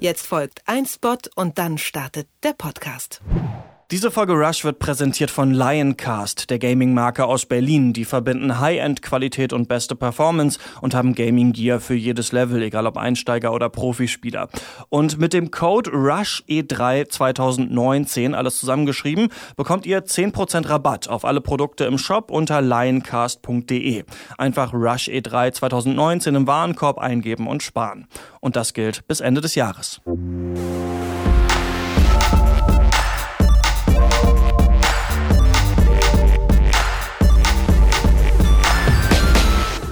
[0.00, 3.20] Jetzt folgt ein Spot und dann startet der Podcast.
[3.90, 7.94] Diese Folge Rush wird präsentiert von Lioncast, der Gaming-Marke aus Berlin.
[7.94, 13.50] Die verbinden High-End-Qualität und beste Performance und haben Gaming-Gear für jedes Level, egal ob Einsteiger
[13.50, 14.50] oder Profispieler.
[14.90, 21.86] Und mit dem Code RUSH-E3 2019, alles zusammengeschrieben, bekommt ihr 10% Rabatt auf alle Produkte
[21.86, 24.04] im Shop unter lioncast.de.
[24.36, 28.06] Einfach RUSH-E3 2019 im Warenkorb eingeben und sparen.
[28.40, 30.02] Und das gilt bis Ende des Jahres.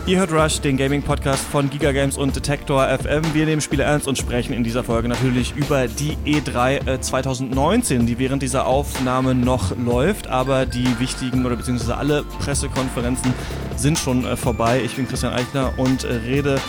[0.07, 3.35] Ihr hört Rush, den Gaming-Podcast von Giga Games und Detector FM.
[3.35, 8.17] Wir nehmen Spiele ernst und sprechen in dieser Folge natürlich über die E3 2019, die
[8.17, 10.29] während dieser Aufnahme noch läuft.
[10.29, 13.35] Aber die wichtigen oder beziehungsweise alle Pressekonferenzen
[13.75, 14.81] sind schon äh, vorbei.
[14.85, 16.61] Ich bin Christian Eichner und äh, rede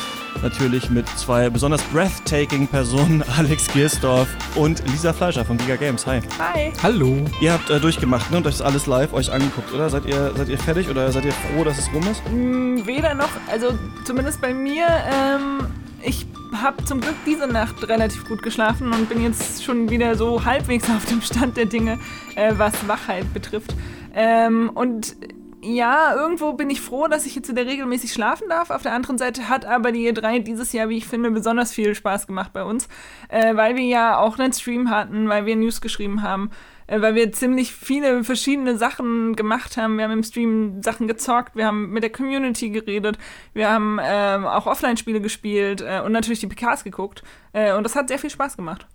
[0.44, 6.06] natürlich mit zwei besonders breathtaking Personen, Alex Giersdorf und Lisa Fleischer von Giga Games.
[6.06, 6.22] Hi.
[6.39, 6.72] Hi.
[6.81, 7.25] Hallo.
[7.42, 9.89] Ihr habt äh, durchgemacht ne, und euch das alles live euch angeguckt, oder?
[9.89, 12.22] Seid ihr, seid ihr fertig oder seid ihr froh, dass es rum ist?
[12.30, 14.86] Mm, weder noch, also zumindest bei mir.
[14.86, 15.67] Ähm,
[16.02, 20.45] ich habe zum Glück diese Nacht relativ gut geschlafen und bin jetzt schon wieder so
[20.45, 22.00] halbwegs auf dem Stand der Dinge,
[22.36, 23.73] äh, was Wachheit betrifft.
[24.16, 25.16] Ähm, und
[25.61, 28.69] ja, irgendwo bin ich froh, dass ich jetzt wieder regelmäßig schlafen darf.
[28.69, 31.95] Auf der anderen Seite hat aber die E3 dieses Jahr, wie ich finde, besonders viel
[31.95, 32.88] Spaß gemacht bei uns,
[33.30, 36.52] äh, weil wir ja auch einen Stream hatten, weil wir News geschrieben haben,
[36.86, 39.97] äh, weil wir ziemlich viele verschiedene Sachen gemacht haben.
[39.97, 43.17] Wir haben im Stream Sachen gezockt, wir haben mit der Community geredet,
[43.53, 47.23] wir haben äh, auch Offline-Spiele gespielt äh, und natürlich die PKs geguckt.
[47.53, 48.86] Äh, und das hat sehr viel Spaß gemacht.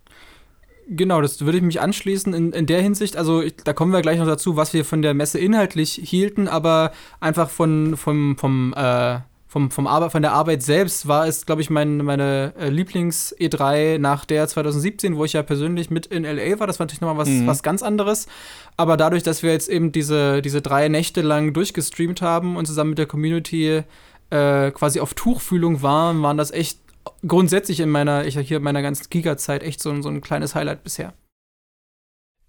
[0.89, 3.17] Genau, das würde ich mich anschließen in, in der Hinsicht.
[3.17, 6.49] Also ich, da kommen wir gleich noch dazu, was wir von der Messe inhaltlich hielten,
[6.49, 11.47] aber einfach von, vom, vom, äh, vom, vom Arbe von der Arbeit selbst war es,
[11.47, 16.25] glaube ich, mein, meine äh, Lieblings-E3 nach der 2017, wo ich ja persönlich mit in
[16.25, 16.67] LA war.
[16.67, 17.47] Das war natürlich nochmal was, mhm.
[17.47, 18.27] was ganz anderes.
[18.77, 22.91] Aber dadurch, dass wir jetzt eben diese, diese drei Nächte lang durchgestreamt haben und zusammen
[22.91, 23.83] mit der Community
[24.31, 26.82] äh, quasi auf Tuchfühlung waren, waren das echt
[27.27, 30.85] grundsätzlich in meiner, ich hier in meiner ganzen Giga-Zeit echt so, so ein kleines Highlight
[30.85, 31.15] bisher.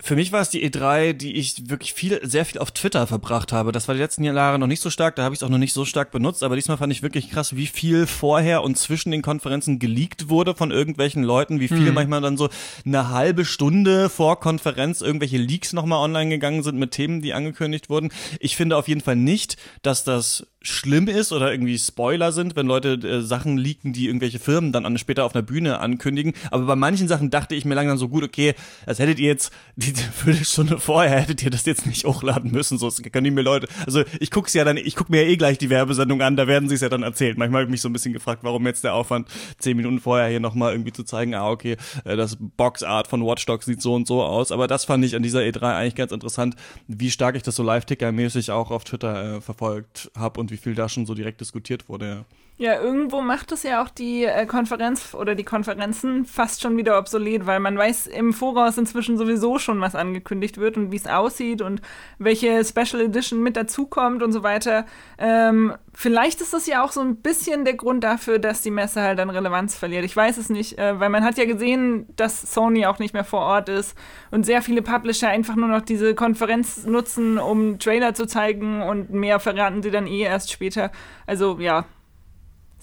[0.01, 3.53] Für mich war es die E3, die ich wirklich viel, sehr viel auf Twitter verbracht
[3.53, 3.71] habe.
[3.71, 5.59] Das war die letzten Jahre noch nicht so stark, da habe ich es auch noch
[5.59, 9.11] nicht so stark benutzt, aber diesmal fand ich wirklich krass, wie viel vorher und zwischen
[9.11, 11.93] den Konferenzen geleakt wurde von irgendwelchen Leuten, wie viel hm.
[11.93, 12.49] manchmal dann so
[12.85, 17.89] eine halbe Stunde vor Konferenz irgendwelche Leaks nochmal online gegangen sind mit Themen, die angekündigt
[17.89, 18.11] wurden.
[18.41, 22.65] Ich finde auf jeden Fall nicht, dass das schlimm ist oder irgendwie Spoiler sind, wenn
[22.65, 26.33] Leute äh, Sachen leaken, die irgendwelche Firmen dann an, später auf einer Bühne ankündigen.
[26.51, 29.51] Aber bei manchen Sachen dachte ich mir langsam so gut, okay, das hättet ihr jetzt
[29.75, 32.77] die Viertelstunde vorher hättet ihr das jetzt nicht hochladen müssen.
[32.77, 33.67] So können die mir Leute.
[33.85, 36.47] Also ich guck's ja dann, ich guck mir ja eh gleich die Werbesendung an, da
[36.47, 37.37] werden sie es ja dann erzählt.
[37.37, 40.29] Manchmal habe ich mich so ein bisschen gefragt, warum jetzt der Aufwand, zehn Minuten vorher
[40.29, 41.75] hier nochmal irgendwie zu zeigen, ah, okay,
[42.05, 44.51] äh, das Boxart von Watch Dogs sieht so und so aus.
[44.53, 46.55] Aber das fand ich an dieser E3 eigentlich ganz interessant,
[46.87, 50.75] wie stark ich das so live-ticker-mäßig auch auf Twitter äh, verfolgt habe und wie viel
[50.75, 52.25] da schon so direkt diskutiert wurde.
[52.57, 52.79] Ja.
[52.79, 57.47] Irgendwo macht es ja auch die äh, Konferenz oder die Konferenzen fast schon wieder obsolet,
[57.47, 61.61] weil man weiß im Voraus inzwischen sowieso schon, was angekündigt wird und wie es aussieht
[61.61, 61.81] und
[62.19, 64.85] welche Special Edition mit dazukommt und so weiter.
[65.17, 69.01] Ähm, vielleicht ist das ja auch so ein bisschen der Grund dafür, dass die Messe
[69.01, 70.05] halt an Relevanz verliert.
[70.05, 73.25] Ich weiß es nicht, äh, weil man hat ja gesehen, dass Sony auch nicht mehr
[73.25, 73.97] vor Ort ist
[74.29, 79.09] und sehr viele Publisher einfach nur noch diese Konferenz nutzen, um Trailer zu zeigen und
[79.09, 80.91] mehr verraten sie dann eh erst später.
[81.25, 81.85] Also ja,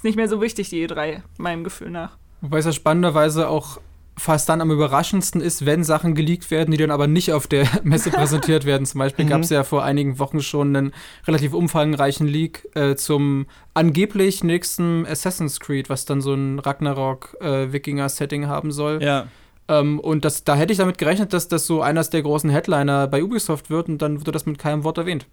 [0.00, 2.16] ist nicht mehr so wichtig, die E3, meinem Gefühl nach.
[2.41, 3.83] Wobei es ja spannenderweise auch
[4.16, 7.66] fast dann am überraschendsten ist, wenn Sachen geleakt werden, die dann aber nicht auf der
[7.83, 8.87] Messe präsentiert werden.
[8.87, 9.28] Zum Beispiel mhm.
[9.28, 10.93] gab es ja vor einigen Wochen schon einen
[11.27, 13.44] relativ umfangreichen Leak äh, zum
[13.75, 19.03] angeblich nächsten Assassin's Creed, was dann so ein Ragnarok-Wikinger-Setting äh, haben soll.
[19.03, 19.27] Ja.
[19.69, 23.06] Ähm, und das, da hätte ich damit gerechnet, dass das so eines der großen Headliner
[23.06, 25.27] bei Ubisoft wird und dann wird das mit keinem Wort erwähnt.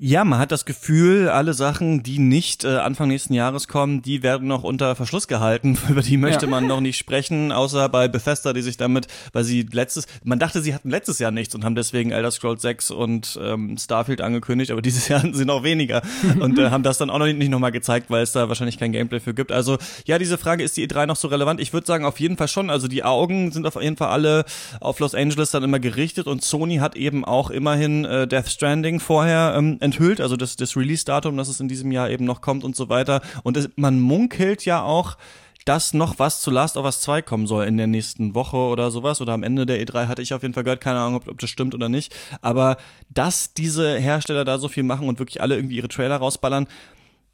[0.00, 4.22] Ja, man hat das Gefühl, alle Sachen, die nicht äh, Anfang nächsten Jahres kommen, die
[4.22, 5.76] werden noch unter Verschluss gehalten.
[5.88, 6.50] Über die möchte ja.
[6.50, 10.62] man noch nicht sprechen, außer bei Bethesda, die sich damit, weil sie letztes, man dachte,
[10.62, 14.70] sie hatten letztes Jahr nichts und haben deswegen Elder Scrolls 6 und ähm, Starfield angekündigt,
[14.70, 16.02] aber dieses Jahr hatten sie noch weniger
[16.38, 18.78] und äh, haben das dann auch noch nicht, nicht nochmal gezeigt, weil es da wahrscheinlich
[18.78, 19.50] kein Gameplay für gibt.
[19.50, 21.58] Also ja, diese Frage, ist die E3 noch so relevant?
[21.58, 22.70] Ich würde sagen, auf jeden Fall schon.
[22.70, 24.44] Also die Augen sind auf jeden Fall alle
[24.78, 29.00] auf Los Angeles dann immer gerichtet und Sony hat eben auch immerhin äh, Death Stranding
[29.00, 32.64] vorher ähm, enthüllt, also das, das Release-Datum, dass es in diesem Jahr eben noch kommt
[32.64, 33.20] und so weiter.
[33.42, 35.16] Und es, man munkelt ja auch,
[35.64, 38.90] dass noch was zu Last of Us 2 kommen soll in der nächsten Woche oder
[38.90, 39.20] sowas.
[39.20, 41.38] Oder am Ende der E3 hatte ich auf jeden Fall gehört, keine Ahnung, ob, ob,
[41.38, 42.14] das stimmt oder nicht.
[42.40, 42.78] Aber
[43.10, 46.66] dass diese Hersteller da so viel machen und wirklich alle irgendwie ihre Trailer rausballern,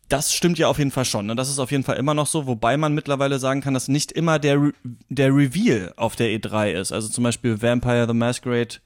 [0.08, 1.26] Das stimmt ja auf jeden Fall schon.
[1.26, 1.34] Ne?
[1.34, 4.12] Das ist auf jeden Fall immer noch so, wobei man mittlerweile sagen kann, dass nicht
[4.12, 4.72] immer der, Re
[5.08, 6.92] der Reveal auf der E3 ist.
[6.92, 8.76] Also zum Beispiel Vampire the Masquerade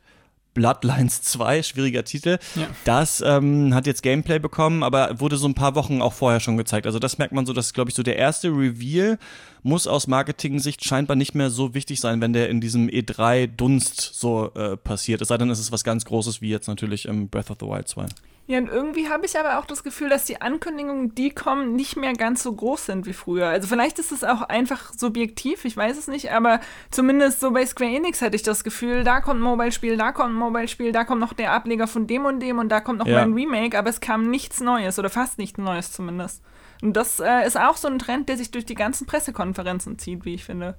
[0.58, 2.38] Bloodlines 2, schwieriger Titel.
[2.56, 2.66] Ja.
[2.84, 6.56] Das ähm, hat jetzt Gameplay bekommen, aber wurde so ein paar Wochen auch vorher schon
[6.56, 6.86] gezeigt.
[6.86, 9.18] Also das merkt man so, dass, glaube ich, so der erste Reveal
[9.62, 14.52] muss aus Marketing-Sicht scheinbar nicht mehr so wichtig sein, wenn der in diesem E3-Dunst so
[14.54, 15.22] äh, passiert.
[15.22, 17.66] Es sei denn, es ist was ganz Großes, wie jetzt natürlich im Breath of the
[17.66, 18.06] Wild 2.
[18.50, 21.96] Ja, und irgendwie habe ich aber auch das Gefühl, dass die Ankündigungen, die kommen, nicht
[21.96, 23.46] mehr ganz so groß sind wie früher.
[23.46, 26.60] Also vielleicht ist es auch einfach subjektiv, ich weiß es nicht, aber
[26.90, 30.30] zumindest so bei Square Enix hatte ich das Gefühl, da kommt ein Mobile-Spiel, da kommt
[30.30, 33.06] ein Mobile-Spiel, da kommt noch der Ableger von dem und dem und da kommt noch
[33.06, 33.16] ja.
[33.16, 36.42] mal ein Remake, aber es kam nichts Neues oder fast nichts Neues zumindest.
[36.80, 40.24] Und das äh, ist auch so ein Trend, der sich durch die ganzen Pressekonferenzen zieht,
[40.24, 40.74] wie ich finde.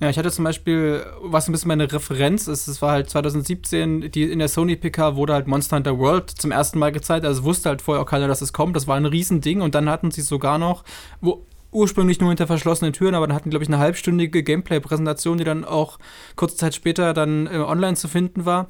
[0.00, 4.12] Ja, ich hatte zum Beispiel, was ein bisschen meine Referenz ist, es war halt 2017,
[4.12, 7.42] die, in der Sony PK wurde halt Monster Hunter World zum ersten Mal gezeigt, also
[7.42, 10.12] wusste halt vorher auch keiner, dass es kommt, das war ein Riesending und dann hatten
[10.12, 10.84] sie sogar noch,
[11.20, 15.44] wo ursprünglich nur hinter verschlossenen Türen, aber dann hatten, glaube ich, eine halbstündige Gameplay-Präsentation, die
[15.44, 15.98] dann auch
[16.36, 18.68] kurze Zeit später dann äh, online zu finden war.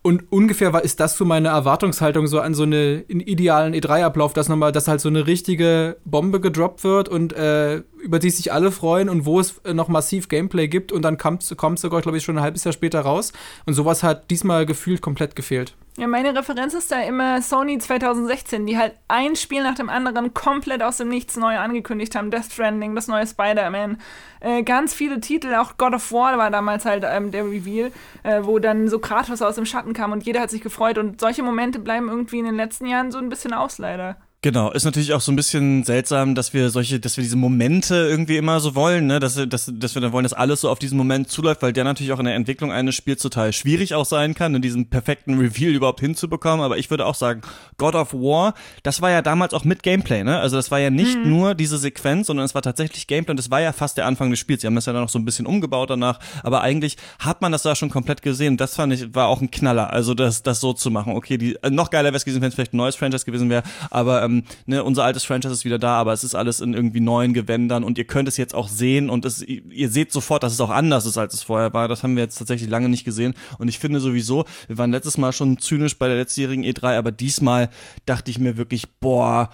[0.00, 4.48] Und ungefähr war, ist das so meine Erwartungshaltung so an so einen idealen E3-Ablauf, dass
[4.48, 8.70] nochmal, dass halt so eine richtige Bombe gedroppt wird und äh, über die sich alle
[8.70, 12.18] freuen und wo es äh, noch massiv Gameplay gibt und dann kommt es sogar, glaube
[12.18, 13.32] ich, schon ein halbes Jahr später raus.
[13.66, 15.74] Und sowas hat diesmal gefühlt komplett gefehlt.
[15.98, 20.32] Ja, meine Referenz ist da immer Sony 2016, die halt ein Spiel nach dem anderen
[20.32, 22.30] komplett aus dem Nichts neu angekündigt haben.
[22.30, 23.98] Death Stranding, das neue Spider-Man,
[24.38, 27.90] äh, ganz viele Titel, auch God of War war damals halt ähm, der Reveal,
[28.22, 30.98] äh, wo dann so Kratos aus dem Schatten kam und jeder hat sich gefreut.
[30.98, 34.16] Und solche Momente bleiben irgendwie in den letzten Jahren so ein bisschen aus, leider.
[34.40, 37.96] Genau, ist natürlich auch so ein bisschen seltsam, dass wir solche, dass wir diese Momente
[37.96, 40.78] irgendwie immer so wollen, ne, dass, dass, dass wir dann wollen, dass alles so auf
[40.78, 44.04] diesen Moment zuläuft, weil der natürlich auch in der Entwicklung eines Spiels total schwierig auch
[44.04, 46.64] sein kann, in diesen perfekten Reveal überhaupt hinzubekommen.
[46.64, 47.40] Aber ich würde auch sagen,
[47.78, 48.54] God of War,
[48.84, 50.38] das war ja damals auch mit Gameplay, ne?
[50.38, 51.30] Also das war ja nicht mhm.
[51.30, 54.30] nur diese Sequenz, sondern es war tatsächlich Gameplay und das war ja fast der Anfang
[54.30, 54.60] des Spiels.
[54.60, 57.50] Sie haben das ja dann noch so ein bisschen umgebaut danach, aber eigentlich hat man
[57.50, 58.56] das da schon komplett gesehen.
[58.56, 61.16] Das fand ich, war auch ein Knaller, also das, das so zu machen.
[61.16, 63.64] Okay, die, noch geiler wäre es gewesen, wenn es vielleicht ein neues Franchise gewesen wäre,
[63.90, 67.00] aber ähm, ne, unser altes Franchise ist wieder da, aber es ist alles in irgendwie
[67.00, 70.52] neuen Gewändern und ihr könnt es jetzt auch sehen und es, ihr seht sofort, dass
[70.52, 71.88] es auch anders ist, als es vorher war.
[71.88, 75.18] Das haben wir jetzt tatsächlich lange nicht gesehen und ich finde sowieso, wir waren letztes
[75.18, 77.70] Mal schon zynisch bei der letztjährigen E3, aber diesmal
[78.06, 79.50] dachte ich mir wirklich, boah,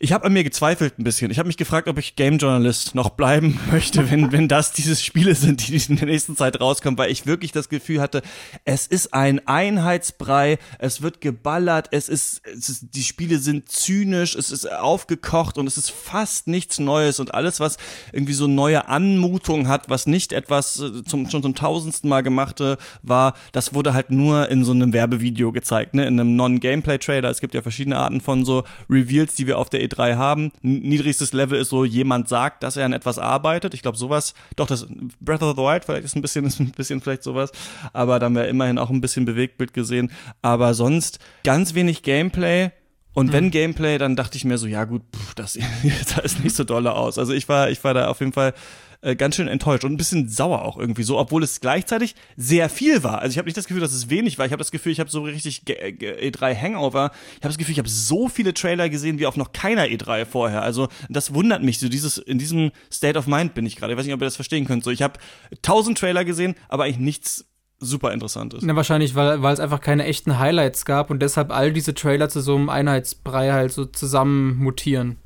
[0.00, 1.32] ich habe an mir gezweifelt ein bisschen.
[1.32, 4.94] Ich habe mich gefragt, ob ich Game Journalist noch bleiben möchte, wenn, wenn das diese
[4.94, 8.22] Spiele sind, die in der nächsten Zeit rauskommen, weil ich wirklich das Gefühl hatte,
[8.64, 14.36] es ist ein Einheitsbrei, es wird geballert, es ist, es ist die Spiele sind zynisch,
[14.36, 17.76] es ist aufgekocht und es ist fast nichts Neues und alles, was
[18.12, 22.78] irgendwie so neue Anmutung hat, was nicht etwas äh, zum, schon zum tausendsten Mal gemachte
[23.02, 27.28] war, das wurde halt nur in so einem Werbevideo gezeigt, ne, in einem Non-Gameplay-Trailer.
[27.28, 30.52] Es gibt ja verschiedene Arten von so Reveals, die wir auf der E3 haben.
[30.62, 33.74] Niedrigstes Level ist so, jemand sagt, dass er an etwas arbeitet.
[33.74, 34.86] Ich glaube, sowas, doch, das
[35.20, 37.50] Breath of the Wild vielleicht ist ein bisschen, ist ein bisschen vielleicht sowas.
[37.92, 40.10] Aber da haben wir immerhin auch ein bisschen Bewegtbild gesehen.
[40.42, 42.70] Aber sonst ganz wenig Gameplay.
[43.14, 43.50] Und wenn mhm.
[43.50, 45.58] Gameplay, dann dachte ich mir so, ja gut, pff, das
[46.06, 47.18] sah ist nicht so dolle aus.
[47.18, 48.54] Also ich war, ich war da auf jeden Fall
[49.00, 52.68] äh, ganz schön enttäuscht und ein bisschen sauer auch irgendwie so, obwohl es gleichzeitig sehr
[52.68, 53.20] viel war.
[53.20, 54.46] Also ich habe nicht das Gefühl, dass es wenig war.
[54.46, 57.12] Ich habe das Gefühl, ich habe so richtig E3 Hangover.
[57.32, 60.24] Ich habe das Gefühl, ich habe so viele Trailer gesehen wie auf noch keiner E3
[60.24, 60.62] vorher.
[60.62, 61.78] Also das wundert mich.
[61.78, 63.92] So dieses in diesem State of Mind bin ich gerade.
[63.92, 64.82] Ich weiß nicht, ob ihr das verstehen könnt.
[64.82, 65.20] So ich habe
[65.62, 67.44] tausend Trailer gesehen, aber eigentlich nichts
[67.80, 68.64] super interessant ist.
[68.64, 72.28] Na, wahrscheinlich, weil, weil es einfach keine echten Highlights gab und deshalb all diese Trailer
[72.28, 75.18] zu so einem Einheitsbrei halt so zusammen mutieren.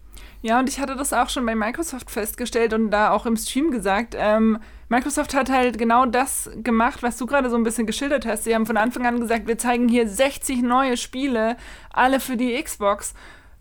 [0.43, 3.71] Ja, und ich hatte das auch schon bei Microsoft festgestellt und da auch im Stream
[3.71, 4.17] gesagt.
[4.19, 4.59] Ähm,
[4.89, 8.43] Microsoft hat halt genau das gemacht, was du gerade so ein bisschen geschildert hast.
[8.43, 11.57] Sie haben von Anfang an gesagt, wir zeigen hier 60 neue Spiele,
[11.93, 13.15] alle für die Xbox.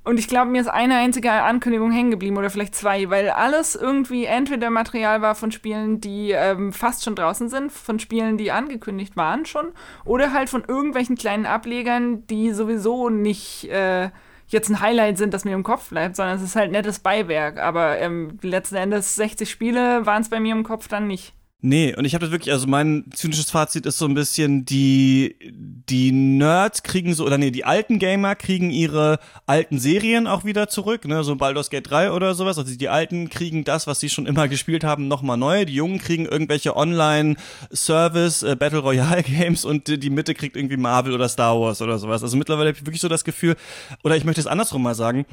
[0.04, 3.76] Und ich glaube, mir ist eine einzige Ankündigung hängen geblieben oder vielleicht zwei, weil alles
[3.76, 8.52] irgendwie entweder Material war von Spielen, die ähm, fast schon draußen sind, von Spielen, die
[8.52, 9.74] angekündigt waren schon,
[10.04, 14.10] oder halt von irgendwelchen kleinen Ablegern, die sowieso nicht äh,
[14.54, 17.60] jetzt ein Highlight sind, das mir im Kopf bleibt, sondern es ist halt nettes Beiwerk.
[17.60, 21.34] Aber ähm, letzten Endes 60 Spiele waren es bei mir im Kopf dann nicht.
[21.64, 25.36] Nee, und ich habe das wirklich, also mein zynisches Fazit ist so ein bisschen, die,
[25.54, 30.70] die Nerds kriegen so, oder nee, die alten Gamer kriegen ihre alten Serien auch wieder
[30.70, 32.58] zurück, ne, so Baldur's Gate 3 oder sowas.
[32.58, 35.66] Also die alten kriegen das, was sie schon immer gespielt haben, nochmal neu.
[35.66, 41.14] Die Jungen kriegen irgendwelche Online-Service, äh, Battle Royale Games und die Mitte kriegt irgendwie Marvel
[41.14, 42.24] oder Star Wars oder sowas.
[42.24, 43.56] Also mittlerweile habe ich wirklich so das Gefühl,
[44.04, 45.28] oder ich möchte es andersrum mal sagen,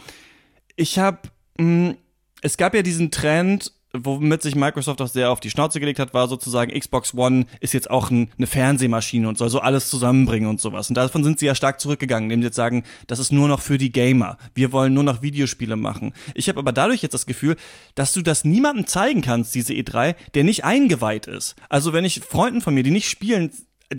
[0.76, 1.20] ich habe,
[2.42, 6.14] es gab ja diesen Trend, womit sich Microsoft auch sehr auf die Schnauze gelegt hat,
[6.14, 10.48] war sozusagen, Xbox One ist jetzt auch ein, eine Fernsehmaschine und soll so alles zusammenbringen
[10.48, 10.88] und sowas.
[10.88, 13.60] Und davon sind sie ja stark zurückgegangen, indem sie jetzt sagen, das ist nur noch
[13.60, 14.36] für die Gamer.
[14.54, 16.12] Wir wollen nur noch Videospiele machen.
[16.34, 17.56] Ich habe aber dadurch jetzt das Gefühl,
[17.94, 21.56] dass du das niemandem zeigen kannst, diese E3, der nicht eingeweiht ist.
[21.68, 23.50] Also wenn ich Freunden von mir, die nicht spielen,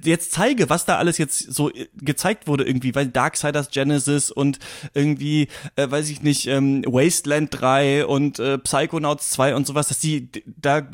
[0.03, 4.59] jetzt zeige, was da alles jetzt so äh, gezeigt wurde irgendwie, weil Darksiders Genesis und
[4.93, 9.99] irgendwie, äh, weiß ich nicht, ähm, Wasteland 3 und äh, Psychonauts 2 und sowas, dass
[9.99, 10.87] die da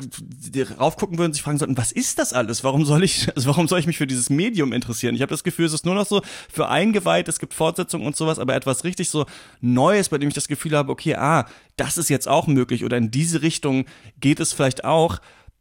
[0.78, 2.64] raufgucken würden sich fragen sollten, was ist das alles?
[2.64, 5.14] Warum soll ich, also warum soll ich mich für dieses Medium interessieren?
[5.14, 8.16] Ich habe das Gefühl, es ist nur noch so für eingeweiht, es gibt Fortsetzungen und
[8.16, 9.26] sowas, aber etwas richtig so
[9.60, 12.96] Neues, bei dem ich das Gefühl habe, okay, ah, das ist jetzt auch möglich oder
[12.96, 13.84] in diese Richtung
[14.20, 15.18] geht es vielleicht auch.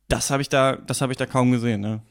[0.08, 2.02] Das habe ich da, das habe ich da kaum gesehen, ne?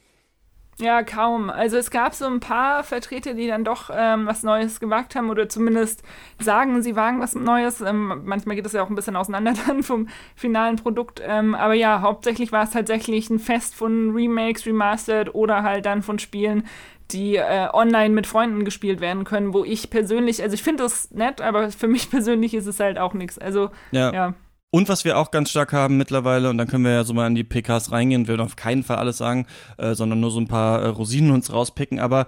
[0.78, 1.50] Ja, kaum.
[1.50, 5.30] Also es gab so ein paar Vertreter, die dann doch ähm, was Neues gewagt haben
[5.30, 6.02] oder zumindest
[6.40, 7.80] sagen, sie wagen was Neues.
[7.80, 11.22] Ähm, manchmal geht es ja auch ein bisschen auseinander dann vom finalen Produkt.
[11.24, 16.02] Ähm, aber ja, hauptsächlich war es tatsächlich ein Fest von Remakes, Remastered oder halt dann
[16.02, 16.64] von Spielen,
[17.10, 21.10] die äh, online mit Freunden gespielt werden können, wo ich persönlich, also ich finde das
[21.10, 23.38] nett, aber für mich persönlich ist es halt auch nichts.
[23.38, 24.12] Also ja.
[24.12, 24.34] ja.
[24.74, 27.28] Und was wir auch ganz stark haben mittlerweile, und dann können wir ja so mal
[27.28, 30.48] in die PKs reingehen, wir auf keinen Fall alles sagen, äh, sondern nur so ein
[30.48, 32.26] paar äh, Rosinen uns rauspicken, aber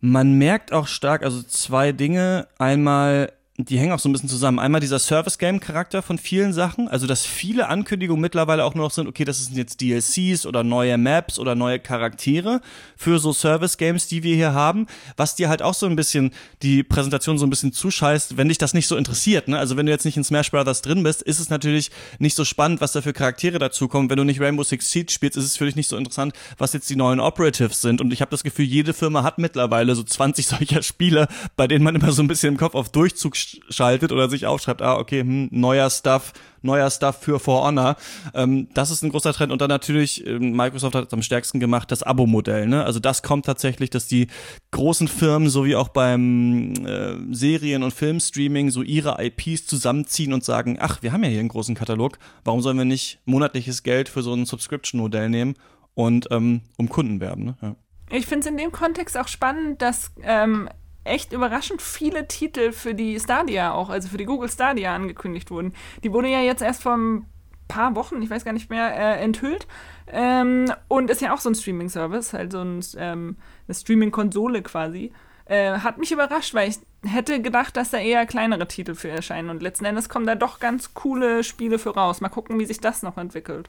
[0.00, 2.48] man merkt auch stark, also zwei Dinge.
[2.58, 3.30] Einmal
[3.68, 4.58] die hängen auch so ein bisschen zusammen.
[4.58, 9.08] Einmal dieser Service-Game-Charakter von vielen Sachen, also dass viele Ankündigungen mittlerweile auch nur noch sind,
[9.08, 12.60] okay, das sind jetzt DLCs oder neue Maps oder neue Charaktere
[12.96, 16.82] für so Service-Games, die wir hier haben, was dir halt auch so ein bisschen die
[16.82, 19.48] Präsentation so ein bisschen zuscheißt, wenn dich das nicht so interessiert.
[19.48, 19.58] Ne?
[19.58, 22.44] Also wenn du jetzt nicht in Smash Brothers drin bist, ist es natürlich nicht so
[22.44, 24.10] spannend, was da für Charaktere dazukommen.
[24.10, 26.72] Wenn du nicht Rainbow Six Siege spielst, ist es für dich nicht so interessant, was
[26.72, 28.00] jetzt die neuen Operatives sind.
[28.00, 31.84] Und ich habe das Gefühl, jede Firma hat mittlerweile so 20 solcher Spiele, bei denen
[31.84, 33.36] man immer so ein bisschen im Kopf auf Durchzug
[33.68, 37.96] schaltet oder sich aufschreibt, ah, okay, hm, neuer Stuff, neuer Stuff für For Honor.
[38.34, 39.52] Ähm, das ist ein großer Trend.
[39.52, 42.66] Und dann natürlich, ähm, Microsoft hat es am stärksten gemacht, das Abo-Modell.
[42.66, 42.84] Ne?
[42.84, 44.28] Also das kommt tatsächlich, dass die
[44.70, 50.44] großen Firmen, so wie auch beim äh, Serien- und Filmstreaming, so ihre IPs zusammenziehen und
[50.44, 54.08] sagen, ach, wir haben ja hier einen großen Katalog, warum sollen wir nicht monatliches Geld
[54.08, 55.54] für so ein Subscription-Modell nehmen
[55.94, 57.44] und ähm, um Kunden werben?
[57.44, 57.56] Ne?
[57.62, 57.76] Ja.
[58.12, 60.68] Ich finde es in dem Kontext auch spannend, dass ähm,
[61.10, 65.74] echt überraschend viele Titel für die Stadia auch, also für die Google Stadia angekündigt wurden.
[66.02, 67.26] Die wurde ja jetzt erst vor ein
[67.68, 69.66] paar Wochen, ich weiß gar nicht mehr, äh, enthüllt.
[70.08, 73.36] Ähm, und ist ja auch so ein Streaming-Service, halt so ein, ähm,
[73.68, 75.12] eine Streaming-Konsole quasi.
[75.44, 79.50] Äh, hat mich überrascht, weil ich hätte gedacht, dass da eher kleinere Titel für erscheinen.
[79.50, 82.20] Und letzten Endes kommen da doch ganz coole Spiele für raus.
[82.20, 83.68] Mal gucken, wie sich das noch entwickelt.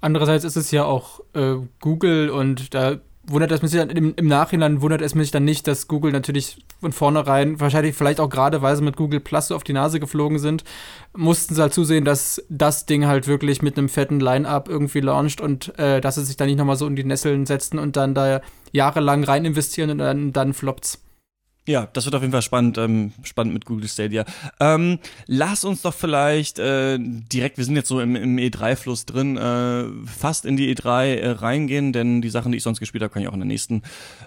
[0.00, 4.26] Andererseits ist es ja auch äh, Google und da wundert es mich dann im, im,
[4.26, 8.62] Nachhinein wundert es mich dann nicht, dass Google natürlich von vornherein, wahrscheinlich vielleicht auch gerade,
[8.62, 10.64] weil sie mit Google Plus so auf die Nase geflogen sind,
[11.16, 15.40] mussten sie halt zusehen, dass das Ding halt wirklich mit einem fetten Line-Up irgendwie launcht
[15.40, 18.14] und äh, dass sie sich da nicht nochmal so in die Nesseln setzen und dann
[18.14, 18.40] da
[18.72, 20.98] jahrelang rein investieren und dann, dann floppt's.
[21.66, 24.24] Ja, das wird auf jeden Fall spannend, ähm, spannend mit Google Stadia.
[24.58, 29.36] Ähm, lass uns doch vielleicht äh, direkt, wir sind jetzt so im, im E3-Fluss drin,
[29.36, 33.12] äh, fast in die E3 äh, reingehen, denn die Sachen, die ich sonst gespielt habe,
[33.12, 33.82] kann ich auch in der nächsten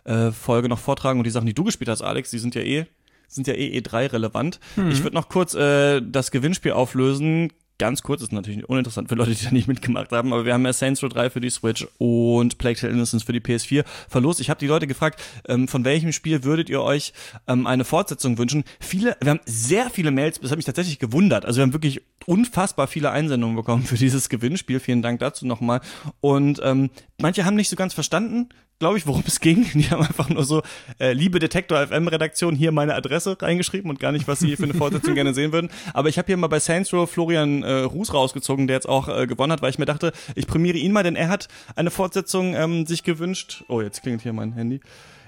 [0.05, 1.19] äh, Folge noch vortragen.
[1.19, 2.85] Und die Sachen, die du gespielt hast, Alex, die sind ja eh
[3.27, 4.59] sind ja eh E3 relevant.
[4.75, 4.91] Mhm.
[4.91, 9.31] Ich würde noch kurz äh, das Gewinnspiel auflösen ganz kurz, ist natürlich uninteressant für Leute,
[9.31, 11.87] die da nicht mitgemacht haben, aber wir haben ja Saints Row 3 für die Switch
[11.97, 14.39] und Plague Tale Innocence für die PS4 verlost.
[14.39, 17.13] Ich habe die Leute gefragt, ähm, von welchem Spiel würdet ihr euch
[17.47, 18.63] ähm, eine Fortsetzung wünschen?
[18.79, 21.45] Viele, wir haben sehr viele Mails, das hat mich tatsächlich gewundert.
[21.45, 24.79] Also wir haben wirklich unfassbar viele Einsendungen bekommen für dieses Gewinnspiel.
[24.79, 25.81] Vielen Dank dazu nochmal.
[26.21, 26.89] Und ähm,
[27.19, 29.65] manche haben nicht so ganz verstanden, glaube ich, worum es ging.
[29.73, 30.61] Die haben einfach nur so,
[30.99, 34.63] äh, liebe Detektor FM Redaktion, hier meine Adresse reingeschrieben und gar nicht, was sie für
[34.63, 35.69] eine Fortsetzung gerne sehen würden.
[35.93, 39.07] Aber ich habe hier mal bei Saints Row Florian äh, Ruß rausgezogen, der jetzt auch
[39.07, 41.91] äh, gewonnen hat, weil ich mir dachte, ich prämiere ihn mal, denn er hat eine
[41.91, 43.63] Fortsetzung ähm, sich gewünscht.
[43.67, 44.81] Oh, jetzt klingelt hier mein Handy.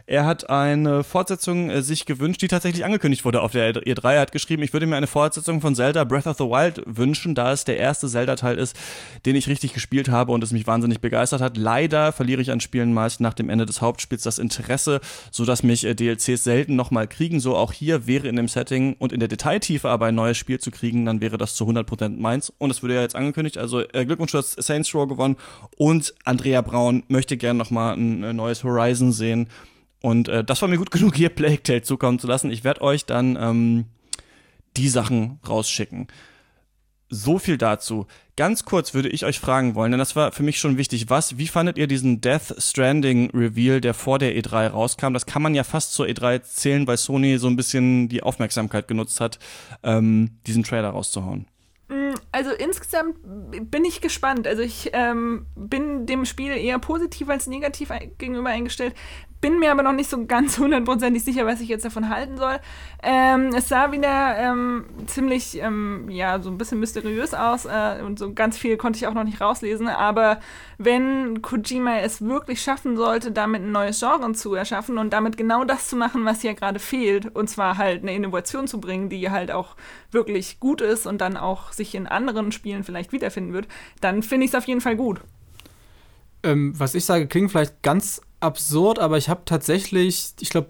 [0.10, 4.14] Er hat eine Fortsetzung äh, sich gewünscht, die tatsächlich angekündigt wurde auf der E3.
[4.14, 7.36] Er hat geschrieben, ich würde mir eine Fortsetzung von Zelda Breath of the Wild wünschen,
[7.36, 8.74] da es der erste Zelda-Teil ist,
[9.26, 11.58] den ich richtig gespielt habe und es mich wahnsinnig begeistert hat.
[11.58, 15.84] Leider verliere ich an Spielen meist nach dem Ende des Hauptspiels das Interesse, sodass mich
[15.84, 17.42] äh, DLCs selten nochmal kriegen.
[17.42, 20.60] So auch hier wäre in dem Setting und in der Detailtiefe aber ein neues Spiel
[20.60, 22.54] zu kriegen, dann wäre das zu 100% meins.
[22.60, 25.36] Und es wurde ja jetzt angekündigt, also äh, Glückwunsch, du hast Saints Row gewonnen
[25.76, 29.50] und Andrea Braun möchte gerne nochmal ein äh, neues Horizon sehen.
[30.08, 32.50] Und äh, das war mir gut genug, hier Plague Tale zukommen zu lassen.
[32.50, 33.86] Ich werde euch dann ähm,
[34.78, 36.08] die Sachen rausschicken.
[37.10, 38.08] So viel dazu.
[38.38, 41.10] Ganz kurz würde ich euch fragen wollen, denn das war für mich schon wichtig.
[41.10, 45.12] Was, wie fandet ihr diesen Death Stranding Reveal, der vor der E3 rauskam?
[45.12, 48.88] Das kann man ja fast zur E3 zählen, weil Sony so ein bisschen die Aufmerksamkeit
[48.88, 49.40] genutzt hat,
[49.84, 51.48] ähm, diesen Trailer rauszuhauen.
[52.32, 53.18] Also insgesamt
[53.72, 54.48] bin ich gespannt.
[54.48, 58.94] Also ich ähm, bin dem Spiel eher positiv als negativ gegenüber eingestellt
[59.42, 62.58] bin mir aber noch nicht so ganz hundertprozentig sicher, was ich jetzt davon halten soll.
[63.04, 68.20] Ähm, es sah wieder ähm, ziemlich, ähm, ja, so ein bisschen mysteriös aus äh, und
[68.20, 69.88] so ganz viel konnte ich auch noch nicht rauslesen.
[69.88, 70.40] Aber
[70.78, 75.64] wenn Kojima es wirklich schaffen sollte, damit ein neues Genre zu erschaffen und damit genau
[75.64, 79.30] das zu machen, was hier gerade fehlt, und zwar halt eine Innovation zu bringen, die
[79.30, 79.76] halt auch
[80.12, 83.68] wirklich gut ist und dann auch sich in anderen Spielen vielleicht wiederfinden wird,
[84.02, 85.22] dann finde ich es auf jeden Fall gut.
[86.44, 90.70] Ähm, was ich sage, klingt vielleicht ganz absurd, aber ich habe tatsächlich, ich glaube,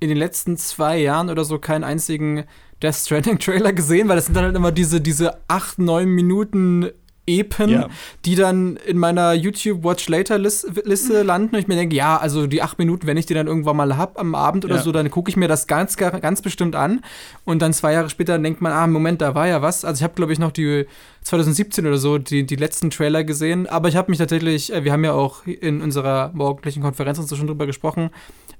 [0.00, 2.44] in den letzten zwei Jahren oder so keinen einzigen
[2.82, 6.90] Death Stranding Trailer gesehen, weil das sind dann halt immer diese, diese acht, neun Minuten
[7.26, 7.88] Epen, ja.
[8.24, 12.48] die dann in meiner YouTube Watch Later Liste landen und ich mir denke, ja, also
[12.48, 14.82] die acht Minuten, wenn ich die dann irgendwann mal hab am Abend oder ja.
[14.82, 17.00] so, dann gucke ich mir das ganz, ganz bestimmt an
[17.44, 19.84] und dann zwei Jahre später denkt man, ah, Moment, da war ja was.
[19.84, 20.86] Also ich habe, glaube ich, noch die
[21.22, 24.90] 2017 oder so die, die letzten Trailer gesehen, aber ich habe mich tatsächlich, äh, wir
[24.90, 28.10] haben ja auch in unserer morgendlichen Konferenz uns so schon drüber gesprochen,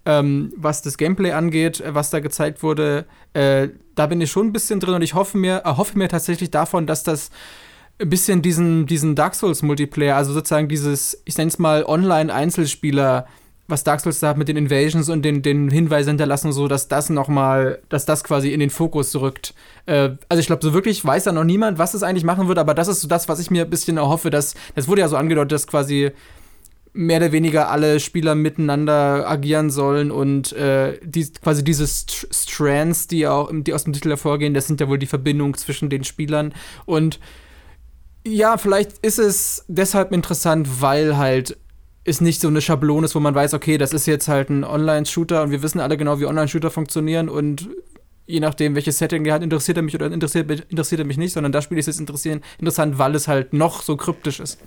[0.06, 4.46] ähm, was das Gameplay angeht, äh, was da gezeigt wurde, äh, da bin ich schon
[4.46, 7.30] ein bisschen drin und ich hoffe mir, erhoffe mir tatsächlich davon, dass das
[7.98, 13.26] ein bisschen diesen, diesen Dark Souls-Multiplayer, also sozusagen dieses, ich nenne es mal Online-Einzelspieler,
[13.68, 16.88] was Dark Souls da hat mit den Invasions und den, den Hinweisen hinterlassen, so dass
[16.88, 19.54] das nochmal, dass das quasi in den Fokus rückt.
[19.86, 22.58] Äh, also ich glaube, so wirklich weiß da noch niemand, was es eigentlich machen wird,
[22.58, 25.08] aber das ist so das, was ich mir ein bisschen erhoffe, dass, das wurde ja
[25.08, 26.10] so angedeutet, dass quasi
[26.92, 33.06] mehr oder weniger alle Spieler miteinander agieren sollen und äh, die, quasi diese St Strands,
[33.06, 36.04] die auch die aus dem Titel hervorgehen, das sind ja wohl die Verbindungen zwischen den
[36.04, 36.52] Spielern
[36.84, 37.18] und
[38.26, 41.56] ja, vielleicht ist es deshalb interessant, weil halt
[42.04, 44.64] es nicht so eine Schablone ist, wo man weiß, okay, das ist jetzt halt ein
[44.64, 47.68] Online-Shooter und wir wissen alle genau, wie Online-Shooter funktionieren und
[48.26, 51.32] je nachdem, welches Setting der hat, interessiert er mich oder interessiert, interessiert er mich nicht,
[51.32, 54.58] sondern das Spiel ist jetzt interessant, weil es halt noch so kryptisch ist.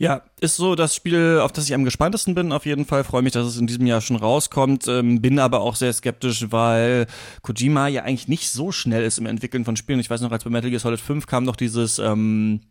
[0.00, 2.52] Ja, ist so das Spiel, auf das ich am gespanntesten bin.
[2.52, 4.88] Auf jeden Fall freue mich, dass es in diesem Jahr schon rauskommt.
[4.88, 7.06] Ähm, bin aber auch sehr skeptisch, weil
[7.42, 10.00] Kojima ja eigentlich nicht so schnell ist im Entwickeln von Spielen.
[10.00, 12.62] Ich weiß noch, als bei Metal Gear Solid 5 kam noch dieses ähm,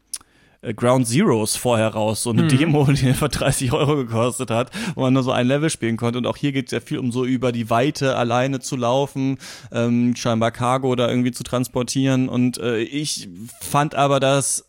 [0.63, 2.47] äh, Ground Zeroes vorher raus, so eine mhm.
[2.47, 6.17] Demo, die etwa 30 Euro gekostet hat, wo man nur so ein Level spielen konnte.
[6.17, 9.37] Und auch hier geht es ja viel um so über die Weite alleine zu laufen,
[9.71, 12.27] ähm, scheinbar Cargo da irgendwie zu transportieren.
[12.27, 13.29] Und äh, ich
[13.61, 14.65] fand aber das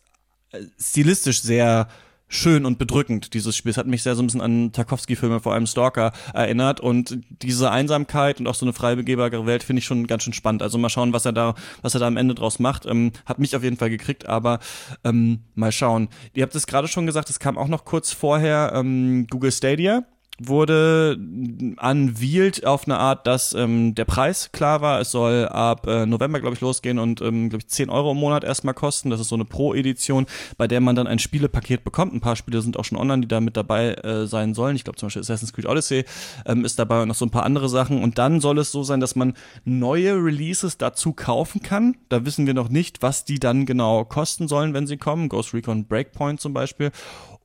[0.51, 1.87] äh, stilistisch sehr
[2.31, 3.71] schön und bedrückend, dieses Spiel.
[3.71, 6.79] Es hat mich sehr so ein bisschen an Tarkovsky-Filme, vor allem Stalker, erinnert.
[6.79, 10.63] Und diese Einsamkeit und auch so eine freibegeberbare Welt finde ich schon ganz schön spannend.
[10.63, 12.85] Also mal schauen, was er da, was er da am Ende draus macht.
[12.85, 14.59] Ähm, hat mich auf jeden Fall gekriegt, aber
[15.03, 16.07] ähm, mal schauen.
[16.33, 20.05] Ihr habt es gerade schon gesagt, es kam auch noch kurz vorher ähm, Google Stadia
[20.47, 24.99] wurde unveiled auf eine Art, dass ähm, der Preis klar war.
[24.99, 28.17] Es soll ab äh, November, glaube ich, losgehen und, ähm, glaube ich, 10 Euro im
[28.17, 29.09] Monat erstmal kosten.
[29.09, 30.25] Das ist so eine Pro-Edition,
[30.57, 32.13] bei der man dann ein Spielepaket bekommt.
[32.13, 34.75] Ein paar Spiele sind auch schon online, die da mit dabei äh, sein sollen.
[34.75, 36.05] Ich glaube zum Beispiel Assassin's Creed Odyssey
[36.45, 38.03] ähm, ist dabei und noch so ein paar andere Sachen.
[38.03, 39.33] Und dann soll es so sein, dass man
[39.65, 41.97] neue Releases dazu kaufen kann.
[42.09, 45.29] Da wissen wir noch nicht, was die dann genau kosten sollen, wenn sie kommen.
[45.29, 46.91] Ghost Recon Breakpoint zum Beispiel.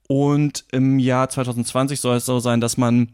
[0.09, 3.09] Und im Jahr 2020 soll es so sein, dass man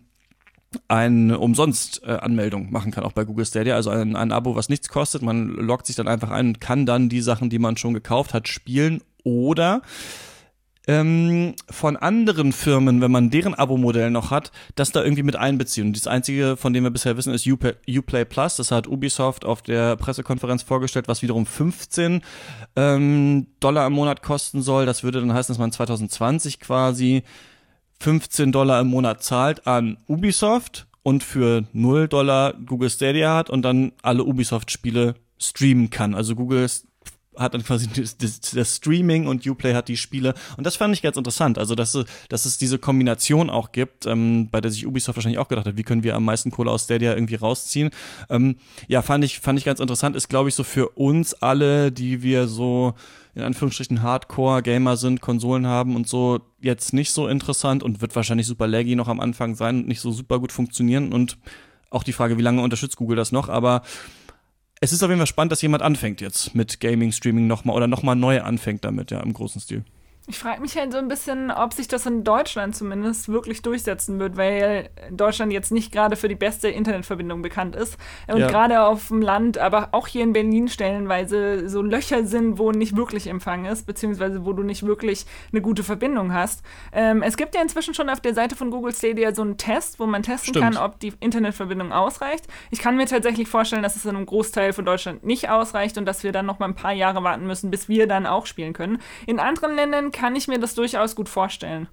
[0.89, 4.89] eine umsonst Anmeldung machen kann, auch bei Google Stadia, also ein, ein Abo, was nichts
[4.89, 5.23] kostet.
[5.23, 8.35] Man loggt sich dann einfach ein und kann dann die Sachen, die man schon gekauft
[8.35, 9.03] hat, spielen.
[9.25, 9.83] Oder
[10.87, 15.89] ähm, von anderen Firmen, wenn man deren Abo-Modell noch hat, das da irgendwie mit einbeziehen.
[15.89, 18.57] Und das einzige, von dem wir bisher wissen, ist Uplay, Uplay Plus.
[18.57, 22.23] Das hat Ubisoft auf der Pressekonferenz vorgestellt, was wiederum 15
[22.77, 24.87] ähm, Dollar im Monat kosten soll.
[24.87, 27.23] Das würde dann heißen, dass man 2020 quasi
[28.01, 33.63] 15 Dollar im Monat zahlt an Ubisoft und für 0 Dollar Google Stadia hat und
[33.63, 36.15] dann alle Ubisoft-Spiele streamen kann.
[36.15, 36.69] Also Google
[37.37, 40.35] hat dann quasi das, Streaming und Uplay hat die Spiele.
[40.57, 41.59] Und das fand ich ganz interessant.
[41.59, 45.49] Also, dass, dass es diese Kombination auch gibt, ähm, bei der sich Ubisoft wahrscheinlich auch
[45.49, 47.91] gedacht hat, wie können wir am meisten Kohle aus Stadia irgendwie rausziehen.
[48.29, 48.57] Ähm,
[48.89, 50.17] ja, fand ich, fand ich ganz interessant.
[50.17, 52.95] Ist, glaube ich, so für uns alle, die wir so
[53.35, 58.47] in Anführungsstrichen Hardcore-Gamer sind, Konsolen haben und so, jetzt nicht so interessant und wird wahrscheinlich
[58.47, 61.13] super laggy noch am Anfang sein und nicht so super gut funktionieren.
[61.13, 61.39] Und
[61.89, 63.83] auch die Frage, wie lange unterstützt Google das noch, aber
[64.83, 67.87] es ist auf jeden Fall spannend, dass jemand anfängt jetzt mit Gaming, Streaming nochmal oder
[67.87, 69.85] nochmal neu anfängt damit, ja, im großen Stil.
[70.29, 74.21] Ich frage mich halt so ein bisschen, ob sich das in Deutschland zumindest wirklich durchsetzen
[74.21, 77.99] wird, weil Deutschland jetzt nicht gerade für die beste Internetverbindung bekannt ist.
[78.29, 78.47] Und Ja.
[78.47, 82.97] gerade auf dem Land, aber auch hier in Berlin stellenweise so Löcher sind, wo nicht
[82.97, 86.63] wirklich Empfang ist, beziehungsweise wo du nicht wirklich eine gute Verbindung hast.
[86.93, 89.99] Ähm, es gibt ja inzwischen schon auf der Seite von Google Stadia so einen Test,
[89.99, 90.77] wo man testen Stimmt.
[90.77, 92.47] kann, ob die Internetverbindung ausreicht.
[92.71, 96.07] Ich kann mir tatsächlich vorstellen, dass es in einem Großteil von Deutschland nicht ausreicht und
[96.07, 98.73] dass wir dann noch mal ein paar Jahre warten müssen, bis wir dann auch spielen
[98.73, 98.99] können.
[99.27, 101.89] In anderen Ländern kann ich mir das durchaus gut vorstellen.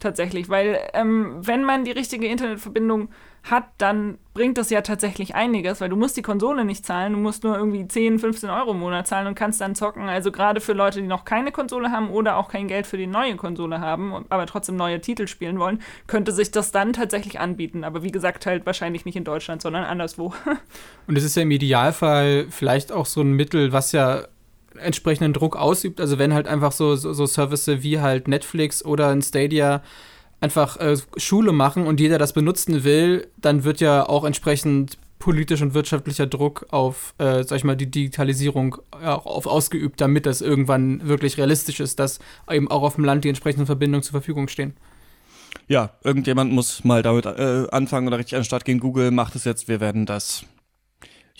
[0.00, 3.10] Tatsächlich, weil ähm, wenn man die richtige Internetverbindung
[3.44, 7.18] hat, dann bringt das ja tatsächlich einiges, weil du musst die Konsole nicht zahlen, du
[7.18, 10.08] musst nur irgendwie 10, 15 Euro im Monat zahlen und kannst dann zocken.
[10.08, 13.06] Also gerade für Leute, die noch keine Konsole haben oder auch kein Geld für die
[13.06, 17.84] neue Konsole haben, aber trotzdem neue Titel spielen wollen, könnte sich das dann tatsächlich anbieten.
[17.84, 20.32] Aber wie gesagt, halt wahrscheinlich nicht in Deutschland, sondern anderswo.
[21.06, 24.24] Und es ist ja im Idealfall vielleicht auch so ein Mittel, was ja
[24.80, 26.00] entsprechenden Druck ausübt.
[26.00, 29.82] Also wenn halt einfach so, so, so Services wie halt Netflix oder ein Stadia
[30.40, 35.60] einfach äh, Schule machen und jeder das benutzen will, dann wird ja auch entsprechend politisch
[35.60, 40.26] und wirtschaftlicher Druck auf, äh, sag ich mal, die Digitalisierung äh, auch auf ausgeübt, damit
[40.26, 42.18] das irgendwann wirklich realistisch ist, dass
[42.50, 44.74] eben auch auf dem Land die entsprechenden Verbindungen zur Verfügung stehen.
[45.68, 48.80] Ja, irgendjemand muss mal damit äh, anfangen oder richtig an den Start gehen.
[48.80, 50.44] Google macht es jetzt, wir werden das.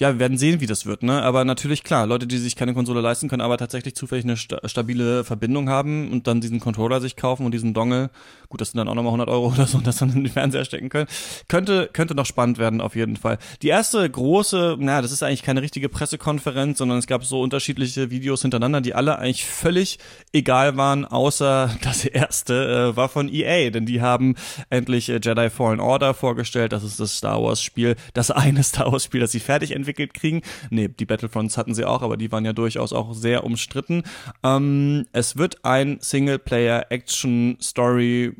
[0.00, 1.20] Ja, wir werden sehen, wie das wird, ne?
[1.20, 4.58] Aber natürlich, klar, Leute, die sich keine Konsole leisten können, aber tatsächlich zufällig eine sta
[4.66, 8.08] stabile Verbindung haben und dann diesen Controller sich kaufen und diesen Dongle,
[8.48, 10.32] gut, das sind dann auch nochmal 100 Euro oder so, und das dann in den
[10.32, 11.06] Fernseher stecken können,
[11.48, 13.36] könnte, könnte noch spannend werden, auf jeden Fall.
[13.60, 18.10] Die erste große, naja, das ist eigentlich keine richtige Pressekonferenz, sondern es gab so unterschiedliche
[18.10, 19.98] Videos hintereinander, die alle eigentlich völlig
[20.32, 24.36] egal waren, außer das erste äh, war von EA, denn die haben
[24.70, 26.72] endlich äh, Jedi Fallen Order vorgestellt.
[26.72, 29.89] Das ist das Star Wars Spiel, das eine Star Wars Spiel, das sie fertig entwickelt
[29.94, 30.42] kriegen.
[30.70, 34.02] Nee, die Battlefronts hatten sie auch, aber die waren ja durchaus auch sehr umstritten.
[34.42, 38.34] Ähm, es wird ein Singleplayer Action Story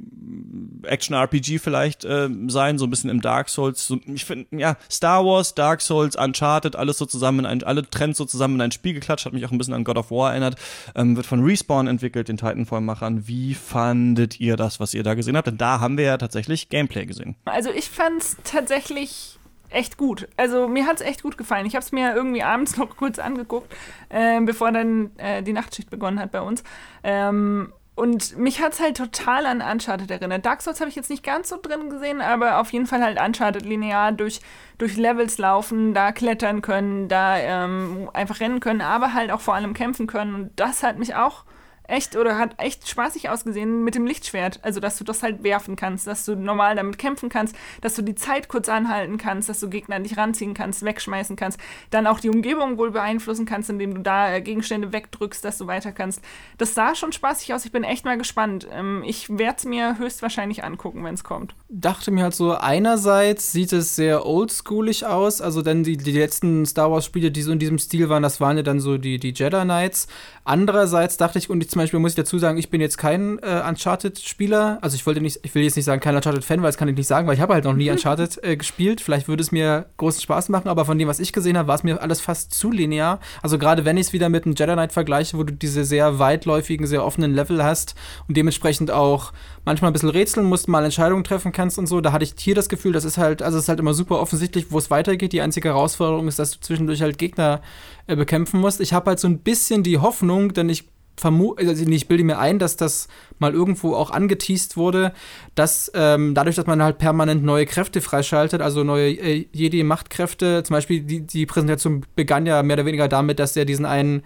[0.84, 3.86] Action RPG vielleicht äh, sein, so ein bisschen im Dark Souls.
[3.86, 7.88] So, ich finde, ja, Star Wars, Dark Souls, Uncharted, alles so zusammen in ein, alle
[7.88, 10.10] Trends so zusammen in ein Spiel geklatscht, hat mich auch ein bisschen an God of
[10.10, 10.56] War erinnert.
[10.94, 13.26] Ähm, wird von Respawn entwickelt, den Titanfall-Machern.
[13.26, 15.46] Wie fandet ihr das, was ihr da gesehen habt?
[15.46, 17.36] Denn da haben wir ja tatsächlich Gameplay gesehen.
[17.44, 19.39] Also ich fand's tatsächlich
[19.70, 20.28] echt gut.
[20.36, 21.66] Also mir hat's echt gut gefallen.
[21.66, 23.72] Ich habe es mir irgendwie abends noch kurz angeguckt,
[24.08, 26.62] äh, bevor dann äh, die Nachtschicht begonnen hat bei uns.
[27.02, 30.46] Ähm, und mich hat's halt total an Uncharted erinnert.
[30.46, 33.20] Dark Souls habe ich jetzt nicht ganz so drin gesehen, aber auf jeden Fall halt
[33.20, 34.40] Uncharted linear durch,
[34.78, 39.54] durch Levels laufen, da klettern können, da ähm, einfach rennen können, aber halt auch vor
[39.54, 40.34] allem kämpfen können.
[40.34, 41.44] Und das hat mich auch
[41.90, 44.60] echt oder hat echt spaßig ausgesehen mit dem Lichtschwert.
[44.62, 48.02] Also, dass du das halt werfen kannst, dass du normal damit kämpfen kannst, dass du
[48.02, 51.58] die Zeit kurz anhalten kannst, dass du Gegner an dich ranziehen kannst, wegschmeißen kannst,
[51.90, 55.66] dann auch die Umgebung wohl beeinflussen kannst, indem du da äh, Gegenstände wegdrückst, dass du
[55.66, 56.22] weiter kannst.
[56.58, 57.64] Das sah schon spaßig aus.
[57.64, 58.68] Ich bin echt mal gespannt.
[58.72, 61.54] Ähm, ich werde es mir höchstwahrscheinlich angucken, wenn es kommt.
[61.68, 66.66] dachte mir halt so, einerseits sieht es sehr oldschoolig aus, also denn die, die letzten
[66.66, 69.18] Star Wars Spiele, die so in diesem Stil waren, das waren ja dann so die,
[69.18, 70.06] die Jedi Knights.
[70.44, 73.38] Andererseits dachte ich, und ich, zum Beispiel muss ich dazu sagen, ich bin jetzt kein
[73.38, 76.76] äh, Uncharted-Spieler, also ich wollte nicht, ich will jetzt nicht sagen kein Uncharted-Fan, weil das
[76.76, 79.00] kann ich nicht sagen, weil ich habe halt noch nie Uncharted äh, gespielt.
[79.00, 81.76] Vielleicht würde es mir großen Spaß machen, aber von dem, was ich gesehen habe, war
[81.76, 83.18] es mir alles fast zu linear.
[83.40, 86.18] Also gerade wenn ich es wieder mit einem Jedi Knight vergleiche, wo du diese sehr
[86.18, 87.94] weitläufigen, sehr offenen Level hast
[88.28, 89.32] und dementsprechend auch
[89.64, 92.02] manchmal ein bisschen rätseln musst, mal Entscheidungen treffen kannst und so.
[92.02, 94.20] Da hatte ich hier das Gefühl, das ist halt, also es ist halt immer super
[94.20, 95.32] offensichtlich, wo es weitergeht.
[95.32, 97.62] Die einzige Herausforderung ist, dass du zwischendurch halt Gegner
[98.06, 98.82] äh, bekämpfen musst.
[98.82, 100.84] Ich habe halt so ein bisschen die Hoffnung, denn ich
[101.20, 105.12] vermute, also ich bilde mir ein, dass das mal irgendwo auch angeteased wurde,
[105.54, 110.74] dass ähm, dadurch, dass man halt permanent neue Kräfte freischaltet, also neue äh, Jedi-Machtkräfte, zum
[110.74, 114.22] Beispiel die, die Präsentation begann ja mehr oder weniger damit, dass er diesen einen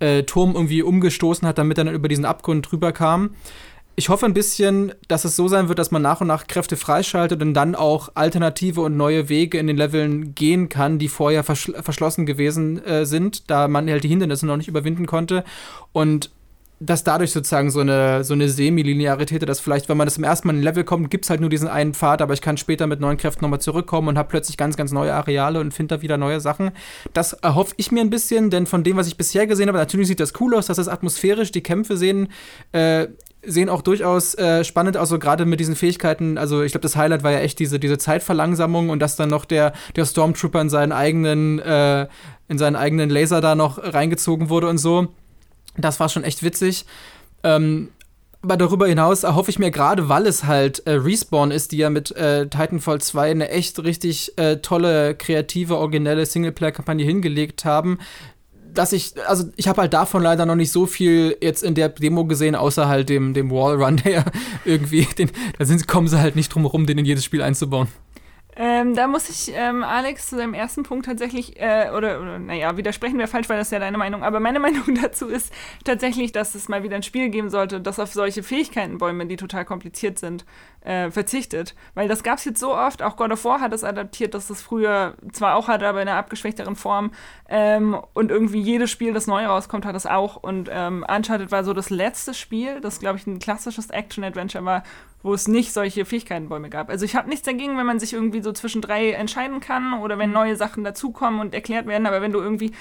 [0.00, 3.30] äh, Turm irgendwie umgestoßen hat, damit er dann über diesen Abgrund drüber kam.
[3.96, 6.76] Ich hoffe ein bisschen, dass es so sein wird, dass man nach und nach Kräfte
[6.76, 11.44] freischaltet und dann auch alternative und neue Wege in den Leveln gehen kann, die vorher
[11.44, 15.44] verschl verschlossen gewesen äh, sind, da man halt die Hindernisse noch nicht überwinden konnte.
[15.92, 16.30] Und
[16.84, 20.48] dass dadurch sozusagen so eine, so eine Semi-Linearität, dass vielleicht, wenn man das im ersten
[20.48, 22.56] Mal in ein Level kommt, gibt es halt nur diesen einen Pfad, aber ich kann
[22.56, 25.96] später mit neuen Kräften nochmal zurückkommen und habe plötzlich ganz, ganz neue Areale und finde
[25.96, 26.72] da wieder neue Sachen.
[27.12, 30.08] Das erhoffe ich mir ein bisschen, denn von dem, was ich bisher gesehen habe, natürlich
[30.08, 32.28] sieht das cool aus, dass das atmosphärisch, die Kämpfe sehen,
[32.72, 33.08] äh,
[33.46, 36.38] sehen auch durchaus äh, spannend aus, so gerade mit diesen Fähigkeiten.
[36.38, 39.44] Also ich glaube, das Highlight war ja echt diese, diese Zeitverlangsamung und dass dann noch
[39.44, 42.08] der, der Stormtrooper in seinen eigenen, äh,
[42.48, 45.08] in seinen eigenen Laser da noch reingezogen wurde und so.
[45.76, 46.84] Das war schon echt witzig.
[47.42, 47.90] Ähm,
[48.44, 51.88] aber darüber hinaus erhoffe ich mir gerade, weil es halt äh, Respawn ist, die ja
[51.88, 57.98] mit äh, Titanfall 2 eine echt richtig äh, tolle, kreative, originelle Singleplayer-Kampagne hingelegt haben,
[58.74, 61.88] dass ich, also ich habe halt davon leider noch nicht so viel jetzt in der
[61.88, 64.24] Demo gesehen, außer halt dem, dem Wallrun, der
[64.66, 67.88] irgendwie, den, da sind, kommen sie halt nicht drum herum, den in jedes Spiel einzubauen.
[68.56, 72.76] Ähm, da muss ich ähm, Alex zu seinem ersten Punkt tatsächlich, äh, oder, oder naja,
[72.76, 75.52] widersprechen wäre falsch, weil das ist ja deine Meinung, aber meine Meinung dazu ist
[75.84, 79.64] tatsächlich, dass es mal wieder ein Spiel geben sollte, das auf solche Fähigkeitenbäume, die total
[79.64, 80.44] kompliziert sind,
[80.82, 81.74] äh, verzichtet.
[81.94, 84.50] Weil das gab es jetzt so oft, auch God of War hat es adaptiert, dass
[84.50, 87.10] es früher zwar auch hatte, aber in einer abgeschwächteren Form.
[87.48, 90.36] Ähm, und irgendwie jedes Spiel, das neu rauskommt, hat es auch.
[90.36, 94.82] Und ähm, Uncharted war so das letzte Spiel, das, glaube ich, ein klassisches Action-Adventure war,
[95.24, 96.90] wo es nicht solche Fähigkeitenbäume gab.
[96.90, 100.18] Also ich habe nichts dagegen, wenn man sich irgendwie so zwischen drei entscheiden kann oder
[100.18, 102.72] wenn neue Sachen dazukommen und erklärt werden, aber wenn du irgendwie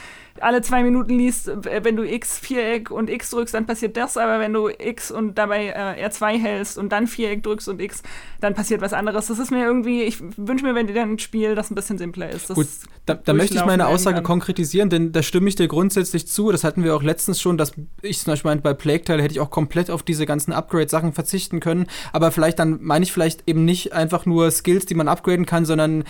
[0.41, 4.17] alle zwei Minuten liest, äh, wenn du X, Viereck und X drückst, dann passiert das,
[4.17, 8.03] aber wenn du X und dabei äh, R2 hältst und dann Viereck drückst und X,
[8.41, 9.27] dann passiert was anderes.
[9.27, 11.97] Das ist mir irgendwie, ich wünsche mir, wenn dir dann ein Spiel, das ein bisschen
[11.97, 12.49] simpler ist.
[12.49, 12.67] Gut,
[13.06, 16.51] da, da möchte ich meine Aussage konkretisieren, denn da stimme ich dir grundsätzlich zu.
[16.51, 19.39] Das hatten wir auch letztens schon, dass ich zum Beispiel bei Plague Tale hätte ich
[19.39, 21.88] auch komplett auf diese ganzen Upgrade-Sachen verzichten können.
[22.12, 25.65] Aber vielleicht dann meine ich vielleicht eben nicht einfach nur Skills, die man upgraden kann,
[25.65, 26.03] sondern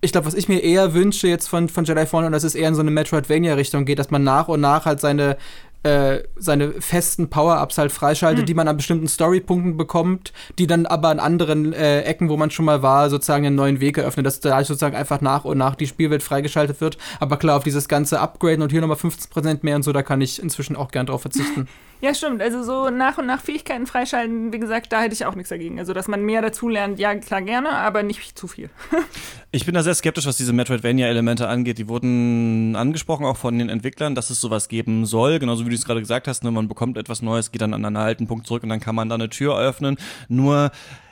[0.00, 2.54] ich glaube, was ich mir eher wünsche jetzt von, von Jedi Fallen, und dass es
[2.54, 5.36] eher in so eine Metroidvania-Richtung geht, dass man nach und nach halt seine
[5.82, 8.46] äh, seine festen Power-Ups halt freischaltet, mhm.
[8.46, 12.50] die man an bestimmten Storypunkten bekommt, die dann aber an anderen äh, Ecken, wo man
[12.50, 15.74] schon mal war, sozusagen einen neuen Weg eröffnen, dass da sozusagen einfach nach und nach
[15.74, 16.98] die Spielwelt freigeschaltet wird.
[17.18, 20.20] Aber klar, auf dieses ganze Upgraden und hier nochmal 15% mehr und so, da kann
[20.20, 21.68] ich inzwischen auch gern drauf verzichten.
[22.02, 22.40] Ja, stimmt.
[22.40, 25.78] Also so nach und nach Fähigkeiten freischalten, wie gesagt, da hätte ich auch nichts dagegen.
[25.78, 28.70] Also, dass man mehr dazu lernt, ja, klar, gerne, aber nicht zu viel.
[29.52, 31.76] ich bin da sehr skeptisch, was diese Metroidvania-Elemente angeht.
[31.76, 35.38] Die wurden angesprochen auch von den Entwicklern, dass es sowas geben soll.
[35.38, 37.84] Genauso wie du es gerade gesagt hast, ne, man bekommt etwas Neues, geht dann an
[37.84, 39.96] einen alten Punkt zurück und dann kann man da eine Tür öffnen.
[40.28, 40.70] Nur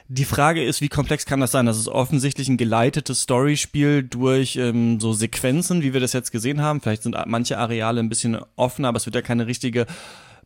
[0.08, 1.66] die Frage ist, wie komplex kann das sein?
[1.66, 6.62] Das ist offensichtlich ein geleitetes Storyspiel durch ähm, so Sequenzen, wie wir das jetzt gesehen
[6.62, 6.80] haben.
[6.80, 9.86] Vielleicht sind manche Areale ein bisschen offener, aber es wird ja keine richtige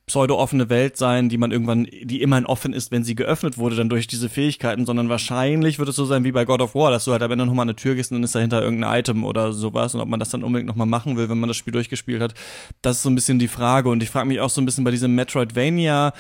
[0.07, 3.89] pseudo-offene Welt sein, die man irgendwann, die immerhin offen ist, wenn sie geöffnet wurde, dann
[3.89, 7.05] durch diese Fähigkeiten, sondern wahrscheinlich wird es so sein wie bei God of War, dass
[7.05, 9.53] du halt am Ende nochmal eine Tür gehst und dann ist dahinter irgendein Item oder
[9.53, 12.21] sowas und ob man das dann unbedingt nochmal machen will, wenn man das Spiel durchgespielt
[12.21, 12.35] hat,
[12.83, 14.85] das ist so ein bisschen die Frage und ich frage mich auch so ein bisschen
[14.85, 16.13] bei diesem Metroidvania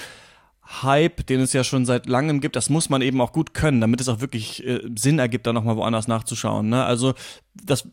[0.82, 3.80] Hype, den es ja schon seit langem gibt, das muss man eben auch gut können,
[3.80, 6.68] damit es auch wirklich äh, Sinn ergibt, da nochmal woanders nachzuschauen.
[6.68, 6.84] Ne?
[6.84, 7.14] Also
[7.54, 7.88] das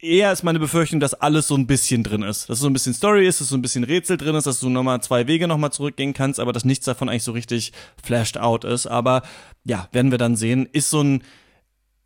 [0.00, 2.48] eher ist meine Befürchtung, dass alles so ein bisschen drin ist.
[2.48, 4.68] Dass so ein bisschen Story ist, dass so ein bisschen Rätsel drin ist, dass du
[4.68, 8.64] nochmal zwei Wege nochmal zurückgehen kannst, aber dass nichts davon eigentlich so richtig flashed out
[8.64, 8.86] ist.
[8.86, 9.22] Aber
[9.64, 10.68] ja, werden wir dann sehen.
[10.72, 11.22] Ist so ein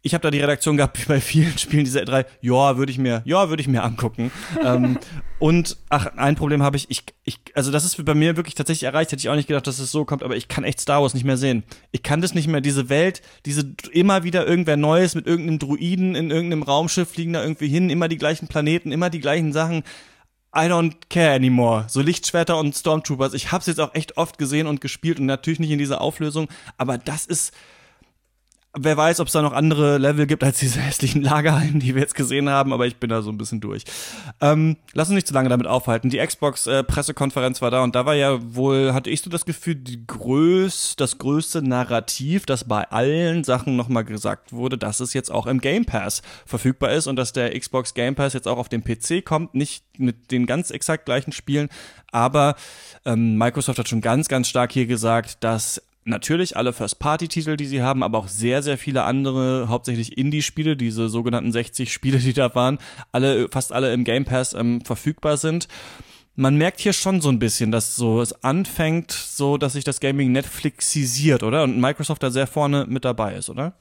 [0.05, 2.99] ich habe da die Redaktion gehabt, wie bei vielen Spielen dieser drei, ja, würde ich
[2.99, 4.33] mir, ja, würde ich mir angucken.
[4.63, 4.99] ähm,
[5.39, 8.85] und ach, ein Problem habe ich, ich, ich, also das ist bei mir wirklich tatsächlich
[8.85, 11.03] erreicht, hätte ich auch nicht gedacht, dass es so kommt, aber ich kann echt Star
[11.03, 11.63] Wars nicht mehr sehen.
[11.93, 16.17] Ich kann das nicht mehr, diese Welt, diese immer wieder irgendwer Neues mit irgendeinem Druiden
[16.17, 19.85] in irgendeinem Raumschiff fliegen da irgendwie hin, immer die gleichen Planeten, immer die gleichen Sachen.
[20.55, 21.87] I don't care anymore.
[21.89, 23.33] So Lichtschwerter und Stormtroopers.
[23.33, 26.49] Ich hab's jetzt auch echt oft gesehen und gespielt und natürlich nicht in dieser Auflösung,
[26.77, 27.55] aber das ist,
[28.75, 32.01] Wer weiß, ob es da noch andere Level gibt als diese hässlichen Lagerhallen, die wir
[32.01, 33.85] jetzt gesehen haben, aber ich bin da so ein bisschen durch.
[34.41, 36.09] Ähm, lass uns nicht zu lange damit aufhalten.
[36.09, 39.75] Die Xbox-Pressekonferenz äh, war da und da war ja wohl, hatte ich so das Gefühl,
[39.75, 45.31] die größ, das größte Narrativ, das bei allen Sachen nochmal gesagt wurde, dass es jetzt
[45.31, 48.71] auch im Game Pass verfügbar ist und dass der Xbox Game Pass jetzt auch auf
[48.71, 51.69] den PC kommt, nicht mit den ganz exakt gleichen Spielen,
[52.11, 52.55] aber
[53.05, 57.83] ähm, Microsoft hat schon ganz, ganz stark hier gesagt, dass natürlich alle First-Party-Titel, die sie
[57.83, 62.55] haben, aber auch sehr, sehr viele andere, hauptsächlich Indie-Spiele, diese sogenannten 60 Spiele, die da
[62.55, 62.79] waren,
[63.13, 65.69] alle, fast alle im Game Pass ähm, verfügbar sind.
[66.35, 70.01] Man merkt hier schon so ein bisschen, dass so es anfängt, so dass sich das
[70.01, 71.63] Gaming Netflixisiert, oder?
[71.65, 73.75] Und Microsoft da sehr vorne mit dabei ist, oder?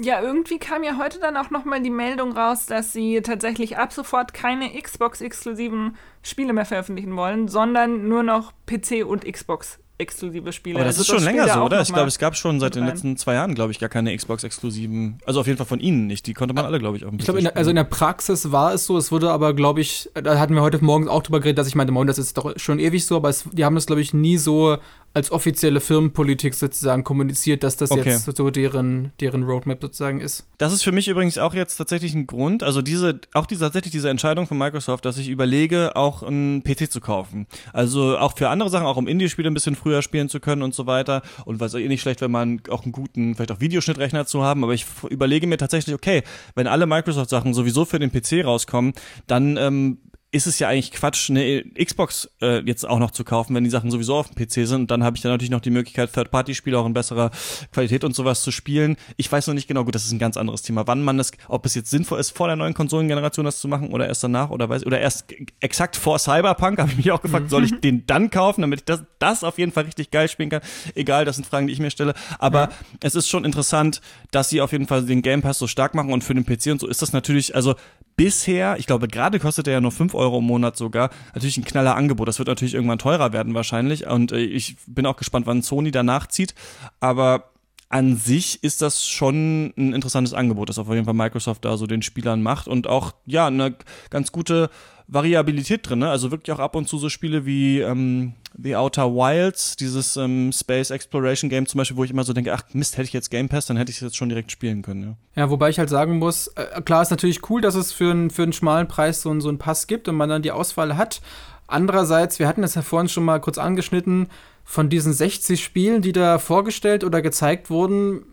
[0.00, 3.92] Ja, irgendwie kam ja heute dann auch nochmal die Meldung raus, dass sie tatsächlich ab
[3.92, 10.76] sofort keine Xbox-exklusiven Spiele mehr veröffentlichen wollen, sondern nur noch PC und Xbox exklusive Spiele.
[10.76, 11.82] Aber das also ist schon länger so, oder?
[11.82, 15.18] Ich glaube, es gab schon seit den letzten zwei Jahren, glaube ich, gar keine Xbox-exklusiven.
[15.26, 16.26] Also auf jeden Fall von Ihnen nicht.
[16.26, 18.86] Die konnte man alle, glaube ich, auch Ich glaube, also in der Praxis war es
[18.86, 18.96] so.
[18.96, 21.74] Es wurde aber, glaube ich, da hatten wir heute Morgen auch drüber geredet, dass ich
[21.74, 24.38] meinte, das ist doch schon ewig so, aber es, die haben das, glaube ich, nie
[24.38, 24.78] so
[25.18, 28.10] als offizielle Firmenpolitik sozusagen kommuniziert, dass das okay.
[28.10, 30.46] jetzt so deren, deren Roadmap sozusagen ist.
[30.58, 33.90] Das ist für mich übrigens auch jetzt tatsächlich ein Grund, also diese, auch diese, tatsächlich
[33.90, 37.48] diese Entscheidung von Microsoft, dass ich überlege, auch einen PC zu kaufen.
[37.72, 40.72] Also auch für andere Sachen, auch um Indie-Spiele ein bisschen früher spielen zu können und
[40.72, 41.22] so weiter.
[41.44, 44.62] Und was eh nicht schlecht, wenn man auch einen guten, vielleicht auch Videoschnittrechner zu haben,
[44.62, 46.22] aber ich überlege mir tatsächlich, okay,
[46.54, 48.92] wenn alle Microsoft-Sachen sowieso für den PC rauskommen,
[49.26, 49.98] dann ähm,
[50.30, 53.70] ist es ja eigentlich Quatsch, eine Xbox äh, jetzt auch noch zu kaufen, wenn die
[53.70, 54.82] Sachen sowieso auf dem PC sind.
[54.82, 57.30] Und dann habe ich dann natürlich noch die Möglichkeit, Third-Party-Spiele auch in besserer
[57.72, 58.96] Qualität und sowas zu spielen.
[59.16, 60.86] Ich weiß noch nicht genau, gut, das ist ein ganz anderes Thema.
[60.86, 63.88] Wann man das, ob es jetzt sinnvoll ist, vor der neuen Konsolengeneration das zu machen
[63.88, 67.46] oder erst danach oder weiß oder erst exakt vor Cyberpunk, habe ich mich auch gefragt,
[67.46, 67.50] mhm.
[67.50, 70.50] soll ich den dann kaufen, damit ich das, das auf jeden Fall richtig geil spielen
[70.50, 70.60] kann.
[70.94, 72.12] Egal, das sind Fragen, die ich mir stelle.
[72.38, 72.70] Aber ja.
[73.00, 76.12] es ist schon interessant, dass sie auf jeden Fall den Game Pass so stark machen
[76.12, 77.76] und für den PC und so ist das natürlich, also
[78.18, 81.64] bisher, ich glaube, gerade kostet er ja nur 5 Euro im Monat sogar, natürlich ein
[81.64, 82.28] knaller Angebot.
[82.28, 84.06] Das wird natürlich irgendwann teurer werden wahrscheinlich.
[84.06, 86.54] Und äh, ich bin auch gespannt, wann Sony danach zieht.
[87.00, 87.52] Aber
[87.88, 91.86] an sich ist das schon ein interessantes Angebot, das auf jeden Fall Microsoft da so
[91.86, 93.76] den Spielern macht und auch, ja, eine
[94.10, 94.68] ganz gute
[95.08, 96.10] Variabilität drin, ne?
[96.10, 100.52] Also wirklich auch ab und zu so Spiele wie ähm, The Outer Wilds, dieses ähm,
[100.52, 103.30] Space Exploration Game zum Beispiel, wo ich immer so denke, ach Mist, hätte ich jetzt
[103.30, 105.42] Game Pass, dann hätte ich es jetzt schon direkt spielen können, ja.
[105.42, 108.28] Ja, wobei ich halt sagen muss, äh, klar ist natürlich cool, dass es für, ein,
[108.28, 111.22] für einen schmalen Preis so, so einen Pass gibt und man dann die Auswahl hat.
[111.66, 114.28] Andererseits, wir hatten das ja vorhin schon mal kurz angeschnitten,
[114.64, 118.26] von diesen 60 Spielen, die da vorgestellt oder gezeigt wurden,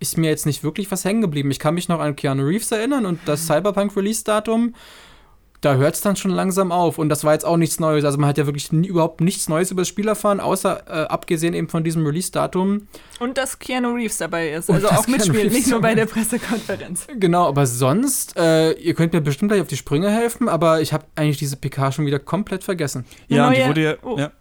[0.00, 1.52] ist mir jetzt nicht wirklich was hängen geblieben.
[1.52, 4.74] Ich kann mich noch an Keanu Reeves erinnern und das Cyberpunk-Release-Datum
[5.60, 6.98] da hört es dann schon langsam auf.
[6.98, 8.04] Und das war jetzt auch nichts Neues.
[8.04, 11.06] Also man hat ja wirklich nie, überhaupt nichts Neues über das Spiel erfahren, außer äh,
[11.06, 12.88] abgesehen eben von diesem Release-Datum.
[13.20, 14.70] Und dass Keanu Reeves dabei ist.
[14.70, 17.06] Also auch mitspielt, nicht nur bei der Pressekonferenz.
[17.18, 20.92] Genau, aber sonst, äh, ihr könnt mir bestimmt gleich auf die Sprünge helfen, aber ich
[20.92, 23.04] habe eigentlich diese PK schon wieder komplett vergessen.
[23.28, 24.18] Ja, neue, die wurde ja, oh.
[24.18, 24.32] ja.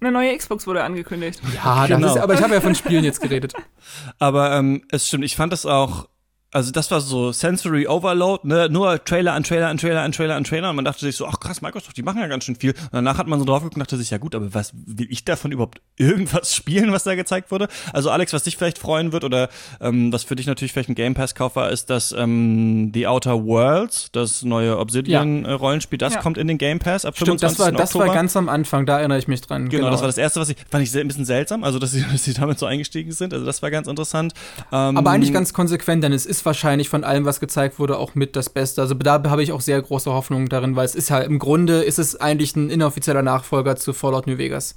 [0.00, 1.40] Eine neue Xbox wurde angekündigt.
[1.54, 2.14] Ja, genau.
[2.14, 3.52] ist, aber ich habe ja von Spielen jetzt geredet.
[4.20, 6.08] Aber ähm, es stimmt, ich fand das auch
[6.50, 8.68] also das war so Sensory Overload, ne?
[8.70, 10.70] Nur Trailer an Trailer an Trailer an Trailer an Trailer.
[10.70, 12.70] Und man dachte sich so, ach krass, Microsoft, die machen ja ganz schön viel.
[12.70, 15.08] Und danach hat man so drauf geguckt und dachte sich, ja gut, aber was will
[15.10, 17.68] ich davon überhaupt irgendwas spielen, was da gezeigt wurde?
[17.92, 19.50] Also Alex, was dich vielleicht freuen wird oder
[19.82, 23.44] ähm, was für dich natürlich vielleicht ein Game Pass-Kauf war, ist das ähm, The Outer
[23.44, 25.98] Worlds, das neue Obsidian-Rollenspiel.
[25.98, 26.20] Das ja.
[26.22, 27.58] kommt in den Game Pass ab Stimmt, 25.
[27.58, 29.68] das war, das war ganz am Anfang, da erinnere ich mich dran.
[29.68, 31.90] Genau, genau, das war das erste, was ich, fand ich ein bisschen seltsam, also dass
[31.90, 33.34] sie, dass sie damit so eingestiegen sind.
[33.34, 34.32] Also das war ganz interessant.
[34.72, 38.14] Ähm, aber eigentlich ganz konsequent, denn es ist wahrscheinlich von allem, was gezeigt wurde, auch
[38.14, 38.80] mit das Beste.
[38.80, 41.82] Also da habe ich auch sehr große Hoffnungen darin, weil es ist halt im Grunde
[41.82, 44.74] ist es eigentlich ein inoffizieller Nachfolger zu Fallout New Vegas.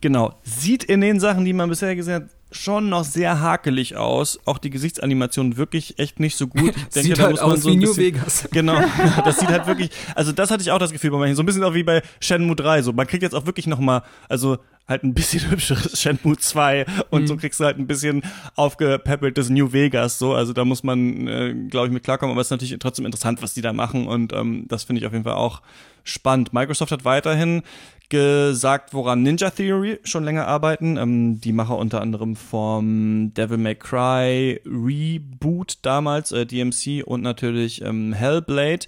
[0.00, 0.34] Genau.
[0.42, 4.38] Sieht in den Sachen, die man bisher gesehen hat, schon noch sehr hakelig aus.
[4.44, 6.74] Auch die Gesichtsanimation wirklich echt nicht so gut.
[6.76, 8.48] Ich denke, sieht da halt muss man aus so wie New Vegas.
[8.52, 8.80] Genau,
[9.24, 11.46] das sieht halt wirklich, also das hatte ich auch das Gefühl bei manchen, so ein
[11.46, 14.58] bisschen auch wie bei Shenmue 3, so man kriegt jetzt auch wirklich noch mal, also
[14.88, 17.26] halt ein bisschen hübscheres Shenmue 2 und mhm.
[17.26, 18.22] so kriegst du halt ein bisschen
[18.56, 22.46] aufgepäppeltes New Vegas, so, also da muss man, äh, glaube ich, mit klarkommen, aber es
[22.46, 25.24] ist natürlich trotzdem interessant, was die da machen und ähm, das finde ich auf jeden
[25.24, 25.60] Fall auch
[26.04, 26.52] spannend.
[26.52, 27.62] Microsoft hat weiterhin
[28.08, 30.96] gesagt, woran Ninja Theory schon länger arbeiten.
[30.96, 37.82] Ähm, die Macher unter anderem vom Devil May Cry Reboot damals, äh, DMC und natürlich
[37.82, 38.86] ähm, Hellblade,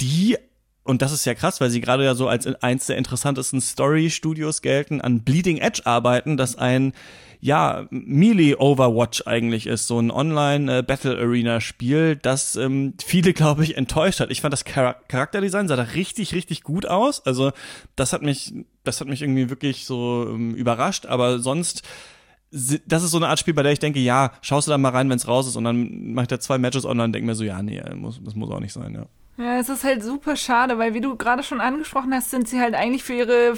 [0.00, 0.36] die
[0.82, 4.60] und das ist ja krass, weil sie gerade ja so als eins der interessantesten Story-Studios
[4.60, 6.94] gelten, an Bleeding Edge arbeiten, das ein
[7.40, 14.30] ja, Melee Overwatch eigentlich ist, so ein Online-Battle-Arena-Spiel, das ähm, viele, glaube ich, enttäuscht hat.
[14.30, 17.24] Ich fand das Char Charakterdesign sah da richtig, richtig gut aus.
[17.26, 17.52] Also,
[17.96, 21.82] das hat mich, das hat mich irgendwie wirklich so ähm, überrascht, aber sonst
[22.52, 24.88] das ist so eine Art Spiel, bei der ich denke, ja, schaust du da mal
[24.88, 27.26] rein, wenn es raus ist und dann mache ich da zwei Matches online und denke
[27.26, 29.06] mir so, ja, nee, muss, das muss auch nicht sein, ja.
[29.42, 32.60] Ja, es ist halt super schade, weil wie du gerade schon angesprochen hast, sind sie
[32.60, 33.54] halt eigentlich für ihre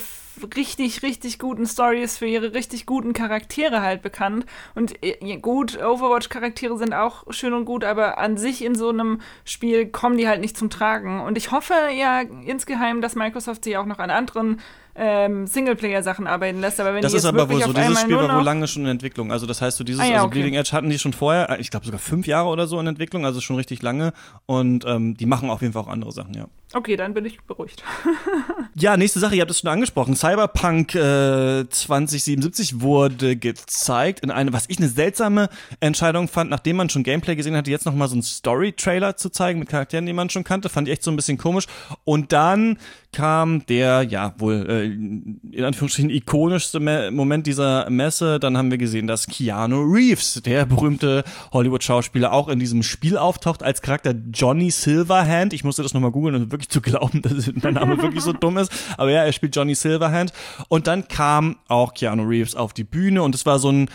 [0.56, 4.46] richtig, richtig guten Stories, für ihre richtig guten Charaktere halt bekannt.
[4.74, 9.20] Und äh, gut, Overwatch-Charaktere sind auch schön und gut, aber an sich in so einem
[9.44, 11.20] Spiel kommen die halt nicht zum Tragen.
[11.20, 14.60] Und ich hoffe ja insgeheim, dass Microsoft sich auch noch an anderen
[14.94, 16.80] ähm, Singleplayer-Sachen arbeiten lässt.
[16.80, 17.72] Aber wenn das ist aber wohl so.
[17.72, 19.32] Dieses Spiel war wohl lange schon in Entwicklung.
[19.32, 20.34] Also das heißt, so dieses, ah, ja, also okay.
[20.34, 22.86] Bleeding Edge hatten die schon vorher, äh, ich glaube sogar fünf Jahre oder so in
[22.86, 24.12] Entwicklung, also schon richtig lange.
[24.46, 26.46] Und ähm, die machen auf jeden Fall auch andere Sachen, ja.
[26.74, 27.82] Okay, dann bin ich beruhigt.
[28.74, 30.16] ja, nächste Sache, ihr habt es schon angesprochen.
[30.16, 36.88] Cyberpunk äh, 2077 wurde gezeigt in eine, was ich eine seltsame Entscheidung fand, nachdem man
[36.88, 40.30] schon Gameplay gesehen hatte, jetzt nochmal so einen Story-Trailer zu zeigen mit Charakteren, die man
[40.30, 41.66] schon kannte, fand ich echt so ein bisschen komisch.
[42.04, 42.78] Und dann
[43.12, 48.40] kam der, ja, wohl äh, in Anführungsstrichen ikonischste Me Moment dieser Messe.
[48.40, 53.62] Dann haben wir gesehen, dass Keanu Reeves, der berühmte Hollywood-Schauspieler, auch in diesem Spiel auftaucht
[53.62, 55.52] als Charakter Johnny Silverhand.
[55.52, 58.58] Ich musste das nochmal googeln und wirklich zu glauben, dass mein Name wirklich so dumm
[58.58, 58.72] ist.
[58.96, 60.32] Aber ja, er spielt Johnny Silverhand.
[60.68, 63.88] Und dann kam auch Keanu Reeves auf die Bühne und es war so ein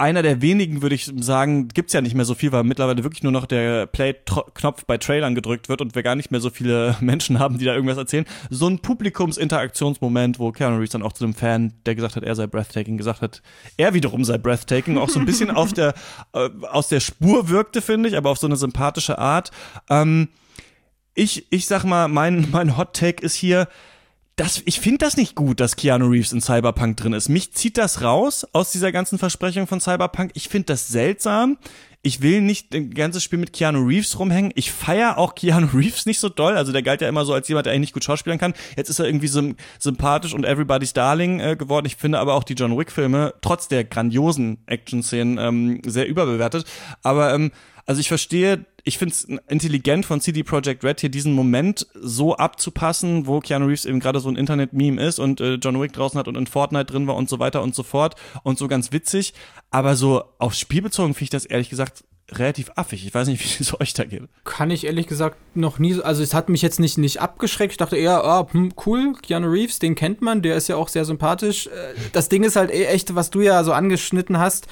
[0.00, 3.22] einer der wenigen, würde ich sagen, gibt's ja nicht mehr so viel, weil mittlerweile wirklich
[3.22, 6.96] nur noch der Play-Knopf bei Trailern gedrückt wird und wir gar nicht mehr so viele
[7.00, 8.24] Menschen haben, die da irgendwas erzählen.
[8.48, 12.34] So ein Publikumsinteraktionsmoment, wo Keanu Reeves dann auch zu einem Fan, der gesagt hat, er
[12.34, 13.42] sei breathtaking, gesagt hat,
[13.76, 15.92] er wiederum sei breathtaking, auch so ein bisschen auf der,
[16.32, 19.50] äh, aus der Spur wirkte, finde ich, aber auf so eine sympathische Art.
[19.90, 20.28] Ähm,
[21.14, 23.68] ich, ich sag mal, mein, mein Hot Take ist hier,
[24.40, 27.28] das, ich finde das nicht gut, dass Keanu Reeves in Cyberpunk drin ist.
[27.28, 30.30] Mich zieht das raus aus dieser ganzen Versprechung von Cyberpunk.
[30.32, 31.58] Ich finde das seltsam.
[32.02, 34.52] Ich will nicht ein ganzes Spiel mit Keanu Reeves rumhängen.
[34.54, 36.56] Ich feiere auch Keanu Reeves nicht so doll.
[36.56, 38.54] Also der galt ja immer so als jemand, der eigentlich nicht gut schauspielen kann.
[38.78, 41.84] Jetzt ist er irgendwie so sympathisch und Everybody's Darling äh, geworden.
[41.84, 46.64] Ich finde aber auch die John Wick-Filme, trotz der grandiosen Action-Szenen, ähm, sehr überbewertet.
[47.02, 47.52] Aber ähm,
[47.90, 52.36] also ich verstehe, ich finde es intelligent von CD Projekt Red hier diesen Moment so
[52.36, 56.16] abzupassen, wo Keanu Reeves eben gerade so ein Internet-Meme ist und äh, John Wick draußen
[56.16, 58.14] hat und in Fortnite drin war und so weiter und so fort
[58.44, 59.34] und so ganz witzig.
[59.72, 63.04] Aber so aufs Spiel bezogen finde ich das ehrlich gesagt relativ affig.
[63.04, 64.22] Ich weiß nicht, wie es euch da geht.
[64.44, 67.72] Kann ich ehrlich gesagt noch nie, also es hat mich jetzt nicht, nicht abgeschreckt.
[67.72, 70.86] Ich dachte eher, oh, hm, cool, Keanu Reeves, den kennt man, der ist ja auch
[70.86, 71.66] sehr sympathisch.
[71.66, 74.68] Äh, das Ding ist halt eh echt, was du ja so angeschnitten hast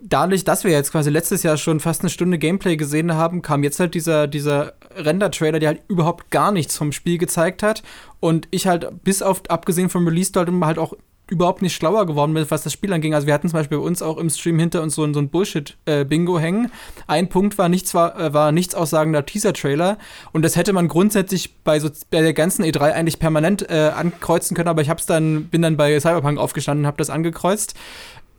[0.00, 3.62] dadurch, dass wir jetzt quasi letztes Jahr schon fast eine Stunde Gameplay gesehen haben, kam
[3.64, 7.82] jetzt halt dieser, dieser Render-Trailer, der halt überhaupt gar nichts vom Spiel gezeigt hat.
[8.20, 10.94] Und ich halt, bis auf, abgesehen vom Release-Datum, halt auch
[11.30, 13.14] überhaupt nicht schlauer geworden bin, was das Spiel anging.
[13.14, 15.30] Also wir hatten zum Beispiel bei uns auch im Stream hinter uns so, so ein
[15.30, 16.70] Bullshit-Bingo hängen.
[17.06, 19.96] Ein Punkt war nichts, war, äh, war nichts aussagender Teaser-Trailer
[20.32, 24.54] und das hätte man grundsätzlich bei, so, bei der ganzen E3 eigentlich permanent äh, ankreuzen
[24.54, 27.74] können, aber ich hab's dann, bin dann bei Cyberpunk aufgestanden und habe das angekreuzt.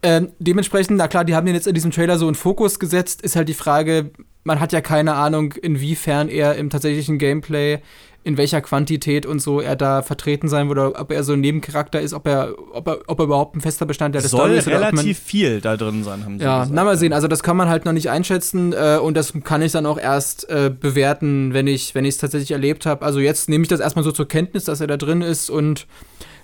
[0.06, 3.24] Ähm, dementsprechend, na klar, die haben den jetzt in diesem Trailer so in Fokus gesetzt,
[3.24, 4.12] ist halt die Frage,
[4.44, 7.80] man hat ja keine Ahnung, inwiefern er im tatsächlichen Gameplay,
[8.24, 11.40] in welcher Quantität und so er da vertreten sein wird, oder ob er so ein
[11.40, 14.66] Nebencharakter ist, ob er, ob er, ob er überhaupt ein fester Bestandteil des Soll ist.
[14.66, 16.76] Soll relativ viel da drin sein, haben sie Ja, gesagt.
[16.76, 19.64] na mal sehen, also das kann man halt noch nicht einschätzen äh, und das kann
[19.64, 23.04] ich dann auch erst äh, bewerten, wenn ich wenn es tatsächlich erlebt habe.
[23.04, 25.88] Also jetzt nehme ich das erstmal so zur Kenntnis, dass er da drin ist und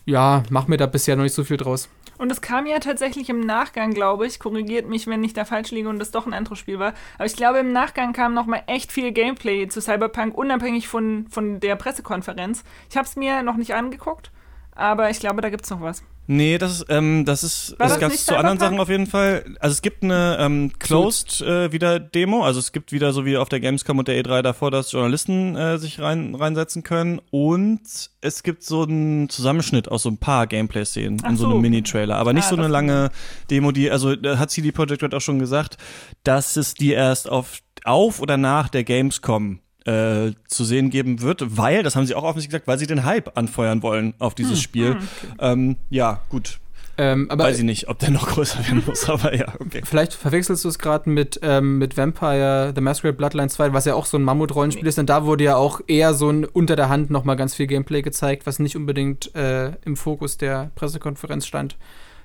[0.05, 1.89] ja, mach mir da bisher noch nicht so viel draus.
[2.22, 5.72] Und es kam ja tatsächlich im Nachgang, glaube ich, korrigiert mich, wenn ich da falsch
[5.72, 6.94] liege und das doch ein anderes Spiel war.
[7.16, 11.26] Aber ich glaube, im Nachgang kam noch mal echt viel Gameplay zu Cyberpunk, unabhängig von,
[11.32, 12.64] von der Pressekonferenz.
[12.92, 14.30] Ich habe es mir noch nicht angeguckt,
[14.76, 16.04] aber ich glaube, da gibt es noch was.
[16.34, 19.06] Nee, das ist, ähm, das ist, War das, gab es zu anderen Sachen auf jeden
[19.06, 19.44] Fall.
[19.60, 23.36] Also es gibt eine ähm, Closed äh, wieder Demo, also es gibt wieder so wie
[23.36, 27.20] auf der Gamescom und der E3 davor, dass Journalisten äh, sich rein, reinsetzen können.
[27.32, 27.82] Und
[28.22, 31.52] es gibt so einen Zusammenschnitt aus so ein paar Gameplay-Szenen in so, so.
[31.52, 33.12] einem Mini-Trailer, aber nicht ah, so eine lange
[33.50, 35.76] Demo, die, also da hat CD Projekt Red auch schon gesagt,
[36.24, 41.58] dass es die erst auf, auf oder nach der Gamescom äh, zu sehen geben wird,
[41.58, 44.58] weil, das haben sie auch offensichtlich gesagt, weil sie den Hype anfeuern wollen auf dieses
[44.58, 44.90] hm, Spiel.
[44.94, 45.36] Hm, okay.
[45.40, 46.60] ähm, ja, gut.
[46.98, 49.82] Ähm, aber Weiß ich nicht, ob der noch größer werden muss, aber ja, okay.
[49.84, 53.96] Vielleicht verwechselst du es gerade mit, ähm, mit Vampire The Masquerade Bloodline 2, was ja
[53.96, 56.90] auch so ein Mammut-Rollenspiel ist, denn da wurde ja auch eher so ein unter der
[56.90, 61.78] Hand nochmal ganz viel Gameplay gezeigt, was nicht unbedingt äh, im Fokus der Pressekonferenz stand.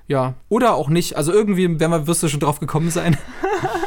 [0.07, 1.17] Ja, oder auch nicht.
[1.17, 3.17] Also irgendwie wirst du schon drauf gekommen sein.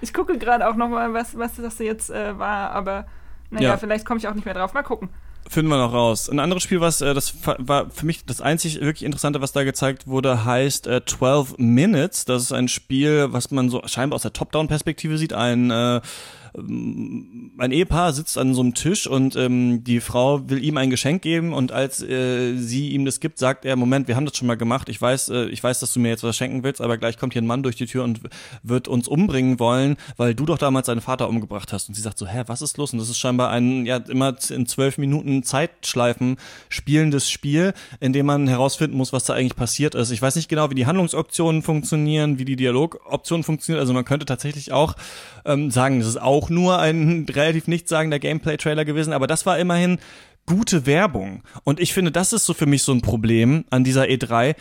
[0.00, 3.06] Ich gucke gerade auch noch mal, was, was das jetzt äh, war, aber
[3.50, 3.76] naja, ja.
[3.76, 4.74] vielleicht komme ich auch nicht mehr drauf.
[4.74, 5.08] Mal gucken.
[5.48, 6.28] Finden wir noch raus.
[6.28, 9.62] Ein anderes Spiel, was äh, das war für mich das einzig wirklich Interessante, was da
[9.62, 12.24] gezeigt wurde, heißt äh, 12 Minutes.
[12.24, 15.32] Das ist ein Spiel, was man so scheinbar aus der Top-Down-Perspektive sieht.
[15.32, 16.00] Ein äh,
[16.58, 21.22] ein Ehepaar sitzt an so einem Tisch und ähm, die Frau will ihm ein Geschenk
[21.22, 24.46] geben und als äh, sie ihm das gibt, sagt er, Moment, wir haben das schon
[24.46, 24.88] mal gemacht.
[24.88, 27.34] Ich weiß, äh, ich weiß, dass du mir jetzt was schenken willst, aber gleich kommt
[27.34, 28.20] hier ein Mann durch die Tür und
[28.62, 31.88] wird uns umbringen wollen, weil du doch damals deinen Vater umgebracht hast.
[31.88, 32.92] Und sie sagt so, hä, was ist los?
[32.92, 36.36] Und das ist scheinbar ein, ja, immer in zwölf Minuten Zeitschleifen
[36.68, 40.10] spielendes Spiel, in dem man herausfinden muss, was da eigentlich passiert ist.
[40.10, 43.80] Ich weiß nicht genau, wie die Handlungsoptionen funktionieren, wie die Dialogoptionen funktionieren.
[43.80, 44.94] Also man könnte tatsächlich auch
[45.44, 49.98] ähm, sagen, es ist auch nur ein relativ nichtssagender Gameplay-Trailer gewesen, aber das war immerhin
[50.46, 51.42] gute Werbung.
[51.64, 54.54] Und ich finde, das ist so für mich so ein Problem an dieser E3.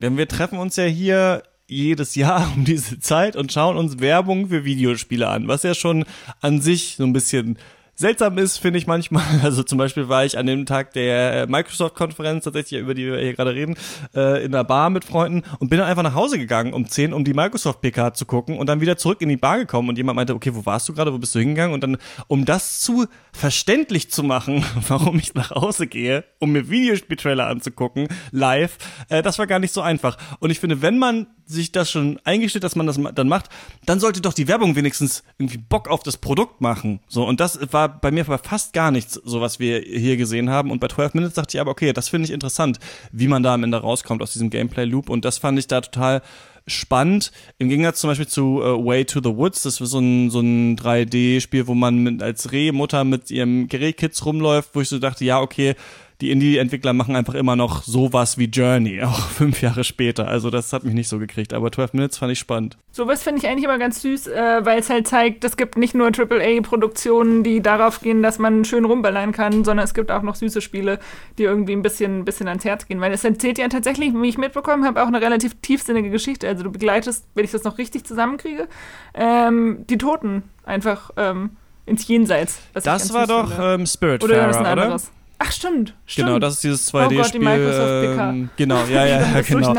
[0.00, 4.48] Denn wir treffen uns ja hier jedes Jahr um diese Zeit und schauen uns Werbung
[4.48, 6.04] für Videospiele an, was ja schon
[6.40, 7.58] an sich so ein bisschen
[8.02, 9.22] seltsam ist, finde ich manchmal.
[9.42, 13.34] Also zum Beispiel war ich an dem Tag der Microsoft-Konferenz, tatsächlich über die wir hier
[13.34, 13.76] gerade reden,
[14.14, 17.12] äh, in der Bar mit Freunden und bin dann einfach nach Hause gegangen um 10,
[17.12, 20.16] um die Microsoft-PK zu gucken und dann wieder zurück in die Bar gekommen und jemand
[20.16, 21.74] meinte, okay, wo warst du gerade, wo bist du hingegangen?
[21.74, 21.96] Und dann,
[22.26, 28.08] um das zu verständlich zu machen, warum ich nach Hause gehe, um mir Videospieltrailer anzugucken,
[28.30, 28.76] live,
[29.08, 30.18] äh, das war gar nicht so einfach.
[30.40, 33.48] Und ich finde, wenn man sich das schon eingesteht, dass man das dann macht,
[33.84, 37.00] dann sollte doch die Werbung wenigstens irgendwie Bock auf das Produkt machen.
[37.08, 40.70] So, und das war bei mir fast gar nichts, so was wir hier gesehen haben.
[40.70, 42.78] Und bei 12 Minutes dachte ich aber, okay, das finde ich interessant,
[43.12, 45.08] wie man da am Ende rauskommt aus diesem Gameplay-Loop.
[45.08, 46.22] Und das fand ich da total
[46.66, 47.32] spannend.
[47.58, 50.40] Im Gegensatz zum Beispiel zu uh, Way to the Woods, das ist so ein, so
[50.40, 55.24] ein 3D-Spiel, wo man mit, als Rehmutter mit ihrem Gerätkids rumläuft, wo ich so dachte,
[55.24, 55.74] ja, okay,
[56.22, 60.28] die Indie-Entwickler machen einfach immer noch sowas wie Journey, auch fünf Jahre später.
[60.28, 62.78] Also das hat mich nicht so gekriegt, aber 12 Minutes fand ich spannend.
[62.92, 65.94] Sowas finde ich eigentlich immer ganz süß, äh, weil es halt zeigt, es gibt nicht
[65.94, 70.36] nur AAA-Produktionen, die darauf gehen, dass man schön rumballern kann, sondern es gibt auch noch
[70.36, 71.00] süße Spiele,
[71.38, 73.00] die irgendwie ein bisschen, ein bisschen ans Herz gehen.
[73.00, 76.46] Weil es erzählt ja tatsächlich, wie ich mitbekommen habe, auch eine relativ tiefsinnige Geschichte.
[76.46, 78.68] Also du begleitest, wenn ich das noch richtig zusammenkriege,
[79.14, 82.60] ähm, die Toten einfach ähm, ins Jenseits.
[82.74, 84.86] das war doch ähm, Spiritfarer, oder?
[84.86, 85.00] oder?
[85.44, 86.28] Ach, stimmt, stimmt.
[86.28, 87.42] Genau, das ist dieses 2D-Spiel.
[87.42, 89.74] Oh ähm, genau, ja, ja, ja genau.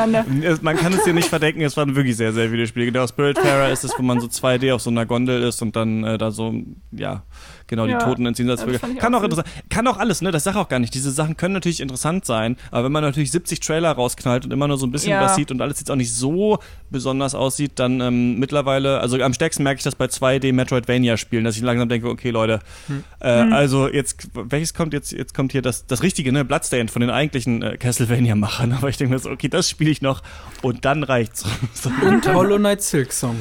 [0.62, 2.88] Man kann es dir nicht verdenken, es waren wirklich sehr, sehr viele Spiele.
[2.88, 6.04] Genau, Spiritfarer ist es, wo man so 2D auf so einer Gondel ist und dann
[6.04, 6.54] äh, da so,
[6.92, 7.24] ja,
[7.74, 7.98] Genau, ja.
[7.98, 8.62] die Toten ins Jenseits.
[8.62, 9.48] Ja, kann auch, interessant.
[9.68, 10.30] Kann auch alles, ne?
[10.30, 10.94] Das sage auch gar nicht.
[10.94, 14.68] Diese Sachen können natürlich interessant sein, aber wenn man natürlich 70 Trailer rausknallt und immer
[14.68, 15.24] nur so ein bisschen ja.
[15.24, 16.60] was sieht und alles jetzt auch nicht so
[16.92, 21.56] besonders aussieht, dann ähm, mittlerweile, also am stärksten merke ich das bei 2D Metroidvania-Spielen, dass
[21.56, 23.04] ich langsam denke, okay, Leute, hm.
[23.20, 23.54] Äh, hm.
[23.54, 26.46] also jetzt, welches kommt jetzt, jetzt kommt hier das, das Richtige, ne?
[26.46, 30.04] Bloodstained von den eigentlichen äh, Castlevania-Machern, aber ich denke mir so, okay, das spiele ich
[30.04, 30.22] noch
[30.62, 31.44] und dann reicht's.
[32.04, 33.38] und Hollow Knight Silk Song.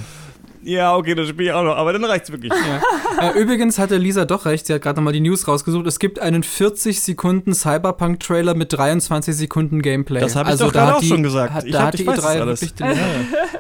[0.64, 2.52] Ja, okay, das spiele ich auch noch, aber dann reicht's wirklich.
[2.52, 3.30] Ja.
[3.30, 5.86] Äh, übrigens hatte Lisa doch recht, sie hat gerade nochmal die News rausgesucht.
[5.86, 10.20] Es gibt einen 40 Sekunden Cyberpunk-Trailer mit 23 Sekunden Gameplay.
[10.20, 11.52] Das habe ich also doch gerade auch die, schon gesagt.
[11.52, 12.60] Hat, ich da hat die E3 alles.
[12.60, 12.94] wirklich den, ja.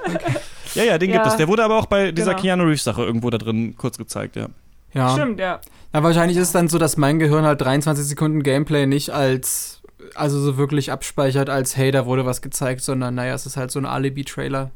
[0.06, 0.36] Okay.
[0.74, 1.16] ja, ja, den ja.
[1.16, 1.36] gibt es.
[1.36, 2.42] Der wurde aber auch bei dieser genau.
[2.42, 4.46] Keanu Reeves-Sache irgendwo da drin kurz gezeigt, ja.
[4.94, 5.10] Ja.
[5.10, 5.60] Stimmt, ja.
[5.92, 9.82] Na, wahrscheinlich ist es dann so, dass mein Gehirn halt 23 Sekunden Gameplay nicht als
[10.14, 13.70] also so wirklich abspeichert als, hey, da wurde was gezeigt, sondern naja, es ist halt
[13.70, 14.70] so ein Alibi-Trailer.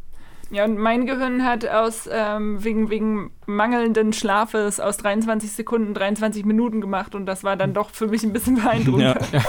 [0.51, 6.45] Ja, und mein Gehirn hat aus ähm, wegen, wegen mangelnden Schlafes aus 23 Sekunden 23
[6.45, 9.03] Minuten gemacht und das war dann doch für mich ein bisschen beeindruckend.
[9.03, 9.17] Ja.
[9.33, 9.45] ja.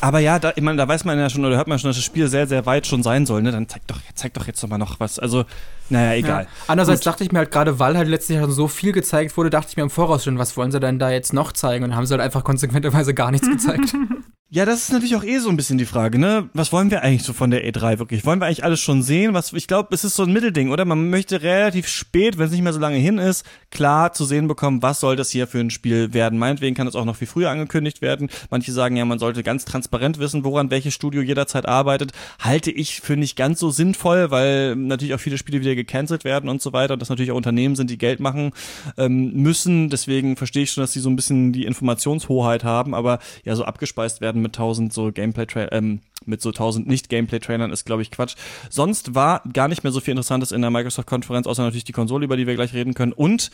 [0.00, 1.96] Aber ja, da, ich meine, da weiß man ja schon oder hört man schon, dass
[1.96, 3.42] das Spiel sehr, sehr weit schon sein soll.
[3.42, 3.52] Ne?
[3.52, 5.18] Dann zeig doch, zeig doch jetzt noch mal noch was.
[5.18, 5.44] Also,
[5.90, 6.44] naja, egal.
[6.44, 6.48] Ja.
[6.68, 7.06] Andererseits Gut.
[7.06, 9.76] dachte ich mir halt gerade, weil halt letztlich schon so viel gezeigt wurde, dachte ich
[9.76, 11.84] mir im Voraus schon, was wollen sie denn da jetzt noch zeigen?
[11.84, 13.94] Und haben sie halt einfach konsequenterweise gar nichts gezeigt.
[14.54, 16.48] Ja, das ist natürlich auch eh so ein bisschen die Frage, ne?
[16.54, 18.24] Was wollen wir eigentlich so von der E3 wirklich?
[18.24, 19.34] Wollen wir eigentlich alles schon sehen?
[19.34, 20.84] Was, ich glaube, es ist so ein Mittelding, oder?
[20.84, 24.46] Man möchte relativ spät, wenn es nicht mehr so lange hin ist, klar zu sehen
[24.46, 26.38] bekommen, was soll das hier für ein Spiel werden.
[26.38, 28.30] Meinetwegen kann es auch noch viel früher angekündigt werden.
[28.48, 32.12] Manche sagen ja, man sollte ganz transparent wissen, woran welches Studio jederzeit arbeitet.
[32.38, 36.48] Halte ich für nicht ganz so sinnvoll, weil natürlich auch viele Spiele wieder gecancelt werden
[36.48, 38.52] und so weiter und das natürlich auch Unternehmen sind, die Geld machen
[38.98, 39.90] ähm, müssen.
[39.90, 43.64] Deswegen verstehe ich schon, dass sie so ein bisschen die Informationshoheit haben, aber ja, so
[43.64, 48.02] abgespeist werden mit 1000 so Gameplay ähm, mit so 1000 nicht Gameplay Trailern ist glaube
[48.02, 48.36] ich Quatsch.
[48.70, 51.92] Sonst war gar nicht mehr so viel interessantes in der Microsoft Konferenz außer natürlich die
[51.92, 53.50] Konsole, über die wir gleich reden können und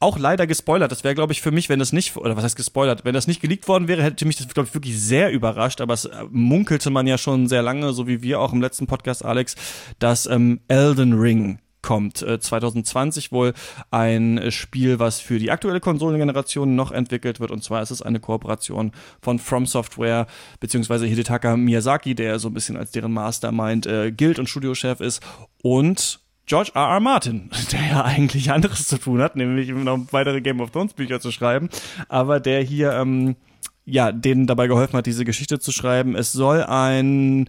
[0.00, 0.92] auch leider gespoilert.
[0.92, 3.26] Das wäre, glaube ich, für mich, wenn das nicht, oder was heißt gespoilert, wenn das
[3.26, 5.80] nicht geleakt worden wäre, hätte mich das, glaube ich, wirklich sehr überrascht.
[5.80, 8.86] Aber es äh, munkelte man ja schon sehr lange, so wie wir auch im letzten
[8.86, 9.56] Podcast, Alex,
[9.98, 12.18] dass ähm, Elden Ring kommt.
[12.18, 13.52] 2020 äh, wohl
[13.90, 17.50] ein äh, Spiel, was für die aktuelle Konsolengeneration noch entwickelt wird.
[17.50, 20.26] Und zwar ist es eine Kooperation von From Software
[20.60, 25.22] beziehungsweise Hidetaka Miyazaki, der so ein bisschen als deren Mastermind äh, gilt und Studiochef ist.
[25.62, 26.88] Und George R.
[26.88, 27.00] R.
[27.00, 31.20] Martin, der ja eigentlich anderes zu tun hat, nämlich noch weitere Game of Thrones Bücher
[31.20, 31.68] zu schreiben,
[32.08, 33.36] aber der hier ähm,
[33.84, 36.16] ja denen dabei geholfen hat, diese Geschichte zu schreiben.
[36.16, 37.48] Es soll ein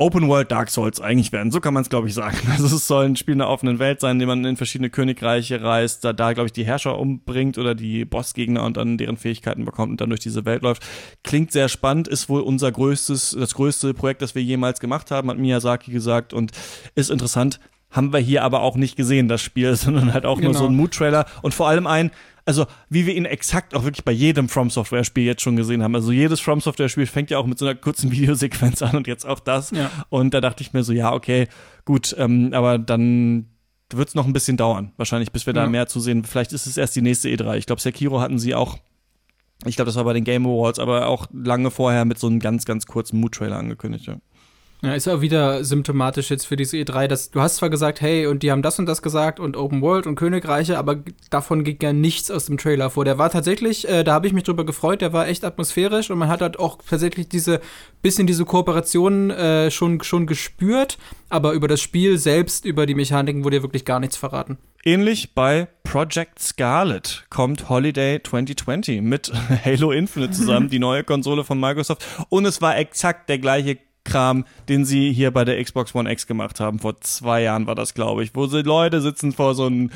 [0.00, 1.50] Open World Dark Souls eigentlich werden.
[1.50, 2.36] So kann man es, glaube ich, sagen.
[2.48, 4.90] Also es soll ein Spiel in der offenen Welt sein, in dem man in verschiedene
[4.90, 9.16] Königreiche reist, da, da glaube ich, die Herrscher umbringt oder die Bossgegner und dann deren
[9.16, 10.86] Fähigkeiten bekommt und dann durch diese Welt läuft.
[11.24, 15.30] Klingt sehr spannend, ist wohl unser größtes, das größte Projekt, das wir jemals gemacht haben,
[15.30, 16.52] hat Miyazaki gesagt und
[16.94, 17.58] ist interessant.
[17.90, 20.50] Haben wir hier aber auch nicht gesehen, das Spiel, sondern halt auch genau.
[20.50, 22.12] nur so ein Mood-Trailer und vor allem ein,
[22.48, 25.82] also wie wir ihn exakt auch wirklich bei jedem From Software Spiel jetzt schon gesehen
[25.82, 25.94] haben.
[25.94, 29.06] Also jedes From Software Spiel fängt ja auch mit so einer kurzen Videosequenz an und
[29.06, 29.70] jetzt auch das.
[29.70, 29.90] Ja.
[30.08, 31.46] Und da dachte ich mir so, ja, okay,
[31.84, 33.50] gut, ähm, aber dann
[33.92, 35.68] wird es noch ein bisschen dauern, wahrscheinlich, bis wir da ja.
[35.68, 36.24] mehr zu sehen.
[36.24, 37.58] Vielleicht ist es erst die nächste E3.
[37.58, 38.78] Ich glaube, Sekiro hatten sie auch
[39.66, 42.38] ich glaube, das war bei den Game Awards, aber auch lange vorher mit so einem
[42.38, 44.06] ganz, ganz kurzen Mood-Trailer angekündigt.
[44.06, 44.18] Ja.
[44.80, 48.26] Ja, ist auch wieder symptomatisch jetzt für diese E3, dass du hast zwar gesagt, hey,
[48.26, 51.78] und die haben das und das gesagt und Open World und Königreiche, aber davon ging
[51.82, 53.04] ja nichts aus dem Trailer vor.
[53.04, 56.18] Der war tatsächlich, äh, da habe ich mich drüber gefreut, der war echt atmosphärisch und
[56.18, 57.60] man hat halt auch tatsächlich diese
[58.02, 60.96] bisschen diese Kooperation äh, schon, schon gespürt,
[61.28, 64.58] aber über das Spiel selbst, über die Mechaniken wurde ja wirklich gar nichts verraten.
[64.84, 69.32] Ähnlich bei Project Scarlet kommt Holiday 2020 mit
[69.64, 72.06] Halo Infinite zusammen, die neue Konsole von Microsoft.
[72.28, 73.76] Und es war exakt der gleiche
[74.08, 76.78] Kram, den sie hier bei der Xbox One X gemacht haben.
[76.78, 79.90] Vor zwei Jahren war das, glaube ich, wo sie Leute sitzen vor so einem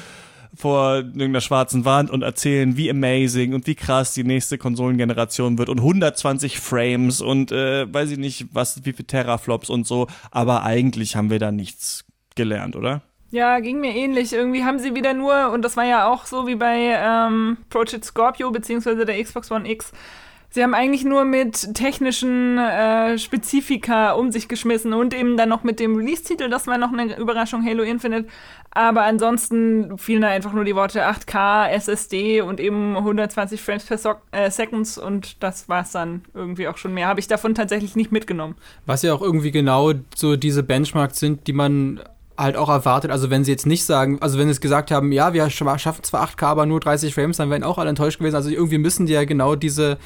[0.55, 5.71] vor irgendeiner schwarzen Wand und erzählen, wie amazing und wie krass die nächste Konsolengeneration wird
[5.71, 10.09] und 120 Frames und äh, weiß ich nicht, was, wie viele Teraflops und so.
[10.31, 12.05] Aber eigentlich haben wir da nichts
[12.35, 13.01] gelernt, oder?
[13.31, 14.35] Ja, ging mir ähnlich.
[14.35, 18.05] Irgendwie haben sie wieder nur, und das war ja auch so wie bei ähm, Project
[18.05, 19.91] Scorpio beziehungsweise der Xbox One X,
[20.55, 25.63] Sie haben eigentlich nur mit technischen äh, Spezifika um sich geschmissen und eben dann noch
[25.63, 28.29] mit dem Release-Titel, das war noch eine Überraschung, Halo Infinite.
[28.71, 33.97] Aber ansonsten fielen da einfach nur die Worte 8K, SSD und eben 120 Frames per
[33.97, 37.09] so äh, Seconds und das war es dann irgendwie auch schon mehr.
[37.09, 38.55] Habe ich davon tatsächlich nicht mitgenommen.
[38.85, 42.03] Was ja auch irgendwie genau so diese Benchmarks sind, die man
[42.37, 43.11] halt auch erwartet.
[43.11, 46.03] Also wenn sie jetzt nicht sagen, also wenn sie es gesagt haben, ja, wir schaffen
[46.03, 48.37] zwar 8K, aber nur 30 Frames, dann wären auch alle enttäuscht gewesen.
[48.37, 49.99] Also irgendwie müssen die ja genau diese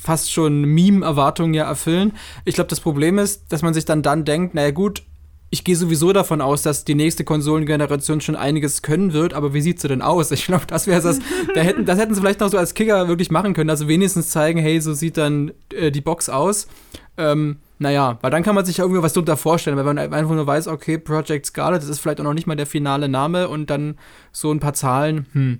[0.00, 2.12] fast schon Meme-Erwartungen ja erfüllen.
[2.44, 5.02] Ich glaube, das Problem ist, dass man sich dann dann denkt, naja gut,
[5.50, 9.60] ich gehe sowieso davon aus, dass die nächste Konsolengeneration schon einiges können wird, aber wie
[9.60, 10.30] sieht sie denn aus?
[10.40, 11.18] Ich glaube, das wäre das,
[11.54, 14.30] da hätten, das hätten sie vielleicht noch so als Kicker wirklich machen können, also wenigstens
[14.30, 16.68] zeigen, hey, so sieht dann äh, die Box aus.
[17.16, 20.34] Ähm, naja, weil dann kann man sich ja irgendwie was drunter vorstellen, weil man einfach
[20.34, 23.48] nur weiß, okay, Project Scarlet, das ist vielleicht auch noch nicht mal der finale Name
[23.48, 23.98] und dann
[24.32, 25.58] so ein paar Zahlen, hm.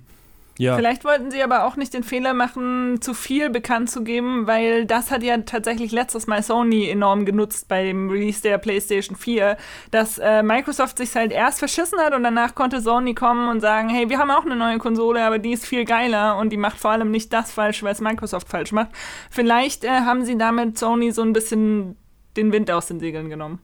[0.57, 0.75] Ja.
[0.75, 4.85] Vielleicht wollten sie aber auch nicht den Fehler machen, zu viel bekannt zu geben, weil
[4.85, 9.57] das hat ja tatsächlich letztes Mal Sony enorm genutzt bei dem Release der PlayStation 4,
[9.91, 13.89] dass äh, Microsoft sich halt erst verschissen hat und danach konnte Sony kommen und sagen,
[13.89, 16.77] hey, wir haben auch eine neue Konsole, aber die ist viel geiler und die macht
[16.77, 18.89] vor allem nicht das falsch, was Microsoft falsch macht.
[19.29, 21.95] Vielleicht äh, haben sie damit Sony so ein bisschen
[22.37, 23.59] den Wind aus den Segeln genommen.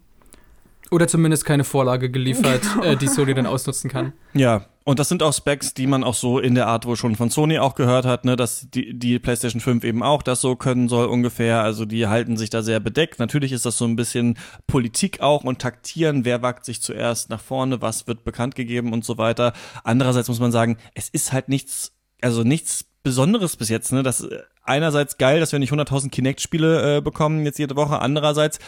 [0.90, 2.84] Oder zumindest keine Vorlage geliefert, genau.
[2.86, 4.14] äh, die Sony dann ausnutzen kann.
[4.34, 7.18] Ja, und das sind auch Specs, die man auch so in der Art wohl schon
[7.18, 10.56] von Sony auch gehört hat, ne, dass die, die PlayStation 5 eben auch das so
[10.56, 11.62] können soll ungefähr.
[11.62, 13.20] Also die halten sich da sehr bedeckt.
[13.20, 17.42] Natürlich ist das so ein bisschen Politik auch und taktieren, wer wagt sich zuerst nach
[17.42, 19.52] vorne, was wird bekannt gegeben und so weiter.
[19.84, 24.04] Andererseits muss man sagen, es ist halt nichts, also nichts Besonderes bis jetzt, ne?
[24.04, 28.00] Das äh, einerseits geil, dass wir nicht 100.000 Kinect-Spiele äh, bekommen jetzt jede Woche.
[28.00, 28.60] Andererseits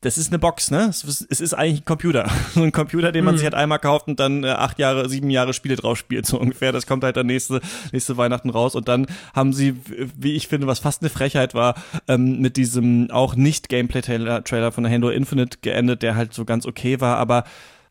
[0.00, 0.86] das ist eine Box, ne?
[0.88, 2.30] Es ist, eigentlich ein Computer.
[2.54, 3.38] So ein Computer, den man mhm.
[3.38, 6.38] sich halt einmal kauft und dann äh, acht Jahre, sieben Jahre Spiele drauf spielt, so
[6.40, 6.72] ungefähr.
[6.72, 7.60] Das kommt halt dann nächste,
[7.92, 8.74] nächste Weihnachten raus.
[8.74, 9.76] Und dann haben sie,
[10.16, 11.74] wie ich finde, was fast eine Frechheit war,
[12.06, 16.66] ähm, mit diesem auch nicht Gameplay-Trailer von der Halo Infinite geendet, der halt so ganz
[16.66, 17.44] okay war, aber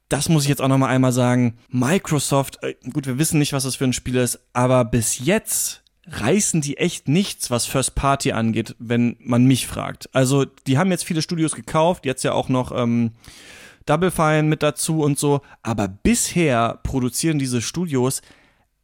[0.10, 1.58] das muss ich jetzt auch noch mal einmal sagen.
[1.70, 5.84] Microsoft, äh, gut, wir wissen nicht, was das für ein Spiel ist, aber bis jetzt
[6.10, 10.10] reißen die echt nichts, was First Party angeht, wenn man mich fragt.
[10.14, 13.12] Also, die haben jetzt viele Studios gekauft, jetzt ja auch noch ähm,
[13.86, 18.22] Double Fine mit dazu und so, aber bisher produzieren diese Studios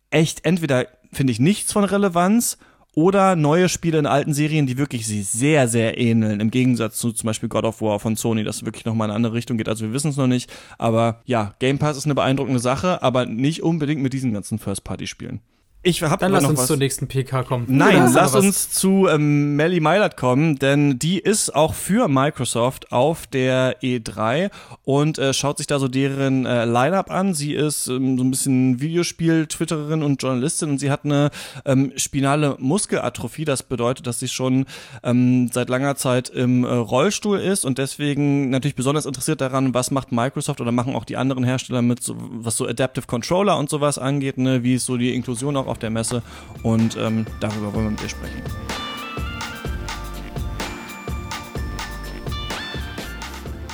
[0.10, 2.58] echt entweder, finde ich, nichts von Relevanz
[2.96, 7.12] oder neue Spiele in alten Serien, die wirklich sie sehr, sehr ähneln, im Gegensatz zu
[7.12, 9.68] zum Beispiel God of War von Sony, das wirklich nochmal in eine andere Richtung geht.
[9.68, 13.26] Also wir wissen es noch nicht, aber ja, Game Pass ist eine beeindruckende Sache, aber
[13.26, 15.42] nicht unbedingt mit diesen ganzen First-Party-Spielen.
[15.86, 16.68] Ich hab Dann lass uns was.
[16.68, 17.66] zur nächsten PK kommen.
[17.68, 23.28] Nein, lass uns zu ähm, Melly Meilert kommen, denn die ist auch für Microsoft auf
[23.28, 24.50] der E3
[24.86, 27.34] und äh, schaut sich da so deren äh, Line-Up an.
[27.34, 31.32] Sie ist ähm, so ein bisschen Videospiel-Twitterin und Journalistin und sie hat eine
[31.66, 33.44] ähm, spinale Muskelatrophie.
[33.44, 34.66] Das bedeutet, dass sie schon
[35.04, 39.92] ähm, seit langer Zeit im äh, Rollstuhl ist und deswegen natürlich besonders interessiert daran, was
[39.92, 43.70] macht Microsoft oder machen auch die anderen Hersteller mit, so, was so Adaptive Controller und
[43.70, 44.64] sowas angeht, ne?
[44.64, 46.22] wie ist so die Inklusion auch auf der Messe
[46.62, 48.42] und ähm, darüber wollen wir mit ihr sprechen.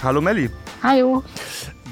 [0.02, 0.50] Hallo Melli.
[0.82, 1.24] Hallo.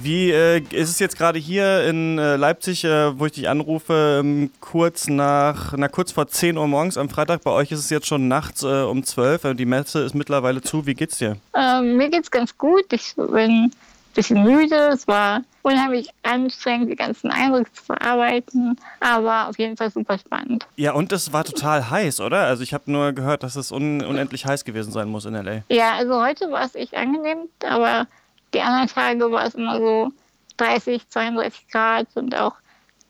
[0.02, 4.22] Wie äh, ist es jetzt gerade hier in äh, Leipzig, äh, wo ich dich anrufe,
[4.22, 7.44] ähm, kurz nach, na, kurz vor 10 Uhr morgens am Freitag?
[7.44, 9.44] Bei euch ist es jetzt schon nachts äh, um 12.
[9.44, 10.86] Äh, die Messe ist mittlerweile zu.
[10.86, 11.36] Wie geht's dir?
[11.54, 12.86] Ähm, mir geht's ganz gut.
[12.94, 13.72] Ich bin
[14.18, 14.90] bisschen müde.
[14.94, 20.66] Es war unheimlich anstrengend, die ganzen Eindrücke zu verarbeiten, aber auf jeden Fall super spannend.
[20.78, 22.46] Ja, und es war total heiß, oder?
[22.46, 25.64] Also ich habe nur gehört, dass es un unendlich heiß gewesen sein muss in LA.
[25.70, 28.08] Ja, also heute war es echt angenehm, aber
[28.54, 30.12] die anderen Tage war es immer so
[30.56, 32.54] 30, 32 Grad und auch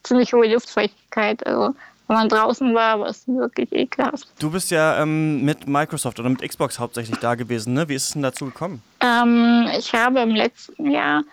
[0.02, 1.46] ziemlich hohe Luftfeuchtigkeit.
[1.46, 1.76] Also
[2.08, 4.28] wenn man draußen war, war es wirklich ekelhaft.
[4.40, 7.88] Du bist ja ähm, mit Microsoft oder mit Xbox hauptsächlich da gewesen, ne?
[7.88, 8.82] Wie ist es denn dazu gekommen?
[9.02, 11.24] Ähm, ich habe im letzten Jahr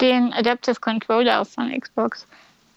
[0.00, 2.26] den Adaptive Controller von Xbox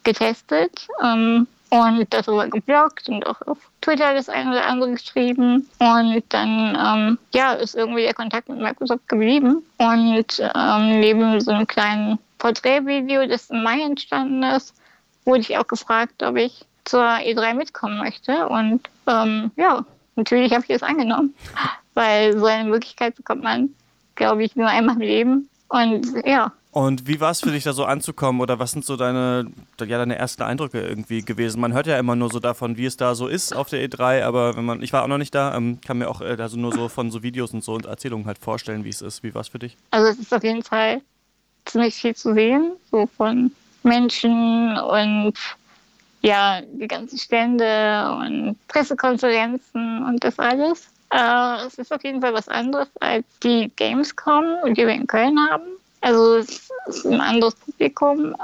[0.03, 5.67] getestet ähm, und darüber gebloggt und auch auf Twitter das eine oder andere geschrieben.
[5.79, 9.63] Und dann ähm, ja, ist irgendwie der Kontakt mit Microsoft geblieben.
[9.77, 14.75] Und ähm, neben so einem kleinen Porträtvideo, das im Mai entstanden ist,
[15.25, 18.47] wurde ich auch gefragt, ob ich zur E3 mitkommen möchte.
[18.49, 21.33] Und ähm, ja, natürlich habe ich das angenommen,
[21.93, 23.69] weil so eine Möglichkeit bekommt man,
[24.15, 25.49] glaube ich, nur einmal im Leben.
[25.69, 26.51] Und ja.
[26.73, 28.41] Und wie war es für dich, da so anzukommen?
[28.41, 29.45] Oder was sind so deine,
[29.79, 31.61] ja, deine ersten Eindrücke irgendwie gewesen?
[31.61, 34.23] Man hört ja immer nur so davon, wie es da so ist auf der E3,
[34.23, 36.57] aber wenn man, ich war auch noch nicht da, ähm, kann mir auch äh, also
[36.57, 39.21] nur so von so Videos und so und Erzählungen halt vorstellen, wie es ist.
[39.21, 39.77] Wie war es für dich?
[39.91, 41.01] Also es ist auf jeden Fall
[41.65, 43.51] ziemlich viel zu sehen, so von
[43.83, 45.33] Menschen und
[46.23, 50.87] ja, die ganzen Stände und Pressekonferenzen und das alles.
[51.11, 55.37] Äh, es ist auf jeden Fall was anderes als die Gamescom, die wir in Köln
[55.51, 55.61] haben.
[56.03, 58.35] Also es ist ein anderes Publikum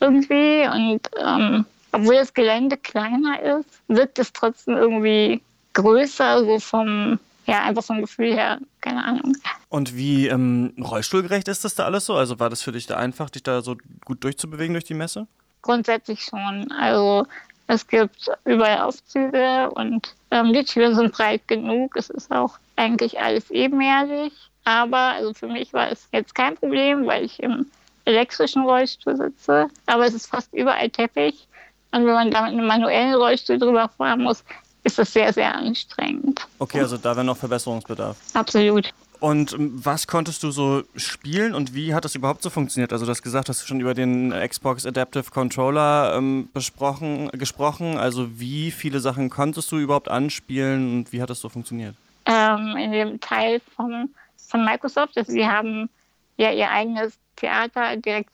[0.00, 5.42] irgendwie und ähm, obwohl das Gelände kleiner ist, wirkt es trotzdem irgendwie
[5.74, 9.36] größer, so vom, ja, einfach vom Gefühl her, keine Ahnung.
[9.68, 12.14] Und wie ähm, rollstuhlgerecht ist das da alles so?
[12.14, 15.26] Also war das für dich da einfach, dich da so gut durchzubewegen durch die Messe?
[15.60, 16.72] Grundsätzlich schon.
[16.72, 17.26] Also
[17.66, 21.94] es gibt überall Aufzüge und ähm, die Türen sind breit genug.
[21.96, 24.32] Es ist auch eigentlich alles ebenerdig.
[24.64, 27.66] Aber also für mich war es jetzt kein Problem, weil ich im
[28.04, 29.68] elektrischen Rollstuhl sitze.
[29.86, 31.46] Aber es ist fast überall Teppich.
[31.92, 34.44] Und wenn man da mit einem manuellen Rollstuhl drüber fahren muss,
[34.84, 36.46] ist das sehr, sehr anstrengend.
[36.58, 38.16] Okay, also da wäre noch Verbesserungsbedarf.
[38.34, 38.92] Absolut.
[39.20, 42.92] Und ähm, was konntest du so spielen und wie hat das überhaupt so funktioniert?
[42.92, 47.98] Also du hast gesagt, hast du schon über den Xbox Adaptive Controller ähm, besprochen, gesprochen.
[47.98, 51.94] Also wie viele Sachen konntest du überhaupt anspielen und wie hat das so funktioniert?
[52.26, 54.10] Ähm, in dem Teil von,
[54.52, 55.88] von Microsoft, also sie haben
[56.36, 58.30] ja ihr eigenes Theater direkt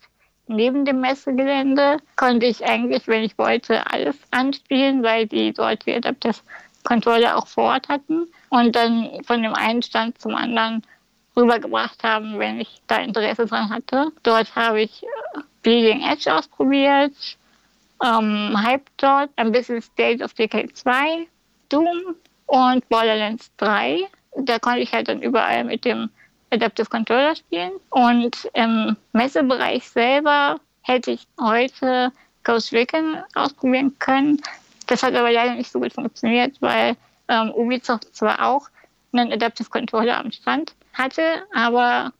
[0.47, 5.95] neben dem Messegelände, konnte ich eigentlich, wenn ich wollte, alles anspielen, weil die dort die
[5.95, 6.35] Adaptive
[6.83, 10.81] Controller auch vor Ort hatten und dann von dem einen Stand zum anderen
[11.35, 14.11] rübergebracht haben, wenn ich da Interesse dran hatte.
[14.23, 17.13] Dort habe ich äh, Bleeding Edge ausprobiert,
[18.03, 21.27] ähm, Hype dort, ein bisschen State of Decay 2,
[21.69, 22.15] Doom
[22.47, 24.07] und Borderlands 3.
[24.41, 26.09] Da konnte ich halt dann überall mit dem
[26.51, 27.71] Adaptive Controller spielen.
[27.89, 32.11] Und im Messebereich selber hätte ich heute
[32.43, 34.41] Ghost Recon ausprobieren können.
[34.87, 36.95] Das hat aber leider nicht so gut funktioniert, weil
[37.27, 38.67] ähm, Ubisoft zwar auch
[39.13, 42.11] einen Adaptive Controller am Stand hatte, aber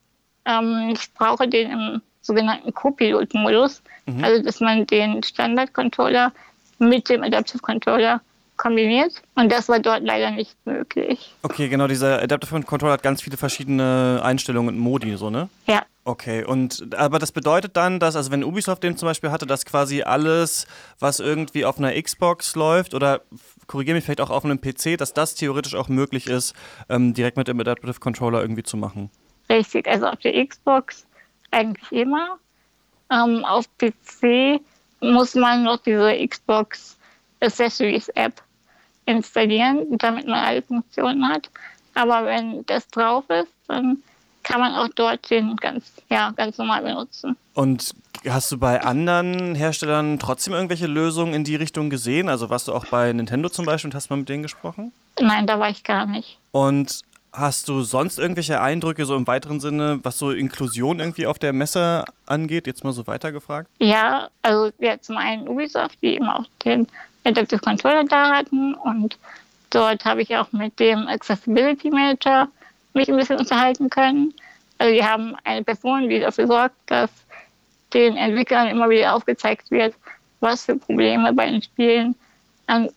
[0.45, 4.23] ähm, ich brauche den im sogenannten Co-Pilot-Modus, mhm.
[4.23, 6.31] also dass man den Standard-Controller
[6.77, 8.21] mit dem Adaptive Controller
[8.59, 11.33] kombiniert und das war dort leider nicht möglich.
[11.41, 15.49] Okay, genau, dieser Adaptive Controller hat ganz viele verschiedene Einstellungen und Modi, so, ne?
[15.65, 15.83] Ja.
[16.03, 19.65] Okay, und aber das bedeutet dann, dass, also wenn Ubisoft den zum Beispiel hatte, dass
[19.65, 20.67] quasi alles,
[20.99, 23.21] was irgendwie auf einer Xbox läuft oder
[23.67, 26.53] korrigiere mich vielleicht auch auf einem PC, dass das theoretisch auch möglich ist,
[26.89, 29.09] ähm, direkt mit dem Adaptive Controller irgendwie zu machen.
[29.49, 31.07] Richtig, also auf der Xbox
[31.51, 32.37] eigentlich immer.
[33.11, 34.59] Ähm, auf PC
[34.99, 36.97] muss man noch diese Xbox
[37.41, 38.41] Accessories App
[39.09, 41.49] installieren, damit man alle Funktionen hat.
[41.95, 43.97] Aber wenn das drauf ist, dann
[44.43, 47.35] kann man auch dort den ganz, ja, ganz normal benutzen.
[47.53, 47.93] Und
[48.27, 52.29] hast du bei anderen Herstellern trotzdem irgendwelche Lösungen in die Richtung gesehen?
[52.29, 54.91] Also warst du auch bei Nintendo zum Beispiel und hast mal mit denen gesprochen?
[55.19, 56.37] Nein, da war ich gar nicht.
[56.51, 57.01] Und
[57.33, 61.53] hast du sonst irgendwelche Eindrücke so im weiteren Sinne, was so Inklusion irgendwie auf der
[61.53, 62.67] Messe angeht?
[62.67, 63.69] Jetzt mal so weitergefragt.
[63.79, 66.87] Ja, also ja, zum einen Ubisoft, die eben auch den
[67.23, 69.17] Adaptive Controller da hatten und
[69.69, 72.47] dort habe ich auch mit dem Accessibility Manager
[72.93, 74.33] mich ein bisschen unterhalten können.
[74.77, 77.09] Also wir haben eine Person, die dafür sorgt, dass
[77.93, 79.93] den Entwicklern immer wieder aufgezeigt wird,
[80.39, 82.15] was für Probleme bei den Spielen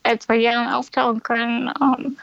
[0.03, 2.17] als Barrieren auftauchen können, ähm,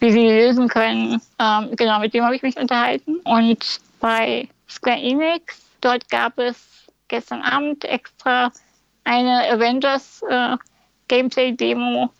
[0.00, 1.20] wie sie lösen können.
[1.38, 3.16] Ähm, genau, mit dem habe ich mich unterhalten.
[3.24, 6.56] Und bei Square Enix, dort gab es
[7.08, 8.50] gestern Abend extra
[9.04, 10.56] eine Avengers äh,
[11.08, 12.10] Gameplay-Demo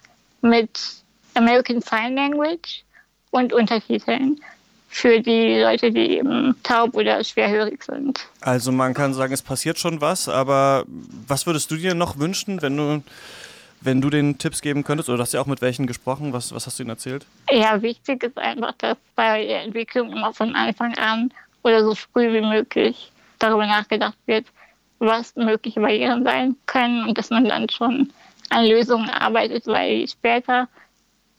[0.43, 0.81] mit
[1.35, 2.83] American Sign Language
[3.31, 4.41] und Untertiteln
[4.89, 8.27] für die Leute, die eben taub oder schwerhörig sind.
[8.41, 10.85] Also man kann sagen, es passiert schon was, aber
[11.27, 13.03] was würdest du dir noch wünschen, wenn du,
[13.83, 15.11] wenn du den Tipps geben könntest?
[15.11, 16.33] Oder hast du auch mit welchen gesprochen?
[16.33, 17.27] Was, was hast du ihnen erzählt?
[17.51, 21.31] Ja, wichtig ist einfach, dass bei der Entwicklung immer von Anfang an
[21.63, 24.47] oder so früh wie möglich darüber nachgedacht wird,
[24.99, 28.11] was mögliche Barrieren sein können und dass man dann schon
[28.51, 30.69] an Lösungen arbeitet, weil später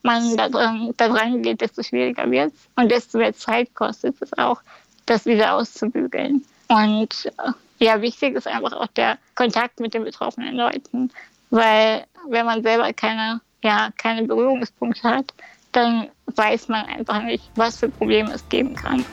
[0.04, 4.62] man da dran, geht, desto schwieriger wird es und desto mehr Zeit kostet es auch,
[5.06, 6.46] das wieder auszubügeln.
[6.70, 7.52] Und äh,
[7.86, 11.12] ja, wichtig ist einfach auch der Kontakt mit den betroffenen Leuten,
[11.50, 15.34] weil wenn man selber keine, ja, keine Berührungspunkte hat,
[15.72, 19.06] dann weiß man einfach nicht, was für Probleme es geben kann.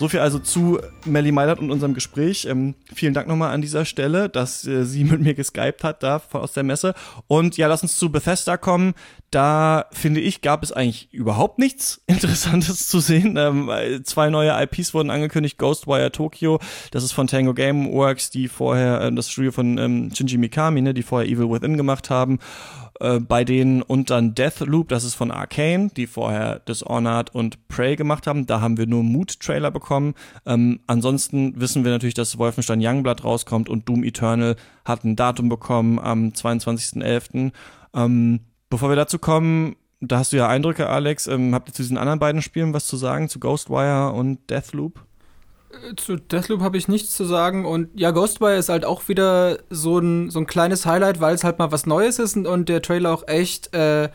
[0.00, 2.46] So viel also zu Melly Meilert und unserem Gespräch.
[2.46, 6.22] Ähm, vielen Dank nochmal an dieser Stelle, dass äh, sie mit mir geskypt hat da
[6.32, 6.94] aus der Messe.
[7.26, 8.94] Und ja, lass uns zu Bethesda kommen.
[9.30, 13.36] Da finde ich, gab es eigentlich überhaupt nichts Interessantes zu sehen.
[13.36, 13.70] Ähm,
[14.04, 15.58] zwei neue IPs wurden angekündigt.
[15.58, 16.60] Ghostwire Tokyo,
[16.92, 20.94] das ist von Tango Gameworks, die vorher äh, das Studio von ähm, Shinji Mikami, ne,
[20.94, 22.38] die vorher Evil Within gemacht haben.
[23.00, 27.96] Äh, bei denen und dann Deathloop, das ist von Arcane, die vorher Dishonored und Prey
[27.96, 28.46] gemacht haben.
[28.46, 30.14] Da haben wir nur Mood-Trailer bekommen.
[30.46, 35.48] Ähm, ansonsten wissen wir natürlich, dass Wolfenstein Youngblood rauskommt und Doom Eternal hat ein Datum
[35.48, 37.52] bekommen am 22.11.
[37.94, 41.26] Ähm, bevor wir dazu kommen, da hast du ja Eindrücke, Alex.
[41.26, 45.04] Ähm, habt ihr zu diesen anderen beiden Spielen was zu sagen, zu Ghostwire und Deathloop?
[45.96, 49.98] Zu Deathloop habe ich nichts zu sagen und ja, Ghostwire ist halt auch wieder so
[49.98, 52.82] ein, so ein kleines Highlight, weil es halt mal was Neues ist und, und der
[52.82, 54.08] Trailer auch echt äh,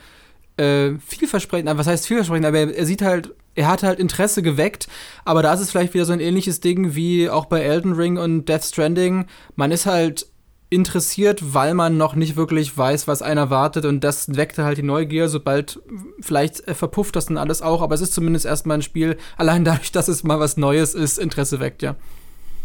[0.56, 4.88] äh, vielversprechend, was heißt vielversprechend, aber er, er, sieht halt, er hat halt Interesse geweckt,
[5.24, 8.18] aber da ist es vielleicht wieder so ein ähnliches Ding wie auch bei Elden Ring
[8.18, 9.26] und Death Stranding.
[9.54, 10.26] Man ist halt
[10.68, 14.82] interessiert, weil man noch nicht wirklich weiß, was einer wartet und das weckte halt die
[14.82, 15.80] Neugier, sobald
[16.20, 19.64] vielleicht äh, verpufft das dann alles auch, aber es ist zumindest erstmal ein Spiel, allein
[19.64, 21.94] dadurch, dass es mal was Neues ist, Interesse weckt, ja.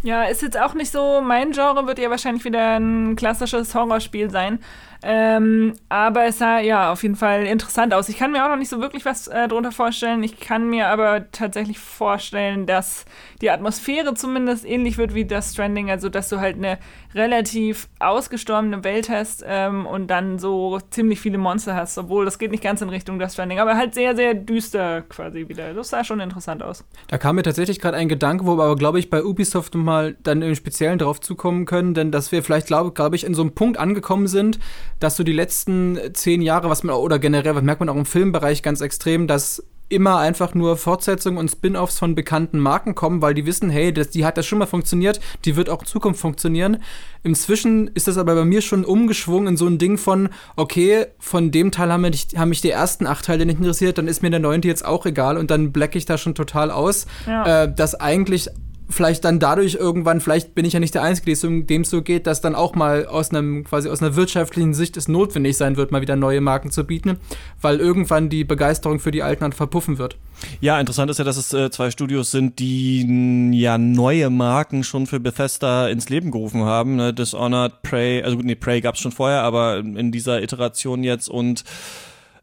[0.03, 4.31] Ja, ist jetzt auch nicht so mein Genre, wird ja wahrscheinlich wieder ein klassisches Horrorspiel
[4.31, 4.59] sein.
[5.03, 8.07] Ähm, aber es sah ja auf jeden Fall interessant aus.
[8.09, 10.21] Ich kann mir auch noch nicht so wirklich was äh, darunter vorstellen.
[10.21, 13.05] Ich kann mir aber tatsächlich vorstellen, dass
[13.41, 15.89] die Atmosphäre zumindest ähnlich wird wie das Stranding.
[15.89, 16.77] Also, dass du halt eine
[17.15, 21.97] relativ ausgestorbene Welt hast ähm, und dann so ziemlich viele Monster hast.
[21.97, 25.47] Obwohl das geht nicht ganz in Richtung das Stranding, aber halt sehr, sehr düster quasi
[25.49, 25.73] wieder.
[25.73, 26.85] Das sah schon interessant aus.
[27.07, 30.15] Da kam mir tatsächlich gerade ein Gedanke, wo wir aber, glaube ich, bei Ubisoft mal
[30.23, 33.41] dann im Speziellen drauf zukommen können, denn dass wir vielleicht, glaube glaub ich, in so
[33.41, 34.59] einem Punkt angekommen sind,
[35.01, 38.05] dass so die letzten zehn Jahre, was man, oder generell, was merkt man auch im
[38.05, 43.33] Filmbereich ganz extrem, dass immer einfach nur Fortsetzungen und Spin-offs von bekannten Marken kommen, weil
[43.33, 46.21] die wissen, hey, das, die hat das schon mal funktioniert, die wird auch in Zukunft
[46.21, 46.77] funktionieren.
[47.23, 51.51] Inzwischen ist das aber bei mir schon umgeschwungen in so ein Ding von, okay, von
[51.51, 54.29] dem Teil haben mich, haben mich die ersten acht Teile nicht interessiert, dann ist mir
[54.29, 57.63] der neunte jetzt auch egal und dann blacke ich da schon total aus, ja.
[57.63, 58.49] äh, dass eigentlich
[58.91, 61.33] vielleicht dann dadurch irgendwann, vielleicht bin ich ja nicht der Einzige,
[61.63, 64.97] dem es so geht, dass dann auch mal aus einem, quasi aus einer wirtschaftlichen Sicht
[64.97, 67.17] es notwendig sein wird, mal wieder neue Marken zu bieten,
[67.61, 70.17] weil irgendwann die Begeisterung für die alten dann verpuffen wird.
[70.59, 75.07] Ja, interessant ist ja, dass es äh, zwei Studios sind, die ja neue Marken schon
[75.07, 76.95] für Bethesda ins Leben gerufen haben.
[76.95, 77.13] Ne?
[77.13, 81.63] Dishonored, Prey, also nee, Prey gab es schon vorher, aber in dieser Iteration jetzt und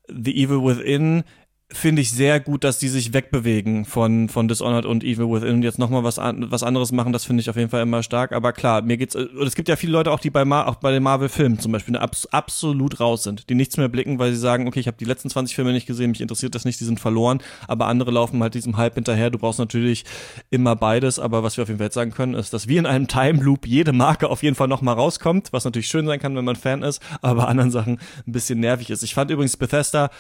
[0.08, 1.24] The Evil Within
[1.70, 5.62] finde ich sehr gut, dass die sich wegbewegen von, von Dishonored und Evil Within und
[5.62, 7.12] jetzt nochmal was, an, was anderes machen.
[7.12, 8.32] Das finde ich auf jeden Fall immer stark.
[8.32, 10.76] Aber klar, mir geht's, und es gibt ja viele Leute auch, die bei, Mar auch
[10.76, 14.38] bei den Marvel-Filmen zum Beispiel abs absolut raus sind, die nichts mehr blicken, weil sie
[14.38, 16.84] sagen, okay, ich habe die letzten 20 Filme nicht gesehen, mich interessiert das nicht, die
[16.84, 17.40] sind verloren.
[17.66, 19.28] Aber andere laufen halt diesem Hype hinterher.
[19.28, 20.06] Du brauchst natürlich
[20.48, 21.18] immer beides.
[21.18, 23.42] Aber was wir auf jeden Fall jetzt sagen können, ist, dass wie in einem Time
[23.42, 26.56] Loop jede Marke auf jeden Fall nochmal rauskommt, was natürlich schön sein kann, wenn man
[26.56, 29.02] Fan ist, aber bei anderen Sachen ein bisschen nervig ist.
[29.02, 30.10] Ich fand übrigens Bethesda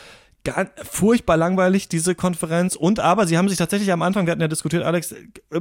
[0.44, 2.76] Gar, furchtbar langweilig, diese Konferenz.
[2.76, 5.14] Und aber sie haben sich tatsächlich am Anfang, wir hatten ja diskutiert, Alex,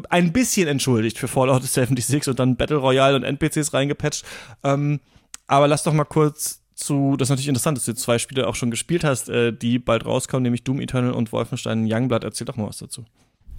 [0.09, 4.23] ein bisschen entschuldigt für Fallout 76 und dann Battle Royale und NPCs reingepatcht.
[4.63, 4.99] Ähm,
[5.47, 8.55] aber lass doch mal kurz zu, das ist natürlich interessant, dass du zwei Spiele auch
[8.55, 12.23] schon gespielt hast, äh, die bald rauskommen, nämlich Doom Eternal und Wolfenstein Youngblood.
[12.23, 13.03] Erzähl doch mal was dazu.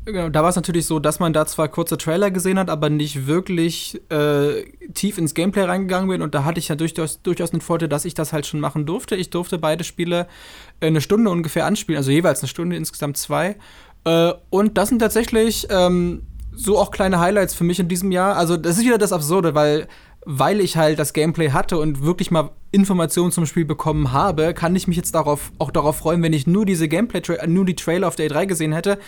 [0.05, 2.89] Genau, da war es natürlich so, dass man da zwar kurze Trailer gesehen hat, aber
[2.89, 6.23] nicht wirklich äh, tief ins Gameplay reingegangen bin.
[6.23, 8.87] Und da hatte ich ja durchaus, durchaus einen Vorteil, dass ich das halt schon machen
[8.87, 9.17] durfte.
[9.17, 10.27] Ich durfte beide Spiele
[10.81, 13.57] eine Stunde ungefähr anspielen, also jeweils eine Stunde, insgesamt zwei.
[14.05, 16.23] Äh, und das sind tatsächlich ähm,
[16.55, 18.37] so auch kleine Highlights für mich in diesem Jahr.
[18.37, 19.89] Also, das ist wieder das Absurde, weil
[20.31, 24.77] weil ich halt das Gameplay hatte und wirklich mal Informationen zum Spiel bekommen habe, kann
[24.77, 28.07] ich mich jetzt darauf, auch darauf freuen, wenn ich nur diese Gameplay, nur die Trailer
[28.07, 28.99] auf der E3 gesehen hätte,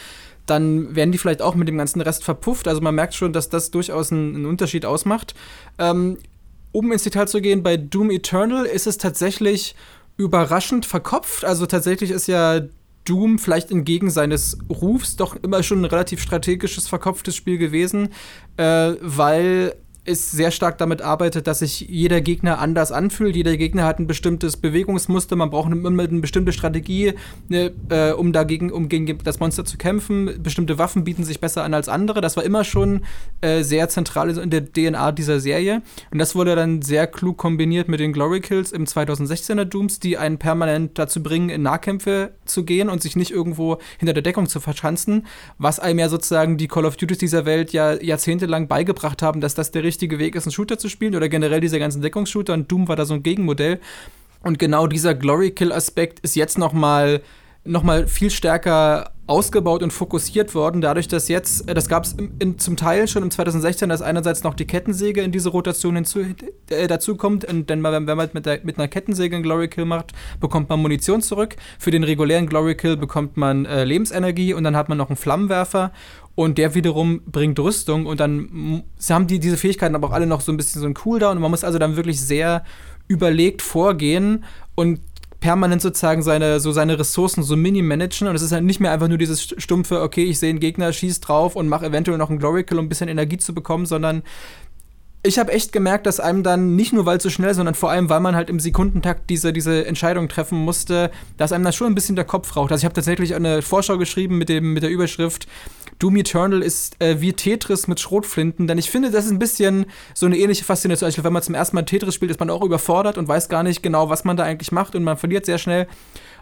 [0.51, 2.69] dann werden die vielleicht auch mit dem ganzen Rest verpufft.
[2.69, 5.35] Also man merkt schon, dass das durchaus einen, einen Unterschied ausmacht.
[5.79, 6.19] Ähm,
[6.73, 9.75] um ins Detail zu gehen, bei Doom Eternal ist es tatsächlich
[10.17, 11.45] überraschend verkopft.
[11.45, 12.61] Also tatsächlich ist ja
[13.05, 18.11] Doom vielleicht entgegen seines Rufs doch immer schon ein relativ strategisches, verkopftes Spiel gewesen,
[18.57, 19.75] äh, weil
[20.05, 23.37] ist sehr stark damit arbeitet, dass sich jeder Gegner anders anfühlt.
[23.37, 25.37] Jeder Gegner hat ein bestimmtes Bewegungsmuster.
[25.37, 27.15] Man braucht immer eine bestimmte Strategie,
[27.49, 30.43] ne, äh, um dagegen, um gegen das Monster zu kämpfen.
[30.43, 32.21] Bestimmte Waffen bieten sich besser an als andere.
[32.21, 33.03] Das war immer schon
[33.43, 35.83] äh, sehr zentral in der DNA dieser Serie.
[36.11, 40.17] Und das wurde dann sehr klug kombiniert mit den Glory Kills im 2016er Dooms, die
[40.17, 44.49] einen permanent dazu bringen, in Nahkämpfe zu gehen und sich nicht irgendwo hinter der Deckung
[44.49, 45.27] zu verschanzen,
[45.59, 49.55] was einem ja sozusagen die Call of Duties dieser Welt ja jahrzehntelang beigebracht haben, dass
[49.55, 52.71] das der richtige Weg ist, einen Shooter zu spielen oder generell diese ganzen Deckungsshooter und
[52.71, 53.81] Doom war da so ein Gegenmodell.
[54.43, 57.21] Und genau dieser Glory-Kill-Aspekt ist jetzt noch mal,
[57.65, 62.17] noch mal viel stärker ausgebaut und fokussiert worden, dadurch, dass jetzt, äh, das gab es
[62.57, 66.25] zum Teil schon im 2016, dass einerseits noch die Kettensäge in diese Rotation hinzu,
[66.69, 70.69] äh, dazukommt, denn wenn man mit, der, mit einer Kettensäge einen Glory Kill macht, bekommt
[70.69, 71.55] man Munition zurück.
[71.79, 75.17] Für den regulären Glory Kill bekommt man äh, Lebensenergie und dann hat man noch einen
[75.17, 75.93] Flammenwerfer
[76.41, 80.41] und der wiederum bringt Rüstung und dann haben die diese Fähigkeiten aber auch alle noch
[80.41, 82.65] so ein bisschen so einen Cooldown und man muss also dann wirklich sehr
[83.09, 85.01] überlegt vorgehen und
[85.41, 88.29] permanent sozusagen seine, so seine Ressourcen so mini-managen.
[88.29, 90.93] Und es ist halt nicht mehr einfach nur dieses stumpfe, okay, ich sehe einen Gegner,
[90.93, 93.87] schieß drauf und mache eventuell noch einen Glory Kill, um ein bisschen Energie zu bekommen,
[93.87, 94.23] sondern
[95.23, 97.91] ich habe echt gemerkt, dass einem dann nicht nur, weil es so schnell, sondern vor
[97.91, 101.89] allem, weil man halt im Sekundentakt diese, diese Entscheidung treffen musste, dass einem da schon
[101.89, 102.73] ein bisschen der Kopf raucht.
[102.73, 105.47] Also ich habe tatsächlich eine Vorschau geschrieben mit, dem, mit der Überschrift
[106.01, 109.85] Doom Eternal ist äh, wie Tetris mit Schrotflinten, denn ich finde, das ist ein bisschen
[110.15, 111.07] so eine ähnliche Faszination.
[111.07, 113.63] Also wenn man zum ersten Mal Tetris spielt, ist man auch überfordert und weiß gar
[113.63, 115.87] nicht genau, was man da eigentlich macht und man verliert sehr schnell.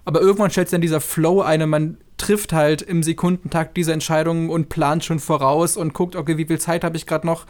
[0.09, 4.49] Aber irgendwann stellt sich dann dieser Flow ein man trifft halt im Sekundentakt diese Entscheidungen
[4.49, 7.45] und plant schon voraus und guckt, okay, wie viel Zeit habe ich gerade noch.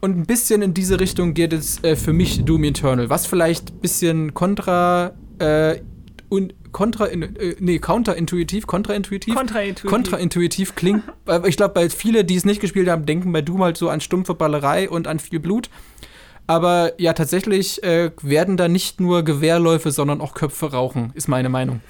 [0.00, 3.70] Und ein bisschen in diese Richtung geht es äh, für mich Doom Eternal, was vielleicht
[3.70, 5.82] ein bisschen kontra äh,
[6.28, 9.88] und kontra, äh, nee, counterintuitiv, kontraintuitiv, Kontraintuitiv.
[9.88, 11.04] kontraintuitiv klingt.
[11.46, 14.00] Ich glaube, bei viele, die es nicht gespielt haben, denken bei Doom halt so an
[14.00, 15.70] stumpfe Ballerei und an viel Blut.
[16.50, 21.48] Aber ja, tatsächlich äh, werden da nicht nur Gewehrläufe, sondern auch Köpfe rauchen, ist meine
[21.48, 21.80] Meinung.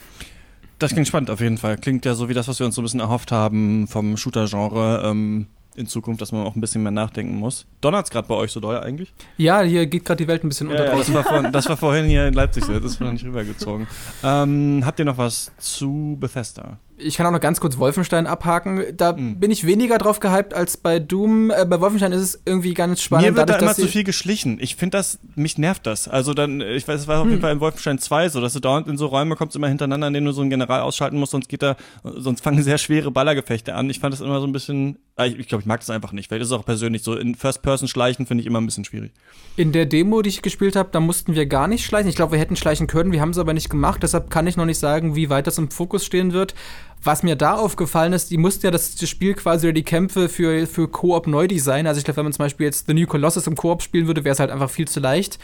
[0.79, 1.79] Das klingt spannend auf jeden Fall.
[1.79, 5.03] Klingt ja so wie das, was wir uns so ein bisschen erhofft haben vom Shooter-Genre
[5.03, 5.47] ähm,
[5.77, 7.65] in Zukunft, dass man auch ein bisschen mehr nachdenken muss.
[7.81, 9.15] Donnert's gerade bei euch so doll eigentlich?
[9.39, 11.79] Ja, hier geht gerade die Welt ein bisschen unter Ja, das, war vor, das war
[11.79, 13.87] vorhin hier in Leipzig, so, das ist noch nicht rübergezogen.
[14.23, 16.79] Ähm, habt ihr noch was zu Bethesda?
[17.03, 18.82] Ich kann auch noch ganz kurz Wolfenstein abhaken.
[18.96, 19.40] Da Mhm.
[19.40, 21.51] bin ich weniger drauf gehypt als bei Doom.
[21.51, 23.28] Äh, bei Wolfenstein ist es irgendwie ganz spannend.
[23.30, 24.59] Mir wird da dadurch, immer dass zu viel geschlichen.
[24.61, 26.09] Ich finde das, mich nervt das.
[26.09, 27.30] Also dann, ich weiß, es war auf Hm.
[27.30, 30.09] jeden Fall in Wolfenstein 2 so, dass du dauernd in so Räume kommst, immer hintereinander,
[30.09, 33.11] in denen du so einen General ausschalten musst, sonst geht da, sonst fangen sehr schwere
[33.11, 33.88] Ballergefechte an.
[33.90, 36.12] Ich fand das immer so ein bisschen, ah, ich, ich glaube, ich mag das einfach
[36.12, 36.28] nicht.
[36.28, 37.16] Vielleicht ist es auch persönlich so.
[37.16, 39.12] In First-Person schleichen finde ich immer ein bisschen schwierig.
[39.57, 42.09] In der Demo, die ich gespielt habe, da mussten wir gar nicht schleichen.
[42.09, 44.03] Ich glaube, wir hätten schleichen können, wir haben es aber nicht gemacht.
[44.03, 46.55] Deshalb kann ich noch nicht sagen, wie weit das im Fokus stehen wird.
[47.03, 50.28] Was mir da aufgefallen ist, die mussten ja das, das Spiel quasi oder die Kämpfe
[50.28, 51.86] für, für Koop neu designen.
[51.86, 54.24] Also ich glaube, wenn man zum Beispiel jetzt The New Colossus im Koop spielen würde,
[54.24, 55.38] wäre es halt einfach viel zu leicht.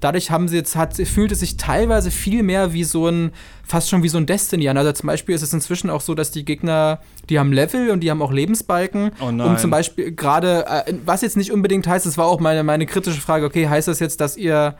[0.00, 3.32] Dadurch haben sie jetzt, hat, fühlt es sich teilweise viel mehr wie so ein,
[3.62, 4.78] fast schon wie so ein Destiny an.
[4.78, 8.00] Also zum Beispiel ist es inzwischen auch so, dass die Gegner, die haben Level und
[8.00, 9.12] die haben auch Lebensbalken.
[9.20, 9.58] Oh um nein.
[9.58, 13.20] zum Beispiel gerade, äh, was jetzt nicht unbedingt heißt, das war auch meine, meine kritische
[13.20, 14.76] Frage, okay, heißt das jetzt, dass ihr,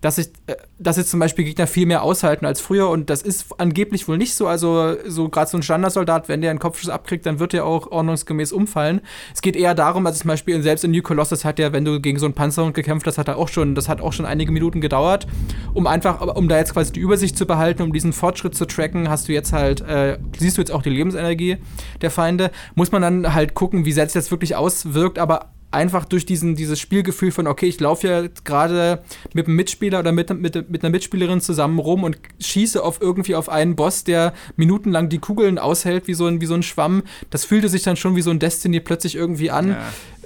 [0.00, 3.22] dass ich, äh, dass jetzt zum Beispiel Gegner viel mehr aushalten als früher und das
[3.22, 4.46] ist angeblich wohl nicht so.
[4.46, 7.90] Also, so gerade so ein Standardsoldat, wenn der einen Kopfschuss abkriegt, dann wird der auch
[7.90, 9.00] ordnungsgemäß umfallen.
[9.34, 12.00] Es geht eher darum, also zum Beispiel selbst in New Colossus hat ja, wenn du
[12.00, 14.52] gegen so einen Panzerhund gekämpft hast, hat er auch schon, das hat auch schon einige
[14.52, 15.26] Minuten gedauert,
[15.74, 19.08] um einfach, um da jetzt quasi die Übersicht zu behalten, um diesen Fortschritt zu tracken,
[19.08, 21.58] hast du jetzt halt, äh, siehst du jetzt auch die Lebensenergie
[22.00, 26.04] der Feinde, muss man dann halt gucken, wie sehr sich das wirklich auswirkt, aber einfach
[26.04, 29.02] durch diesen, dieses Spielgefühl von, okay, ich laufe ja gerade
[29.32, 33.36] mit einem Mitspieler oder mit, mit, mit einer Mitspielerin zusammen rum und schieße auf irgendwie
[33.36, 37.02] auf einen Boss, der minutenlang die Kugeln aushält wie so ein, wie so ein Schwamm.
[37.30, 39.76] Das fühlte sich dann schon wie so ein Destiny plötzlich irgendwie an.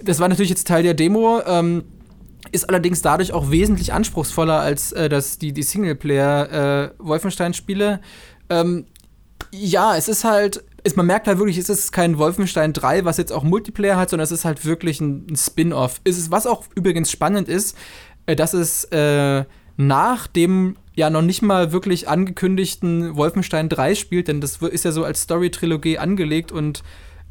[0.02, 1.40] Das war natürlich jetzt Teil der Demo.
[1.46, 1.84] Ähm,
[2.52, 8.00] ist allerdings dadurch auch wesentlich anspruchsvoller als äh, das, die, die Singleplayer-Wolfenstein-Spiele.
[8.50, 8.86] ähm,
[9.50, 13.16] ja, es ist halt, es, man merkt halt wirklich, es ist kein Wolfenstein 3, was
[13.16, 16.00] jetzt auch Multiplayer hat, sondern es ist halt wirklich ein, ein Spin-off.
[16.04, 17.76] Ist, was auch übrigens spannend ist,
[18.26, 19.44] äh, dass es äh,
[19.76, 24.92] nach dem ja noch nicht mal wirklich angekündigten Wolfenstein 3 spielt, denn das ist ja
[24.92, 26.84] so als Story-Trilogie angelegt und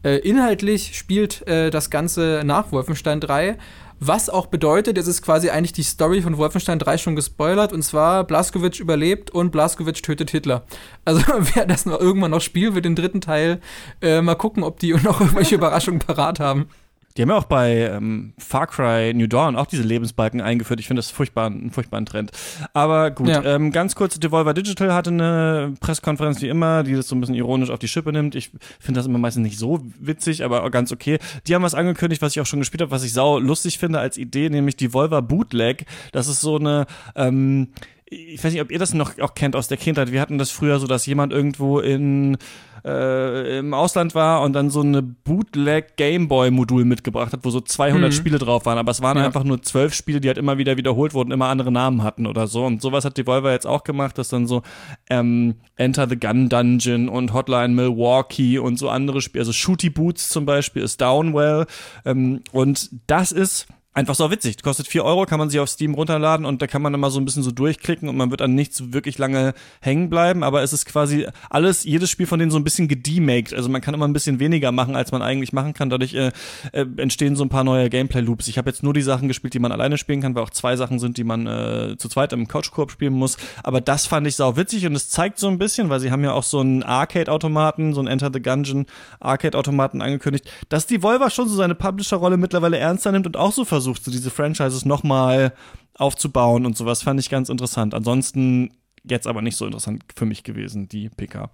[0.04, 3.58] äh, inhaltlich spielt äh, das Ganze nach Wolfenstein 3.
[4.06, 7.72] Was auch bedeutet, es ist quasi eigentlich die Story von Wolfenstein 3 schon gespoilert.
[7.72, 10.64] Und zwar, Blaskowitz überlebt und Blaskowitz tötet Hitler.
[11.06, 11.22] Also,
[11.54, 13.62] wer das noch irgendwann noch spielt, wird den dritten Teil
[14.02, 16.68] äh, mal gucken, ob die noch irgendwelche Überraschungen parat haben.
[17.16, 20.80] Die haben ja auch bei ähm, Far Cry New Dawn auch diese Lebensbalken eingeführt.
[20.80, 22.32] Ich finde das furchtbar, einen furchtbaren Trend.
[22.74, 23.44] Aber gut, Ja.
[23.44, 27.36] ähm, ganz kurz, Devolver Digital hatte eine Pressekonferenz wie immer, die das so ein bisschen
[27.36, 28.34] ironisch auf die Schippe nimmt.
[28.36, 31.20] Ich finde das immer meistens nicht so witzig, aber ganz okay.
[31.48, 34.00] Die haben was angekündigt, was ich auch schon gespielt habe, was ich sau lustig finde
[34.00, 35.86] als Idee, nämlich Devolver Bootleg.
[36.14, 36.86] Das ist so eine
[37.16, 37.70] ähm,
[38.14, 40.12] ich weiß nicht, ob ihr das noch auch kennt aus der Kindheit.
[40.12, 42.38] Wir hatten das früher so, dass jemand irgendwo in
[42.86, 47.62] äh, im Ausland war und dann so eine Bootleg Gameboy Modul mitgebracht hat, wo so
[47.62, 48.14] 200 Mhm.
[48.14, 49.26] Spiele drauf waren, aber es waren Ja.
[49.26, 52.46] einfach nur zwölf Spiele, die halt immer wieder wiederholt wurden, immer andere Namen hatten oder
[52.48, 52.66] so.
[52.66, 54.64] Und sowas hat Devolver jetzt auch gemacht, dass dann so
[55.10, 60.28] ähm, Enter the Gun Dungeon und Hotline Milwaukee und so andere Spiele, also Shooty Boots
[60.28, 61.68] zum Beispiel ist Downwell
[62.04, 63.66] ähm, und das ist
[63.96, 64.60] Einfach so witzig.
[64.64, 67.20] Kostet 4 Euro, kann man sich auf Steam runterladen und da kann man dann so
[67.20, 70.74] ein bisschen so durchklicken und man wird an nichts wirklich lange hängen bleiben, aber es
[70.74, 73.54] ist quasi alles, jedes Spiel von denen so ein bisschen gedemaked.
[73.54, 75.92] Also man kann immer ein bisschen weniger machen, als man eigentlich machen kann.
[75.92, 76.32] Dadurch äh,
[76.72, 78.48] äh, entstehen so ein paar neue Gameplay-Loops.
[78.48, 80.76] Ich habe jetzt nur die Sachen gespielt, die man alleine spielen kann, weil auch zwei
[80.76, 83.38] Sachen sind, die man äh, zu zweit im Couch-Koop spielen muss.
[83.62, 86.24] Aber das fand ich sau witzig und es zeigt so ein bisschen, weil sie haben
[86.24, 88.88] ja auch so einen Arcade-Automaten, so einen Enter the Gungeon
[89.20, 93.66] Arcade-Automaten angekündigt, dass die Volver schon so seine Publisher-Rolle mittlerweile ernster nimmt und auch so
[93.66, 95.54] versucht, so diese Franchises nochmal
[95.96, 97.94] aufzubauen und sowas fand ich ganz interessant.
[97.94, 98.72] Ansonsten
[99.04, 101.50] jetzt aber nicht so interessant für mich gewesen, die PK.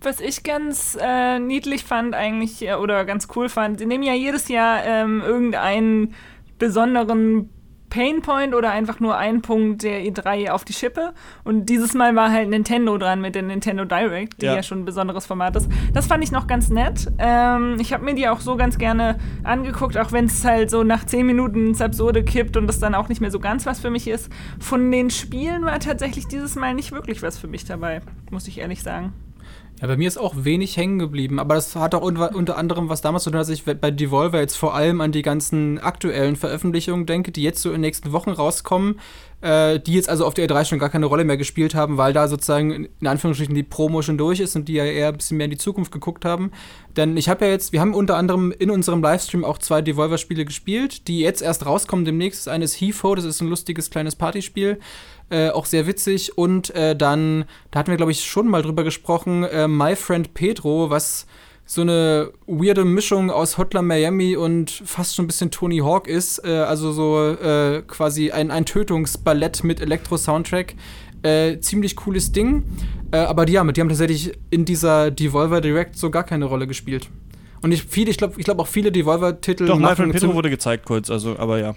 [0.00, 4.14] Was ich ganz äh, niedlich fand eigentlich äh, oder ganz cool fand, sie nehmen ja
[4.14, 6.14] jedes Jahr ähm, irgendeinen
[6.58, 7.50] besonderen
[7.90, 11.12] Painpoint oder einfach nur einen Punkt der E3 auf die Schippe.
[11.44, 14.80] Und dieses Mal war halt Nintendo dran mit der Nintendo Direct, die ja, ja schon
[14.80, 15.68] ein besonderes Format ist.
[15.92, 17.10] Das fand ich noch ganz nett.
[17.18, 20.82] Ähm, ich habe mir die auch so ganz gerne angeguckt, auch wenn es halt so
[20.82, 23.80] nach zehn Minuten ins Absurde kippt und das dann auch nicht mehr so ganz was
[23.80, 24.30] für mich ist.
[24.58, 28.58] Von den Spielen war tatsächlich dieses Mal nicht wirklich was für mich dabei, muss ich
[28.58, 29.12] ehrlich sagen.
[29.80, 32.88] Ja, bei mir ist auch wenig hängen geblieben, aber das hat auch unter, unter anderem
[32.88, 36.34] was damals zu tun, dass ich bei Devolver jetzt vor allem an die ganzen aktuellen
[36.34, 38.98] Veröffentlichungen denke, die jetzt so in den nächsten Wochen rauskommen,
[39.40, 42.12] äh, die jetzt also auf der E3 schon gar keine Rolle mehr gespielt haben, weil
[42.12, 45.36] da sozusagen in Anführungsstrichen die Promo schon durch ist und die ja eher ein bisschen
[45.36, 46.50] mehr in die Zukunft geguckt haben.
[46.96, 50.44] Denn ich habe ja jetzt, wir haben unter anderem in unserem Livestream auch zwei Devolver-Spiele
[50.44, 52.48] gespielt, die jetzt erst rauskommen demnächst.
[52.48, 54.80] Das eine ist HeFo, das ist ein lustiges kleines Partyspiel
[55.30, 56.36] äh, auch sehr witzig.
[56.36, 60.32] Und äh, dann, da hatten wir, glaube ich, schon mal drüber gesprochen, äh, My Friend
[60.34, 61.26] Pedro, was
[61.64, 66.42] so eine weirde Mischung aus Hotline Miami und fast schon ein bisschen Tony Hawk ist.
[66.44, 70.74] Äh, also so äh, quasi ein, ein Tötungsballett mit Elektro-Soundtrack.
[71.22, 72.62] Äh, ziemlich cooles Ding.
[73.10, 77.10] aber die, ja, die haben tatsächlich in dieser Devolver Direct so gar keine Rolle gespielt.
[77.60, 79.66] Und ich, viele, ich glaube ich glaub auch viele Devolver-Titel.
[79.66, 81.74] Doch, My Friend Pedro wurde gezeigt kurz, also, aber ja.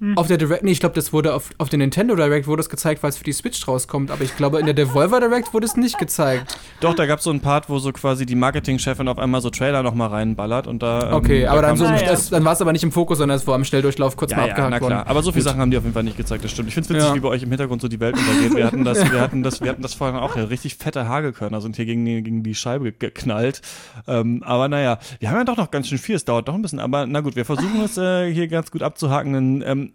[0.00, 0.16] Hm.
[0.16, 2.70] Auf der Direct, nee, ich glaube, das wurde auf, auf der Nintendo Direct wurde es
[2.70, 5.66] gezeigt, weil es für die Switch rauskommt, aber ich glaube, in der Devolver Direct wurde
[5.66, 6.58] es nicht gezeigt.
[6.80, 9.50] Doch, da gab es so einen Part, wo so quasi die Marketingchefin auf einmal so
[9.50, 11.10] Trailer nochmal reinballert und da.
[11.10, 12.16] Ähm, okay, aber dann, so, ja.
[12.30, 14.42] dann war es aber nicht im Fokus, sondern es war im Schnelldurchlauf kurz ja, mal
[14.44, 14.90] abgehakt ja, na klar.
[14.90, 15.08] worden.
[15.10, 16.68] Aber so viele Sachen haben die auf jeden Fall nicht gezeigt, das stimmt.
[16.68, 17.14] Ich finde es witzig, ja.
[17.14, 18.56] wie bei euch im Hintergrund so die Welt untergeht.
[18.56, 21.60] Wir hatten das, wir hatten das, wir hatten das vorher auch, ja, richtig fette Hagelkörner
[21.60, 23.60] sind hier gegen die, gegen die Scheibe geknallt.
[24.08, 26.62] Ähm, aber naja, wir haben ja doch noch ganz schön viel, es dauert doch ein
[26.62, 29.62] bisschen, aber na gut, wir versuchen es äh, hier ganz gut abzuhaken.
[29.66, 29.89] Ähm,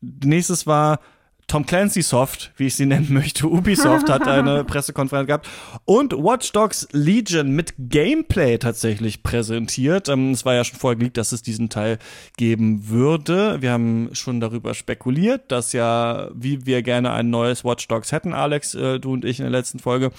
[0.00, 1.00] nächstes war
[1.50, 3.48] Tom Clancy Soft, wie ich sie nennen möchte.
[3.48, 5.48] Ubisoft hat eine Pressekonferenz gehabt
[5.84, 10.08] und Watch Dogs Legion mit Gameplay tatsächlich präsentiert.
[10.08, 11.98] Ähm, es war ja schon vorher geleakt, dass es diesen Teil
[12.36, 13.60] geben würde.
[13.60, 18.32] Wir haben schon darüber spekuliert, dass ja, wie wir gerne ein neues Watch Dogs hätten,
[18.32, 20.12] Alex, äh, du und ich in der letzten Folge.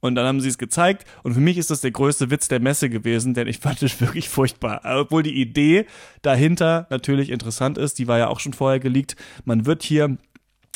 [0.00, 1.04] Und dann haben sie es gezeigt.
[1.22, 4.00] Und für mich ist das der größte Witz der Messe gewesen, denn ich fand es
[4.00, 4.80] wirklich furchtbar.
[4.84, 5.86] Obwohl die Idee
[6.22, 9.16] dahinter natürlich interessant ist, die war ja auch schon vorher geleakt.
[9.44, 10.16] Man wird hier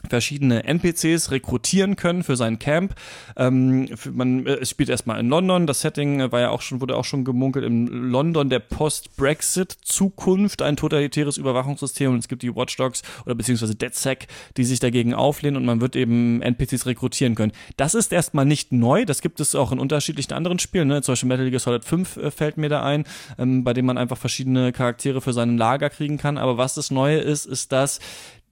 [0.09, 2.94] verschiedene NPCs rekrutieren können für sein Camp.
[3.36, 5.66] Ähm, man äh, spielt erstmal in London.
[5.66, 10.76] Das Setting war ja auch schon, wurde auch schon gemunkelt in London der Post-Brexit-Zukunft, ein
[10.76, 14.26] totalitäres Überwachungssystem und es gibt die Watchdogs oder beziehungsweise DedSec,
[14.57, 17.53] die sich dagegen auflehnen und man wird eben NPCs rekrutieren können.
[17.76, 21.03] Das ist erstmal nicht neu, das gibt es auch in unterschiedlichen anderen Spielen, ne?
[21.03, 23.05] zum Beispiel Metal Gear Solid 5 äh, fällt mir da ein,
[23.38, 26.38] ähm, bei dem man einfach verschiedene Charaktere für seinen Lager kriegen kann.
[26.38, 28.00] Aber was das Neue ist, ist, dass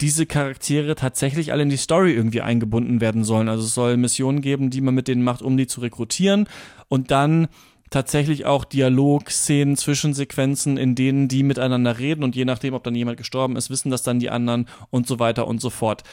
[0.01, 3.49] diese Charaktere tatsächlich alle in die Story irgendwie eingebunden werden sollen.
[3.49, 6.49] Also es soll Missionen geben, die man mit denen macht, um die zu rekrutieren
[6.89, 7.49] und dann
[7.91, 13.19] tatsächlich auch Dialogszenen, Zwischensequenzen, in denen die miteinander reden und je nachdem, ob dann jemand
[13.19, 16.05] gestorben ist, wissen das dann die anderen und so weiter und so fort.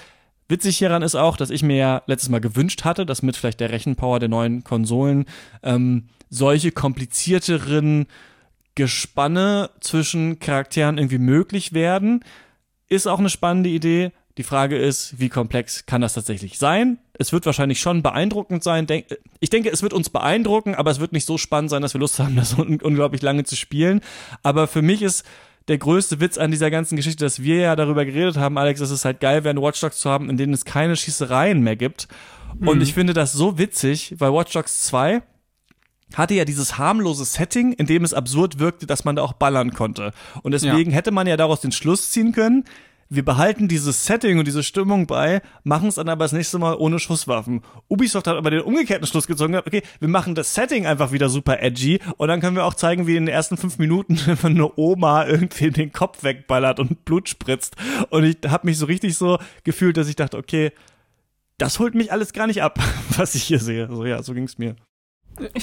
[0.49, 3.59] Witzig hieran ist auch, dass ich mir ja letztes Mal gewünscht hatte, dass mit vielleicht
[3.59, 5.25] der Rechenpower der neuen Konsolen
[5.61, 8.07] ähm, solche komplizierteren
[8.75, 12.23] Gespanne zwischen Charakteren irgendwie möglich werden.
[12.89, 14.11] Ist auch eine spannende Idee.
[14.37, 16.99] Die Frage ist, wie komplex kann das tatsächlich sein?
[17.13, 18.85] Es wird wahrscheinlich schon beeindruckend sein.
[19.39, 21.99] Ich denke, es wird uns beeindrucken, aber es wird nicht so spannend sein, dass wir
[21.99, 24.01] Lust haben, das unglaublich lange zu spielen.
[24.43, 25.25] Aber für mich ist
[25.67, 28.91] der größte Witz an dieser ganzen Geschichte, dass wir ja darüber geredet haben, Alex, dass
[28.91, 32.07] es halt geil wäre, Watch Dogs zu haben, in denen es keine Schießereien mehr gibt.
[32.59, 32.67] Mhm.
[32.67, 35.23] Und ich finde das so witzig, weil Watch Dogs 2
[36.13, 39.73] hatte ja dieses harmlose Setting, in dem es absurd wirkte, dass man da auch ballern
[39.73, 40.13] konnte.
[40.41, 40.97] Und deswegen ja.
[40.97, 42.63] hätte man ja daraus den Schluss ziehen können,
[43.09, 46.75] wir behalten dieses Setting und diese Stimmung bei, machen es dann aber das nächste Mal
[46.75, 47.61] ohne Schusswaffen.
[47.87, 51.61] Ubisoft hat aber den umgekehrten Schluss gezogen, okay, wir machen das Setting einfach wieder super
[51.61, 55.25] edgy und dann können wir auch zeigen, wie in den ersten fünf Minuten eine Oma
[55.25, 57.75] irgendwie den Kopf wegballert und Blut spritzt.
[58.09, 60.71] Und ich habe mich so richtig so gefühlt, dass ich dachte, okay,
[61.57, 62.77] das holt mich alles gar nicht ab,
[63.17, 63.87] was ich hier sehe.
[63.87, 64.75] So ja, so ging's mir.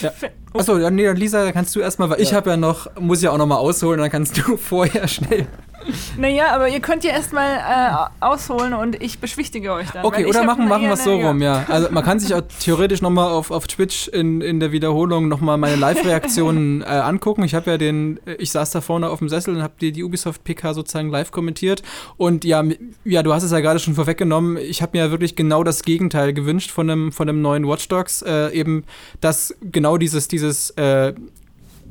[0.01, 0.13] Ja.
[0.53, 2.23] Achso, nee, Lisa, kannst du erstmal, weil ja.
[2.23, 5.47] ich habe ja noch, muss ja auch noch mal ausholen, dann kannst du vorher schnell
[6.19, 10.05] naja, aber ihr könnt ja erstmal äh, ausholen und ich beschwichtige euch dann.
[10.05, 11.65] Okay, oder machen, machen wir es so rum, ja.
[11.69, 15.59] Also man kann sich auch theoretisch nochmal auf, auf Twitch in, in der Wiederholung nochmal
[15.59, 17.45] meine Live-Reaktionen äh, angucken.
[17.45, 20.05] Ich habe ja den, ich saß da vorne auf dem Sessel und habe die, die
[20.05, 21.83] Ubisoft-PK sozusagen live kommentiert.
[22.17, 22.63] Und ja,
[23.05, 24.57] ja, du hast es ja gerade schon vorweggenommen.
[24.57, 27.89] Ich habe mir ja wirklich genau das Gegenteil gewünscht von einem, von einem neuen Watch
[27.89, 28.23] Dogs.
[28.23, 28.85] Äh, eben,
[29.21, 30.73] dass genau dieses, dieses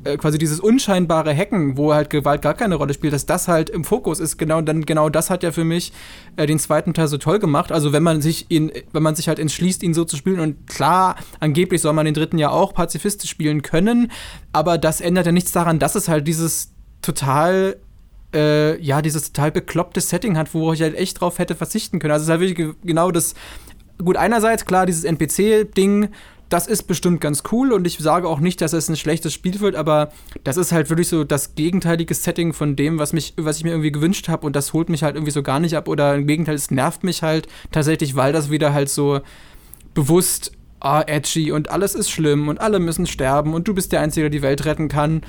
[0.03, 3.69] äh, quasi dieses unscheinbare Hacken, wo halt Gewalt gar keine Rolle spielt, dass das halt
[3.69, 4.37] im Fokus ist.
[4.37, 5.93] Genau, dann genau das hat ja für mich
[6.35, 7.71] äh, den zweiten Teil so toll gemacht.
[7.71, 10.67] Also wenn man sich ihn, wenn man sich halt entschließt, ihn so zu spielen und
[10.67, 14.11] klar, angeblich soll man den dritten ja auch pazifistisch spielen können,
[14.51, 16.71] aber das ändert ja nichts daran, dass es halt dieses
[17.01, 17.77] total
[18.33, 22.13] äh, ja, dieses total bekloppte Setting hat, wo ich halt echt drauf hätte verzichten können.
[22.13, 23.35] Also es ist halt wirklich genau das.
[24.03, 26.09] Gut, einerseits, klar, dieses NPC-Ding,
[26.53, 29.59] das ist bestimmt ganz cool und ich sage auch nicht, dass es ein schlechtes Spiel
[29.59, 30.11] wird, aber
[30.43, 33.71] das ist halt wirklich so das gegenteilige Setting von dem, was, mich, was ich mir
[33.71, 36.27] irgendwie gewünscht habe und das holt mich halt irgendwie so gar nicht ab oder im
[36.27, 39.21] Gegenteil, es nervt mich halt tatsächlich, weil das wieder halt so
[39.95, 44.01] bewusst ah, edgy und alles ist schlimm und alle müssen sterben und du bist der
[44.01, 45.21] Einzige, der die Welt retten kann.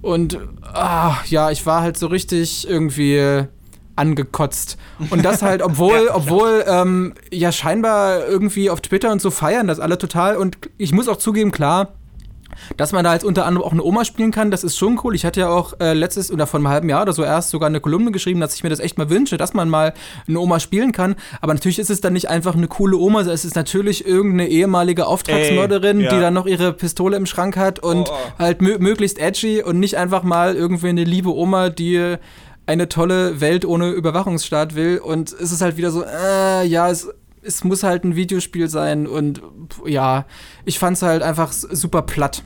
[0.00, 3.44] Und ah, ja, ich war halt so richtig irgendwie
[4.00, 4.78] angekotzt.
[5.10, 9.68] Und das halt, obwohl, ja, obwohl ähm, ja scheinbar irgendwie auf Twitter und so feiern
[9.68, 10.36] das alle total.
[10.36, 11.92] Und ich muss auch zugeben, klar,
[12.76, 15.14] dass man da jetzt unter anderem auch eine Oma spielen kann, das ist schon cool.
[15.14, 17.68] Ich hatte ja auch äh, letztes oder vor einem halben Jahr oder so erst sogar
[17.68, 19.94] eine Kolumne geschrieben, dass ich mir das echt mal wünsche, dass man mal
[20.28, 21.16] eine Oma spielen kann.
[21.40, 25.06] Aber natürlich ist es dann nicht einfach eine coole Oma, es ist natürlich irgendeine ehemalige
[25.06, 26.10] Auftragsmörderin, ja.
[26.10, 28.38] die dann noch ihre Pistole im Schrank hat und oh, oh.
[28.38, 32.16] halt möglichst edgy und nicht einfach mal irgendwie eine liebe Oma, die
[32.70, 34.98] eine tolle Welt ohne Überwachungsstaat will.
[34.98, 37.08] Und es ist halt wieder so, äh, ja, es
[37.42, 39.40] es muss halt ein Videospiel sein und
[39.86, 40.26] ja,
[40.66, 42.42] ich fand es halt einfach super platt.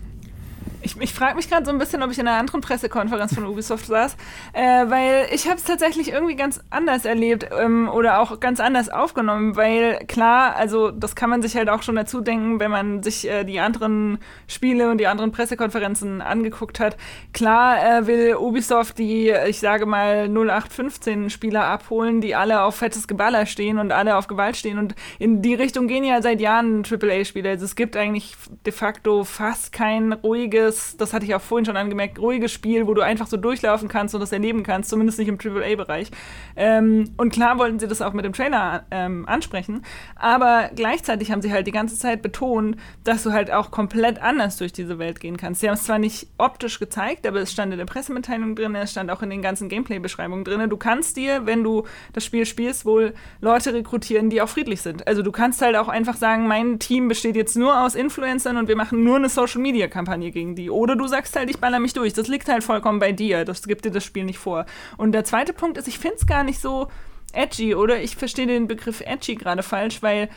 [0.85, 3.47] Ich, ich frage mich gerade so ein bisschen, ob ich in einer anderen Pressekonferenz von
[3.47, 4.17] Ubisoft saß,
[4.53, 8.91] äh, weil ich habe es tatsächlich irgendwie ganz anders erlebt ähm, oder auch ganz anders
[8.91, 13.03] aufgenommen, weil klar, also das kann man sich halt auch schon dazu denken, wenn man
[13.03, 16.99] sich äh, die anderen Spiele und die anderen Pressekonferenzen angeguckt hat.
[17.33, 23.09] Klar äh, will Ubisoft die, ich sage mal, 0815 Spieler abholen, die alle auf fettes
[23.09, 26.83] Geballer stehen und alle auf Gewalt stehen und in die Richtung gehen ja seit Jahren
[26.85, 27.49] AAA-Spiele.
[27.49, 28.35] Also es gibt eigentlich
[28.67, 32.87] de facto fast kein ruhiges ruhiges, das hatte ich auch vorhin schon angemerkt, ruhiges Spiel,
[32.87, 36.11] wo du einfach so durchlaufen kannst und das erleben kannst, zumindest nicht im AAA-Bereich.
[36.57, 39.83] Ähm, und klar wollten sie das auch mit dem Trailer ähm, ansprechen,
[40.17, 44.57] aber gleichzeitig haben sie halt die ganze Zeit betont, dass du halt auch komplett anders
[44.57, 45.61] durch diese Welt gehen kannst.
[45.61, 48.91] Sie haben es zwar nicht optisch gezeigt, aber es stand in der Pressemitteilung drin, es
[48.91, 50.69] stand auch in den ganzen Gameplay-Beschreibungen drin.
[50.69, 55.07] Du kannst dir, wenn du das Spiel spielst, wohl Leute rekrutieren, die auch friedlich sind.
[55.07, 58.69] Also du kannst halt auch einfach sagen, mein Team besteht jetzt nur aus Influencern und
[58.69, 60.71] wir machen nur eine Social-Media-Kampagne gegen die die.
[60.71, 62.13] Oder du sagst halt, ich baller mich durch.
[62.13, 63.45] Das liegt halt vollkommen bei dir.
[63.45, 64.67] Das gibt dir das Spiel nicht vor.
[64.97, 66.89] Und der zweite Punkt ist, ich finde es gar nicht so
[67.33, 68.01] edgy, oder?
[68.03, 70.29] Ich verstehe den Begriff edgy gerade falsch, weil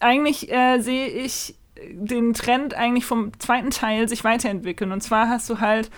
[0.00, 1.54] eigentlich äh, sehe ich
[1.90, 4.92] den Trend eigentlich vom zweiten Teil sich weiterentwickeln.
[4.92, 5.90] Und zwar hast du halt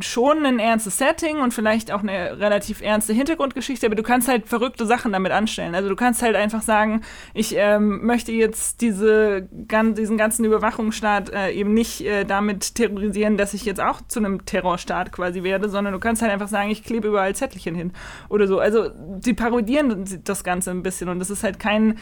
[0.00, 4.48] schon ein ernstes Setting und vielleicht auch eine relativ ernste Hintergrundgeschichte, aber du kannst halt
[4.48, 5.74] verrückte Sachen damit anstellen.
[5.74, 7.02] Also du kannst halt einfach sagen,
[7.34, 13.36] ich ähm, möchte jetzt diese, gan diesen ganzen Überwachungsstaat äh, eben nicht äh, damit terrorisieren,
[13.36, 16.70] dass ich jetzt auch zu einem Terrorstaat quasi werde, sondern du kannst halt einfach sagen,
[16.70, 17.92] ich klebe überall Zettelchen hin
[18.28, 18.58] oder so.
[18.58, 18.90] Also
[19.20, 21.98] sie parodieren das Ganze ein bisschen und das ist halt kein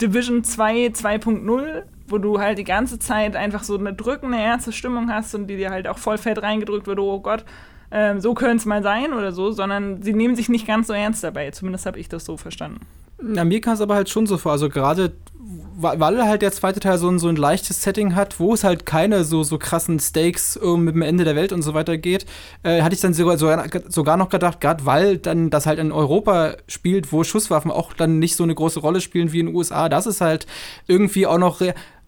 [0.00, 5.10] Division 2 2.0 wo du halt die ganze Zeit einfach so eine drückende, ernste Stimmung
[5.10, 7.44] hast und die dir halt auch voll fett reingedrückt wird, oh Gott,
[7.90, 10.92] ähm, so könnte es mal sein oder so, sondern sie nehmen sich nicht ganz so
[10.92, 11.50] ernst dabei.
[11.50, 12.80] Zumindest habe ich das so verstanden.
[13.22, 14.52] Na, mir kam es aber halt schon so vor.
[14.52, 15.12] Also gerade
[15.78, 18.86] weil halt der zweite Teil so ein, so ein leichtes Setting hat, wo es halt
[18.86, 22.26] keine so, so krassen Stakes um, mit dem Ende der Welt und so weiter geht,
[22.62, 26.56] äh, hatte ich dann sogar, sogar, noch gedacht, gerade weil dann das halt in Europa
[26.66, 29.88] spielt, wo Schusswaffen auch dann nicht so eine große Rolle spielen wie in den USA,
[29.88, 30.46] das ist halt
[30.86, 31.60] irgendwie auch noch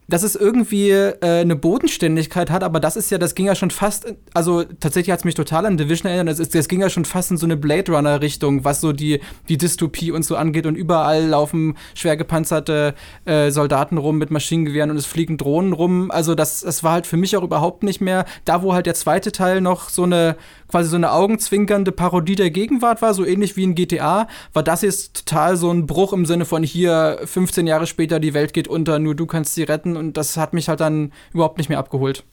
[0.09, 3.71] dass es irgendwie äh, eine Bodenständigkeit hat, aber das ist ja, das ging ja schon
[3.71, 6.89] fast, also tatsächlich hat es mich total an Division erinnert, das, ist, das ging ja
[6.89, 10.65] schon fast in so eine Blade Runner-Richtung, was so die, die Dystopie und so angeht
[10.65, 12.95] und überall laufen schwer gepanzerte
[13.25, 16.11] äh, Soldaten rum mit Maschinengewehren und es fliegen Drohnen rum.
[16.11, 18.95] Also das, das war halt für mich auch überhaupt nicht mehr, da wo halt der
[18.95, 20.35] zweite Teil noch so eine
[20.69, 24.81] quasi so eine augenzwinkernde Parodie der Gegenwart war, so ähnlich wie in GTA, war das
[24.83, 28.67] jetzt total so ein Bruch im Sinne von hier 15 Jahre später die Welt geht
[28.67, 31.79] unter, nur du kannst sie retten und das hat mich halt dann überhaupt nicht mehr
[31.79, 32.23] abgeholt.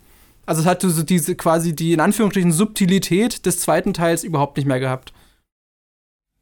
[0.44, 4.66] Also es hat so diese quasi die in Anführungsstrichen Subtilität des zweiten Teils überhaupt nicht
[4.66, 5.12] mehr gehabt.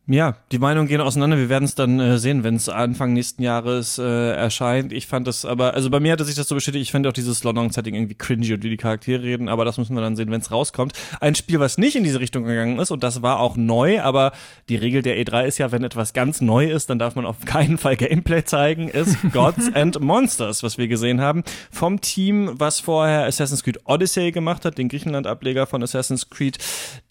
[0.06, 1.38] Ja, die Meinungen gehen auseinander.
[1.38, 4.92] Wir werden es dann äh, sehen, wenn es Anfang nächsten Jahres äh, erscheint.
[4.92, 7.12] Ich fand das aber, also bei mir hatte sich das so bestätigt, ich fand auch
[7.14, 10.30] dieses London-Setting irgendwie cringy und wie die Charaktere reden, aber das müssen wir dann sehen,
[10.30, 10.92] wenn es rauskommt.
[11.22, 14.32] Ein Spiel, was nicht in diese Richtung gegangen ist und das war auch neu, aber
[14.68, 17.42] die Regel der E3 ist ja, wenn etwas ganz neu ist, dann darf man auf
[17.46, 21.44] keinen Fall Gameplay zeigen, ist Gods and Monsters, was wir gesehen haben.
[21.70, 26.58] Vom Team, was vorher Assassin's Creed Odyssey gemacht hat, den Griechenland-Ableger von Assassin's Creed,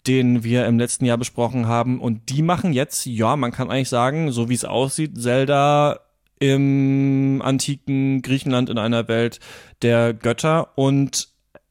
[0.06, 3.88] den wir im letzten Jahr besprochen haben und die machen jetzt ja, man kann eigentlich
[3.88, 6.00] sagen, so wie es aussieht, Zelda
[6.38, 9.40] im antiken Griechenland in einer Welt
[9.82, 11.28] der Götter und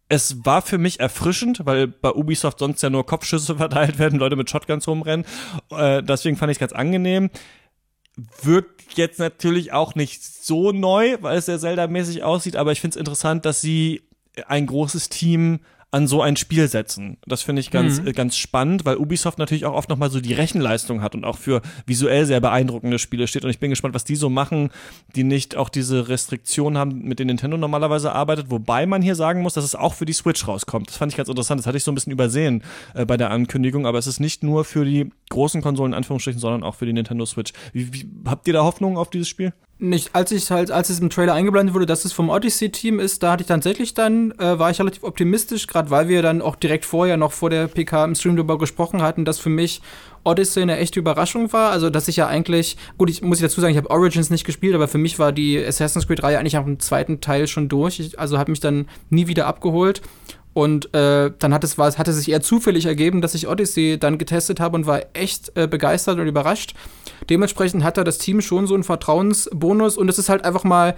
[0.10, 4.36] es war für mich erfrischend, weil bei Ubisoft sonst ja nur Kopfschüsse verteilt werden, Leute
[4.36, 5.26] mit Shotguns rumrennen.
[5.72, 7.30] Äh, deswegen fand ich es ganz angenehm.
[8.44, 12.96] Wirkt jetzt natürlich auch nicht so neu, weil es sehr Zelda-mäßig aussieht, aber ich finde
[12.96, 14.04] es interessant, dass sie
[14.48, 15.62] ein großes Team
[15.94, 17.18] an so ein Spiel setzen.
[17.28, 18.08] Das finde ich ganz, mhm.
[18.08, 21.38] äh, ganz spannend, weil Ubisoft natürlich auch oft nochmal so die Rechenleistung hat und auch
[21.38, 23.46] für visuell sehr beeindruckende Spiele steht.
[23.46, 24.72] Und ich bin gespannt, was die so machen,
[25.16, 28.50] die nicht auch diese Restriktionen haben, mit denen Nintendo normalerweise arbeitet.
[28.50, 30.90] Wobei man hier sagen muss, dass es auch für die Switch rauskommt.
[30.90, 31.60] Das fand ich ganz interessant.
[31.60, 32.64] Das hatte ich so ein bisschen übersehen
[32.96, 33.86] äh, bei der Ankündigung.
[33.86, 36.94] Aber es ist nicht nur für die großen Konsolen in Anführungsstrichen, sondern auch für die
[36.94, 37.54] Nintendo Switch.
[37.72, 39.54] Wie, wie, habt ihr da Hoffnung auf dieses Spiel?
[39.84, 43.22] Nicht, als ich halt, als es im Trailer eingeblendet wurde, dass es vom Odyssey-Team ist,
[43.22, 46.56] da hatte ich tatsächlich dann, äh, war ich relativ optimistisch, gerade weil wir dann auch
[46.56, 49.82] direkt vorher noch vor der PK im Stream darüber gesprochen hatten, dass für mich
[50.24, 51.72] Odyssey eine echte Überraschung war.
[51.72, 54.74] Also, dass ich ja eigentlich, gut, ich muss dazu sagen, ich habe Origins nicht gespielt,
[54.74, 58.00] aber für mich war die Assassin's Creed-Reihe eigentlich im zweiten Teil schon durch.
[58.00, 60.02] Ich, also habe mich dann nie wieder abgeholt.
[60.54, 64.18] Und äh, dann hat es, war, hatte sich eher zufällig ergeben, dass ich Odyssey dann
[64.18, 66.76] getestet habe und war echt äh, begeistert und überrascht.
[67.30, 70.96] Dementsprechend hat da das Team schon so einen Vertrauensbonus und es ist halt einfach mal,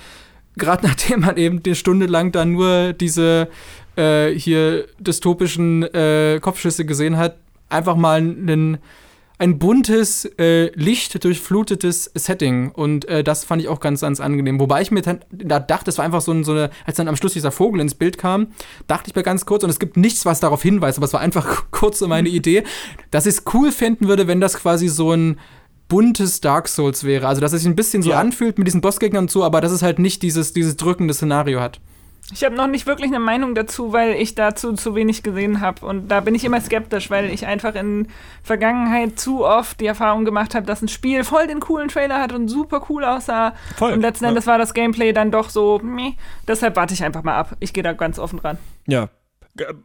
[0.57, 3.47] gerade nachdem man eben eine Stunde lang da nur diese
[3.95, 7.37] äh, hier dystopischen äh, Kopfschüsse gesehen hat,
[7.69, 8.77] einfach mal einen
[9.37, 12.71] ein buntes, äh, Licht durchflutetes Setting.
[12.71, 14.59] Und äh, das fand ich auch ganz, ganz angenehm.
[14.59, 17.07] Wobei ich mir dann da dachte, das war einfach so, ein, so eine, als dann
[17.07, 18.47] am Schluss dieser Vogel ins Bild kam,
[18.87, 21.19] dachte ich mir ganz kurz, und es gibt nichts, was darauf hinweist, aber es war
[21.19, 22.63] einfach kurz so meine Idee,
[23.11, 25.39] dass ich es cool finden würde, wenn das quasi so ein
[25.87, 27.27] buntes Dark Souls wäre.
[27.27, 28.19] Also, dass es sich ein bisschen so ja.
[28.19, 31.59] anfühlt mit diesen Bossgegnern und so, aber dass es halt nicht dieses, dieses drückende Szenario
[31.59, 31.79] hat.
[32.33, 35.85] Ich habe noch nicht wirklich eine Meinung dazu, weil ich dazu zu wenig gesehen habe.
[35.85, 38.07] Und da bin ich immer skeptisch, weil ich einfach in
[38.41, 42.33] Vergangenheit zu oft die Erfahrung gemacht habe, dass ein Spiel voll den coolen Trailer hat
[42.33, 43.53] und super cool aussah.
[43.77, 44.29] Voll, und letzten ja.
[44.29, 46.13] Endes war das Gameplay dann doch so, meh.
[46.47, 47.55] Deshalb warte ich einfach mal ab.
[47.59, 48.57] Ich gehe da ganz offen dran.
[48.87, 49.09] Ja,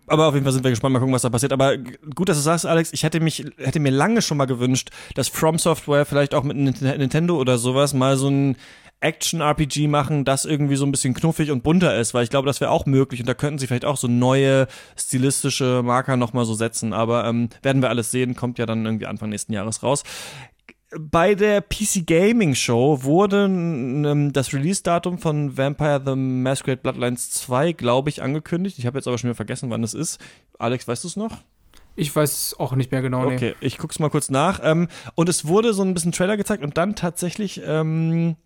[0.07, 1.53] aber auf jeden Fall sind wir gespannt, mal gucken, was da passiert.
[1.53, 4.91] Aber gut, dass du sagst, Alex, ich hätte mich, hätte mir lange schon mal gewünscht,
[5.15, 8.57] dass From Software vielleicht auch mit Nintendo oder sowas mal so ein
[9.01, 12.61] Action-RPG machen, das irgendwie so ein bisschen knuffig und bunter ist, weil ich glaube, das
[12.61, 14.67] wäre auch möglich und da könnten sie vielleicht auch so neue
[14.97, 16.93] stilistische Marker nochmal so setzen.
[16.93, 20.03] Aber ähm, werden wir alles sehen, kommt ja dann irgendwie Anfang nächsten Jahres raus.
[20.99, 27.73] Bei der PC Gaming Show wurde ähm, das Release-Datum von Vampire the Masquerade Bloodlines 2,
[27.73, 28.79] glaube ich, angekündigt.
[28.79, 30.19] Ich habe jetzt aber schon wieder vergessen, wann es ist.
[30.59, 31.39] Alex, weißt du es noch?
[31.95, 33.27] Ich weiß auch nicht mehr genau.
[33.27, 33.67] Okay, nee.
[33.67, 34.61] ich guck's mal kurz nach.
[34.63, 38.37] Ähm, und es wurde so ein bisschen Trailer gezeigt und dann tatsächlich ähm,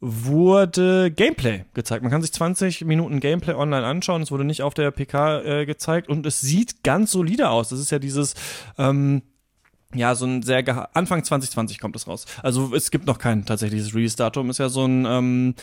[0.00, 2.02] wurde Gameplay gezeigt.
[2.02, 4.22] Man kann sich 20 Minuten Gameplay online anschauen.
[4.22, 7.68] Es wurde nicht auf der PK äh, gezeigt und es sieht ganz solide aus.
[7.68, 8.34] Das ist ja dieses
[8.78, 9.22] ähm,
[9.94, 12.24] ja, so ein sehr Anfang 2020 kommt es raus.
[12.42, 14.50] Also es gibt noch kein tatsächliches Release-Datum.
[14.50, 15.54] Ist ja so ein ähm,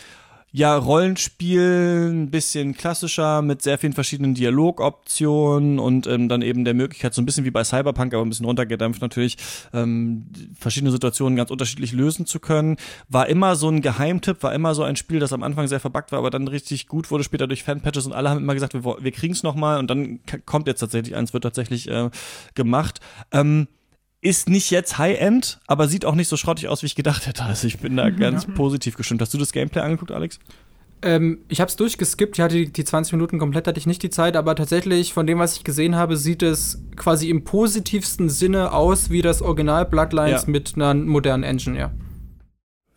[0.52, 6.74] ja, Rollenspiel ein bisschen klassischer mit sehr vielen verschiedenen Dialogoptionen und ähm, dann eben der
[6.74, 9.38] Möglichkeit, so ein bisschen wie bei Cyberpunk, aber ein bisschen runtergedämpft natürlich,
[9.74, 10.26] ähm,
[10.58, 12.78] verschiedene Situationen ganz unterschiedlich lösen zu können.
[13.10, 16.14] War immer so ein Geheimtipp, war immer so ein Spiel, das am Anfang sehr verbuggt
[16.14, 18.84] war, aber dann richtig gut wurde später durch Fanpatches und alle haben immer gesagt, wir,
[18.84, 22.10] wir kriegen es nochmal und dann kommt jetzt tatsächlich eins, wird tatsächlich äh,
[22.56, 23.02] gemacht.
[23.32, 23.68] Ähm,
[24.28, 27.44] ist nicht jetzt High-End, aber sieht auch nicht so schrottig aus, wie ich gedacht hätte.
[27.44, 28.18] Also ich bin da mhm.
[28.18, 29.22] ganz positiv gestimmt.
[29.22, 30.40] Hast du das Gameplay angeguckt, Alex?
[31.02, 32.38] Ähm, ich habe es durchgeskippt.
[32.38, 35.28] Ich hatte die, die 20 Minuten komplett, hatte ich nicht die Zeit, aber tatsächlich von
[35.28, 39.86] dem, was ich gesehen habe, sieht es quasi im positivsten Sinne aus wie das Original
[39.86, 40.50] Bloodlines ja.
[40.50, 41.92] mit einer modernen Engine, ja.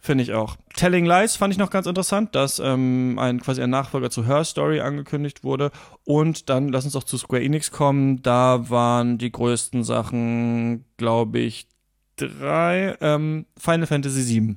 [0.02, 0.56] Finde ich auch.
[0.76, 4.44] Telling Lies fand ich noch ganz interessant, dass ähm, ein quasi ein Nachfolger zu Her
[4.44, 5.70] Story angekündigt wurde.
[6.04, 8.22] Und dann lass uns auch zu Square Enix kommen.
[8.22, 11.68] Da waren die größten Sachen, glaube ich,
[12.16, 12.96] drei.
[13.02, 14.56] Ähm, Final Fantasy VII.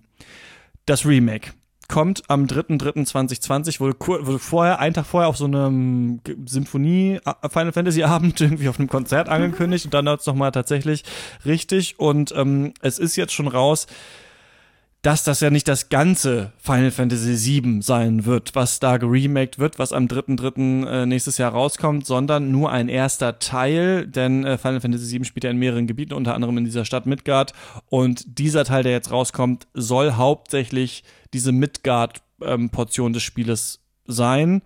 [0.86, 1.52] Das Remake
[1.90, 7.74] kommt am 3.3.2020, wurde, wurde vorher, einen Tag vorher auf so einem Symphonie äh, Final
[7.74, 11.04] Fantasy Abend irgendwie auf einem Konzert angekündigt und dann hat es nochmal tatsächlich
[11.46, 13.88] richtig und ähm, es ist jetzt schon raus
[15.04, 19.78] dass das ja nicht das ganze Final Fantasy VII sein wird, was da geremaked wird,
[19.78, 20.88] was am 3.3.
[20.88, 25.44] Äh, nächstes Jahr rauskommt, sondern nur ein erster Teil, denn äh, Final Fantasy VII spielt
[25.44, 27.52] ja in mehreren Gebieten, unter anderem in dieser Stadt Midgard
[27.90, 31.04] und dieser Teil, der jetzt rauskommt, soll hauptsächlich
[31.34, 34.62] diese Midgard-Portion ähm, des Spieles sein,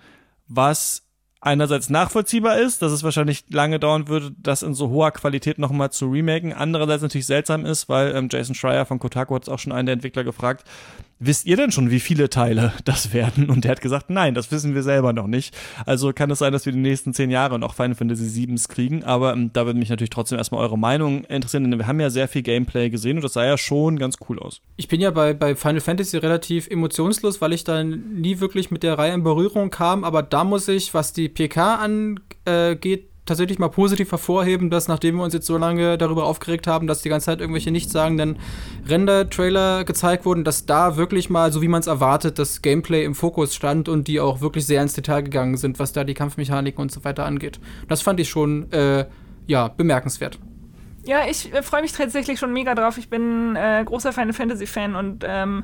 [0.47, 1.06] was
[1.41, 5.91] einerseits nachvollziehbar ist, dass es wahrscheinlich lange dauern würde, das in so hoher Qualität nochmal
[5.91, 6.53] zu remaken.
[6.53, 9.85] Andererseits natürlich seltsam ist, weil ähm, Jason Schreier von Kotaku hat es auch schon einen
[9.85, 10.65] der Entwickler gefragt,
[11.19, 13.49] wisst ihr denn schon, wie viele Teile das werden?
[13.49, 15.55] Und der hat gesagt, nein, das wissen wir selber noch nicht.
[15.85, 19.03] Also kann es sein, dass wir die nächsten zehn Jahre noch Final Fantasy VII kriegen.
[19.03, 22.09] Aber ähm, da würde mich natürlich trotzdem erstmal eure Meinung interessieren, denn wir haben ja
[22.09, 24.61] sehr viel Gameplay gesehen und das sah ja schon ganz cool aus.
[24.75, 28.83] Ich bin ja bei, bei Final Fantasy relativ emotionslos, weil ich da nie wirklich mit
[28.83, 30.03] der Reihe in Berührung kam.
[30.03, 32.75] Aber da muss ich, was die PK an, äh,
[33.27, 37.01] tatsächlich mal positiv hervorheben, dass nachdem wir uns jetzt so lange darüber aufgeregt haben, dass
[37.01, 38.37] die ganze Zeit irgendwelche nichtssagenden
[38.87, 43.15] Render-Trailer gezeigt wurden, dass da wirklich mal, so wie man es erwartet, das Gameplay im
[43.15, 46.81] Fokus stand und die auch wirklich sehr ins Detail gegangen sind, was da die Kampfmechaniken
[46.81, 47.59] und so weiter angeht.
[47.87, 49.05] Das fand ich schon, äh,
[49.45, 50.39] ja, bemerkenswert.
[51.05, 52.97] Ja, ich äh, freue mich tatsächlich schon mega drauf.
[52.97, 55.63] Ich bin äh, großer Final Fantasy-Fan und ähm,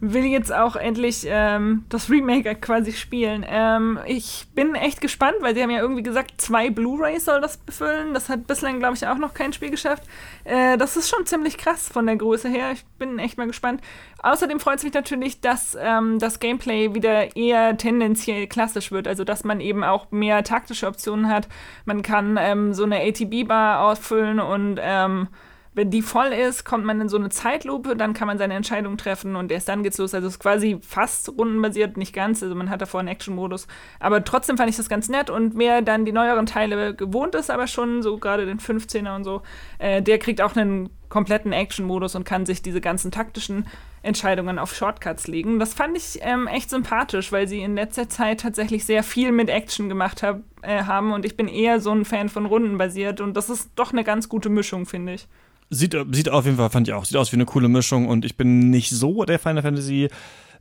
[0.00, 3.44] will jetzt auch endlich ähm, das Remake quasi spielen.
[3.48, 7.56] Ähm, ich bin echt gespannt, weil sie haben ja irgendwie gesagt, zwei Blu-rays soll das
[7.56, 8.12] befüllen.
[8.12, 10.04] Das hat bislang, glaube ich, auch noch kein Spiel geschafft.
[10.44, 12.72] Äh, das ist schon ziemlich krass von der Größe her.
[12.72, 13.80] Ich bin echt mal gespannt.
[14.22, 19.08] Außerdem freut es mich natürlich, dass ähm, das Gameplay wieder eher tendenziell klassisch wird.
[19.08, 21.48] Also, dass man eben auch mehr taktische Optionen hat.
[21.84, 25.28] Man kann ähm, so eine ATB-Bar ausfüllen und ähm,
[25.76, 28.96] wenn die voll ist, kommt man in so eine Zeitlupe, dann kann man seine Entscheidung
[28.96, 30.14] treffen und erst dann geht's los.
[30.14, 32.42] Also es ist quasi fast rundenbasiert, nicht ganz.
[32.42, 33.66] Also man hat davor einen Action-Modus.
[34.00, 37.50] Aber trotzdem fand ich das ganz nett und wer dann die neueren Teile gewohnt ist,
[37.50, 39.42] aber schon so gerade den 15er und so,
[39.78, 43.66] äh, der kriegt auch einen kompletten Action-Modus und kann sich diese ganzen taktischen
[44.02, 45.58] Entscheidungen auf Shortcuts legen.
[45.58, 49.50] Das fand ich ähm, echt sympathisch, weil sie in letzter Zeit tatsächlich sehr viel mit
[49.50, 53.36] Action gemacht hab, äh, haben und ich bin eher so ein Fan von rundenbasiert und
[53.36, 55.28] das ist doch eine ganz gute Mischung, finde ich.
[55.68, 58.24] Sieht, sieht auf jeden Fall, fand ich auch, sieht aus wie eine coole Mischung und
[58.24, 60.08] ich bin nicht so der Final Fantasy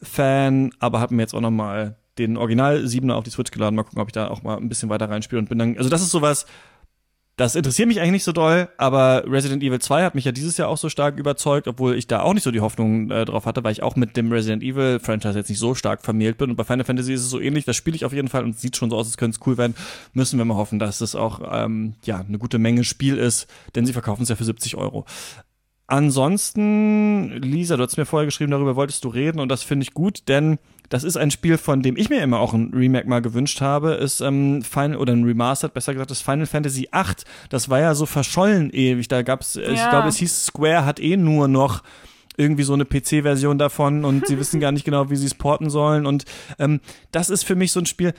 [0.01, 3.75] Fan, aber habe mir jetzt auch noch mal den Original 7er auf die Switch geladen.
[3.75, 5.89] Mal gucken, ob ich da auch mal ein bisschen weiter reinspiele und bin dann, also
[5.89, 6.45] das ist sowas,
[7.37, 10.55] das interessiert mich eigentlich nicht so doll, aber Resident Evil 2 hat mich ja dieses
[10.55, 13.45] Jahr auch so stark überzeugt, obwohl ich da auch nicht so die Hoffnung äh, drauf
[13.45, 16.49] hatte, weil ich auch mit dem Resident Evil Franchise jetzt nicht so stark vermählt bin.
[16.49, 18.57] Und bei Final Fantasy ist es so ähnlich, das spiele ich auf jeden Fall und
[18.57, 19.75] sieht schon so aus, als könnte es cool werden.
[20.13, 23.85] Müssen wir mal hoffen, dass es auch ähm, ja eine gute Menge Spiel ist, denn
[23.85, 25.05] sie verkaufen es ja für 70 Euro.
[25.87, 29.93] Ansonsten, Lisa, du hast mir vorher geschrieben, darüber wolltest du reden und das finde ich
[29.93, 30.57] gut, denn
[30.89, 33.93] das ist ein Spiel, von dem ich mir immer auch ein Remake mal gewünscht habe,
[33.93, 37.15] ist ähm, Final oder ein Remastered, besser gesagt, das Final Fantasy VIII.
[37.49, 39.07] Das war ja so verschollen ewig.
[39.07, 39.69] Da gab's, ja.
[39.69, 41.83] ich glaube, es hieß Square hat eh nur noch
[42.37, 45.69] irgendwie so eine PC-Version davon und sie wissen gar nicht genau, wie sie es porten
[45.69, 46.05] sollen.
[46.05, 46.25] Und
[46.59, 46.81] ähm,
[47.11, 48.13] das ist für mich so ein Spiel,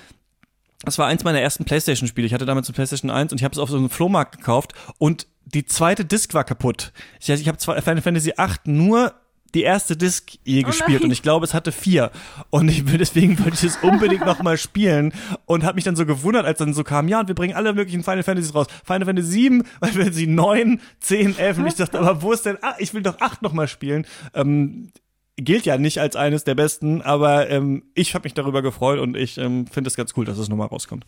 [0.83, 2.27] das war eins meiner ersten PlayStation-Spiele.
[2.27, 4.73] Ich hatte damals eine PlayStation 1 und ich habe es auf so einem Flohmarkt gekauft
[4.99, 6.93] und die zweite Disc war kaputt.
[7.21, 9.15] Ich, ich habe Final Fantasy 8 nur
[9.57, 12.11] die erste Disc je oh gespielt und ich glaube, es hatte vier.
[12.51, 15.15] Und ich will deswegen wollte ich es unbedingt noch mal spielen
[15.47, 17.73] und habe mich dann so gewundert, als dann so kam, ja, und wir bringen alle
[17.73, 18.67] möglichen Final Fantasies raus.
[18.85, 22.59] Final Fantasy 7, Final Fantasy 9, 10, 11 und ich dachte, aber wo ist denn,
[22.61, 24.07] ah, ich will doch 8 noch mal spielen.
[24.35, 24.93] Ähm,
[25.37, 29.17] gilt ja nicht als eines der besten, aber ähm, ich habe mich darüber gefreut und
[29.17, 31.07] ich ähm, finde es ganz cool, dass es nochmal rauskommt.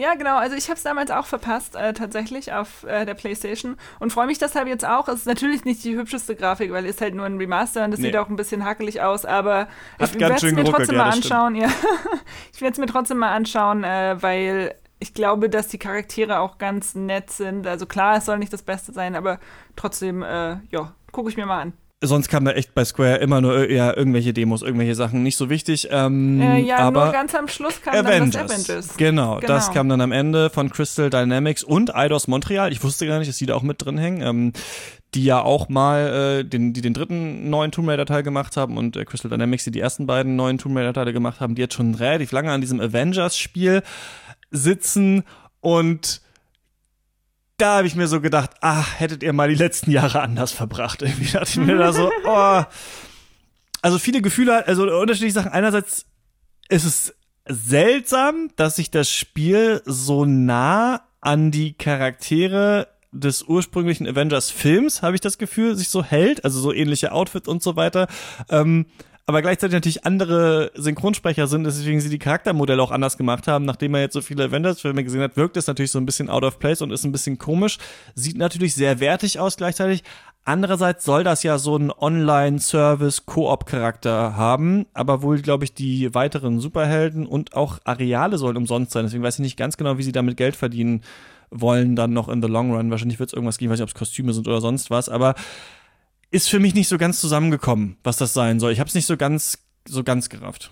[0.00, 0.38] Ja, genau.
[0.38, 4.26] Also ich habe es damals auch verpasst, äh, tatsächlich auf äh, der PlayStation und freue
[4.26, 5.08] mich deshalb jetzt auch.
[5.08, 7.90] Es ist natürlich nicht die hübscheste Grafik, weil es ist halt nur ein Remaster und
[7.90, 8.06] das nee.
[8.06, 9.68] sieht auch ein bisschen hakelig aus, aber
[9.98, 11.54] Hat ich werde es mir trotzdem ja, mal anschauen.
[11.54, 11.68] Ja.
[12.54, 16.56] ich werde es mir trotzdem mal anschauen, äh, weil ich glaube, dass die Charaktere auch
[16.56, 17.66] ganz nett sind.
[17.66, 19.38] Also klar, es soll nicht das Beste sein, aber
[19.76, 21.72] trotzdem, äh, ja, gucke ich mir mal an
[22.02, 25.22] sonst kam da echt bei Square immer nur eher irgendwelche Demos, irgendwelche Sachen.
[25.22, 25.88] Nicht so wichtig.
[25.90, 28.30] Ähm, äh, ja, aber nur ganz am Schluss kam Avengers.
[28.30, 28.96] dann das Avengers.
[28.96, 32.72] Genau, genau, das kam dann am Ende von Crystal Dynamics und Eidos Montreal.
[32.72, 34.22] Ich wusste gar nicht, dass die da auch mit drin hängen.
[34.22, 34.52] Ähm,
[35.14, 38.76] die ja auch mal äh, den, die den dritten neuen Tomb Raider Teil gemacht haben
[38.76, 41.62] und äh, Crystal Dynamics, die die ersten beiden neuen Tomb Raider Teile gemacht haben, die
[41.62, 43.82] jetzt schon relativ lange an diesem Avengers Spiel
[44.52, 45.24] sitzen
[45.60, 46.20] und
[47.60, 51.02] da habe ich mir so gedacht, ach, hättet ihr mal die letzten Jahre anders verbracht.
[51.02, 52.62] Irgendwie dachte ich mir da so, oh.
[53.82, 55.52] Also viele Gefühle, also unterschiedliche Sachen.
[55.52, 56.06] Einerseits
[56.68, 57.14] ist es
[57.48, 65.20] seltsam, dass sich das Spiel so nah an die Charaktere des ursprünglichen Avengers-Films, habe ich
[65.20, 66.44] das Gefühl, sich so hält.
[66.44, 68.06] Also so ähnliche Outfits und so weiter.
[68.48, 68.86] Ähm,
[69.26, 73.64] aber gleichzeitig natürlich andere Synchronsprecher sind, deswegen sie die Charaktermodelle auch anders gemacht haben.
[73.64, 76.42] Nachdem er jetzt so viele Avengers-Filme gesehen hat, wirkt es natürlich so ein bisschen out
[76.42, 77.78] of place und ist ein bisschen komisch.
[78.14, 80.02] Sieht natürlich sehr wertig aus gleichzeitig.
[80.44, 87.26] Andererseits soll das ja so einen Online-Service-Koop-Charakter haben, aber wohl, glaube ich, die weiteren Superhelden
[87.26, 89.04] und auch Areale sollen umsonst sein.
[89.04, 91.02] Deswegen weiß ich nicht ganz genau, wie sie damit Geld verdienen
[91.50, 92.90] wollen, dann noch in the long run.
[92.90, 95.34] Wahrscheinlich wird es irgendwas geben, weiß nicht, ob es Kostüme sind oder sonst was, aber
[96.30, 98.72] ist für mich nicht so ganz zusammengekommen, was das sein soll.
[98.72, 100.70] Ich habe es nicht so ganz, so ganz gerafft.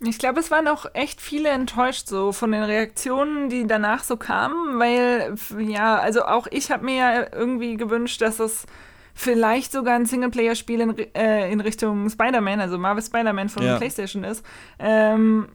[0.00, 4.16] Ich glaube, es waren auch echt viele enttäuscht so von den Reaktionen, die danach so
[4.16, 8.66] kamen, weil ja, also auch ich habe mir ja irgendwie gewünscht, dass es
[9.14, 13.78] vielleicht sogar ein Singleplayer-Spiel in, äh, in Richtung Spider-Man, also Marvel Spider-Man von ja.
[13.78, 14.44] PlayStation ist.
[14.78, 15.48] Ähm,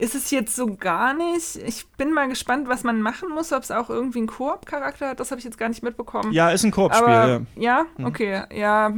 [0.00, 1.56] ist es jetzt so gar nicht.
[1.56, 5.20] Ich bin mal gespannt, was man machen muss, ob es auch irgendwie einen Koop-Charakter hat.
[5.20, 6.32] Das habe ich jetzt gar nicht mitbekommen.
[6.32, 7.08] Ja, ist ein Koop-Spiel.
[7.08, 7.40] Ja.
[7.56, 8.06] ja, mhm.
[8.06, 8.92] okay, ja.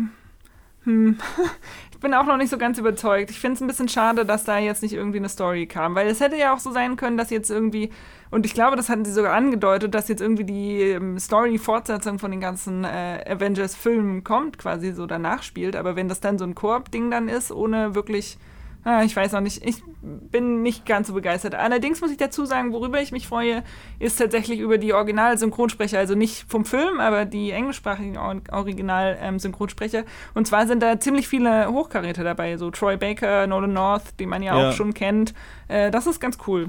[0.85, 1.19] Hm.
[1.93, 3.31] Ich bin auch noch nicht so ganz überzeugt.
[3.31, 6.09] Ich finde es ein bisschen schade, dass da jetzt nicht irgendwie eine Story kam, weil
[6.09, 7.91] es hätte ja auch so sein können, dass jetzt irgendwie,
[8.33, 12.33] und ich glaube, das hatten sie sogar angedeutet, dass jetzt irgendwie die ähm, Story-Fortsetzung von
[12.33, 15.77] den ganzen äh, Avengers-Filmen kommt, quasi so danach spielt.
[15.77, 18.37] Aber wenn das dann so ein Koop-Ding dann ist, ohne wirklich
[18.85, 19.65] Ah, ich weiß noch nicht.
[19.65, 21.55] Ich bin nicht ganz so begeistert.
[21.55, 23.63] Allerdings muss ich dazu sagen, worüber ich mich freue,
[24.01, 25.99] ist tatsächlich über die Original-Synchronsprecher.
[25.99, 30.05] Also nicht vom Film, aber die englischsprachigen Original-Synchronsprecher.
[30.35, 32.57] Und zwar sind da ziemlich viele Hochkaräter dabei.
[32.57, 34.69] So Troy Baker, Nolan North, die man ja, ja.
[34.71, 35.33] auch schon kennt.
[35.69, 36.69] Äh, das ist ganz cool.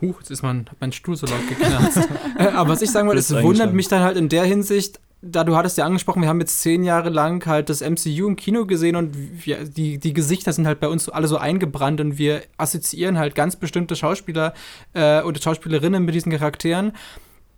[0.00, 2.08] Huch, jetzt ist mein, mein Stuhl so laut geknarzt.
[2.38, 5.44] Äh, aber was ich sagen wollte, es wundert mich dann halt in der Hinsicht, da
[5.44, 8.66] du hattest ja angesprochen, wir haben jetzt zehn Jahre lang halt das MCU im Kino
[8.66, 9.16] gesehen und
[9.46, 13.36] wir, die, die Gesichter sind halt bei uns alle so eingebrannt und wir assoziieren halt
[13.36, 14.52] ganz bestimmte Schauspieler
[14.94, 16.92] äh, oder Schauspielerinnen mit diesen Charakteren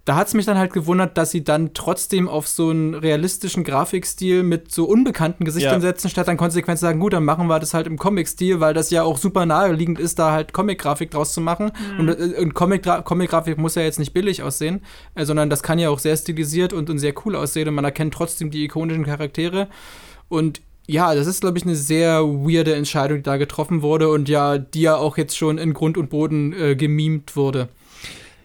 [0.05, 3.65] da hat es mich dann halt gewundert, dass sie dann trotzdem auf so einen realistischen
[3.65, 5.81] Grafikstil mit so unbekannten Gesichtern ja.
[5.81, 8.75] setzen, statt dann konsequent zu sagen, gut, dann machen wir das halt im Comic-Stil, weil
[8.75, 11.73] das ja auch super naheliegend ist, da halt Comic-Grafik draus zu machen.
[11.95, 12.01] Mhm.
[12.01, 14.83] Und, äh, und Comic-Grafik muss ja jetzt nicht billig aussehen,
[15.15, 17.87] äh, sondern das kann ja auch sehr stilisiert und, und sehr cool aussehen und man
[17.87, 19.69] erkennt trotzdem die ikonischen Charaktere.
[20.29, 24.29] Und ja, das ist, glaube ich, eine sehr weirde Entscheidung, die da getroffen wurde und
[24.29, 27.71] ja, die ja auch jetzt schon in Grund und Boden äh, gemimt wurde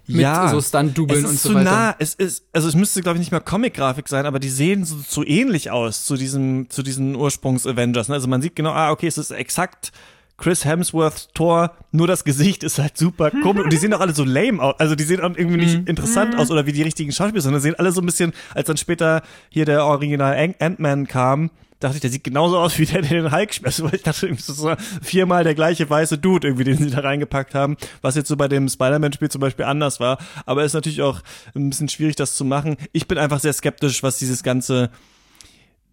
[0.09, 1.71] mit ja, so Stunt-Dubeln und so weiter.
[1.71, 1.95] Nah.
[1.99, 4.97] Es ist, also es müsste, glaube ich, nicht mehr Comic-Grafik sein, aber die sehen so,
[5.07, 8.09] so ähnlich aus zu diesem, zu diesen Ursprungs-Avengers.
[8.09, 8.15] Ne?
[8.15, 9.91] Also man sieht genau, ah, okay, es ist exakt
[10.39, 14.13] Chris Hemsworth Thor, nur das Gesicht ist halt super komisch und die sehen auch alle
[14.13, 14.75] so lame aus.
[14.79, 15.87] Also die sehen auch irgendwie nicht mhm.
[15.87, 16.39] interessant mhm.
[16.39, 19.21] aus oder wie die richtigen Schauspieler, sondern sehen alle so ein bisschen, als dann später
[19.49, 23.31] hier der Original Ant-Man kam, dachte ich, der sieht genauso aus wie der, der den
[23.31, 23.67] Hulk spielt.
[23.67, 26.99] Also, ich dachte, das ist so viermal der gleiche weiße Dude, irgendwie, den sie da
[26.99, 30.17] reingepackt haben, was jetzt so bei dem Spider-Man-Spiel zum Beispiel anders war.
[30.45, 31.21] Aber ist natürlich auch
[31.55, 32.77] ein bisschen schwierig, das zu machen.
[32.91, 34.89] Ich bin einfach sehr skeptisch, was dieses ganze,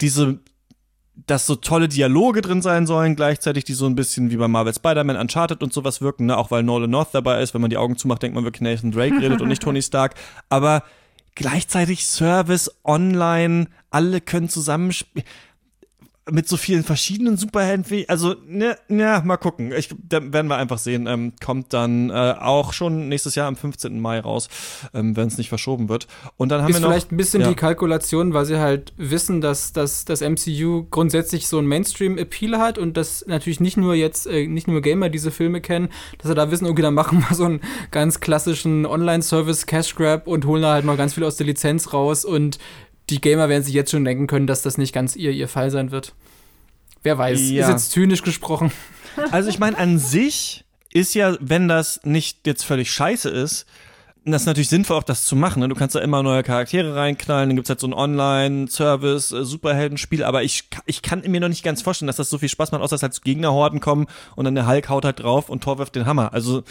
[0.01, 0.41] diese
[1.25, 4.75] dass so tolle Dialoge drin sein sollen, gleichzeitig die so ein bisschen wie bei Marvel
[4.75, 6.37] Spider-Man, Uncharted und sowas wirken, ne?
[6.37, 7.55] auch weil Nolan North dabei ist.
[7.55, 10.15] Wenn man die Augen zumacht, denkt man wirklich Nathan Drake redet und nicht Tony Stark.
[10.51, 10.83] Aber
[11.35, 15.27] gleichzeitig Service, online, alle können zusammenspielen
[16.29, 19.73] mit so vielen verschiedenen Superhelden, also ne, ja, mal gucken.
[19.73, 21.07] Ich, da werden wir einfach sehen.
[21.07, 24.01] Ähm, kommt dann äh, auch schon nächstes Jahr am 15.
[24.01, 24.49] Mai raus,
[24.93, 26.09] ähm, wenn es nicht verschoben wird.
[26.37, 27.49] Und dann haben ist wir noch vielleicht ein bisschen ja.
[27.49, 32.77] die Kalkulation, weil sie halt wissen, dass, dass das MCU grundsätzlich so ein Mainstream-Appeal hat
[32.79, 36.35] und dass natürlich nicht nur jetzt äh, nicht nur Gamer diese Filme kennen, dass sie
[36.35, 37.61] da wissen, okay, dann machen wir so einen
[37.93, 41.93] ganz klassischen Online-Service Cash Grab und holen da halt mal ganz viel aus der Lizenz
[41.93, 42.59] raus und
[43.11, 45.71] die Gamer werden sich jetzt schon denken können, dass das nicht ganz ihr, ihr Fall
[45.71, 46.15] sein wird.
[47.03, 47.65] Wer weiß, ja.
[47.65, 48.73] ist jetzt zynisch gesprochen.
[49.31, 53.65] Also ich meine, an sich ist ja, wenn das nicht jetzt völlig scheiße ist,
[54.27, 55.61] das ist natürlich sinnvoll, auch das zu machen.
[55.61, 55.69] Ne?
[55.71, 60.23] Du kannst da immer neue Charaktere reinknallen, dann gibt's halt so ein Online-Service, äh, Superheldenspiel,
[60.23, 62.83] aber ich, ich kann mir noch nicht ganz vorstellen, dass das so viel Spaß macht,
[62.83, 64.05] außer dass halt so Gegnerhorden kommen
[64.35, 66.35] und dann der Hulk haut halt drauf und Thor wirft den Hammer.
[66.35, 66.63] Also,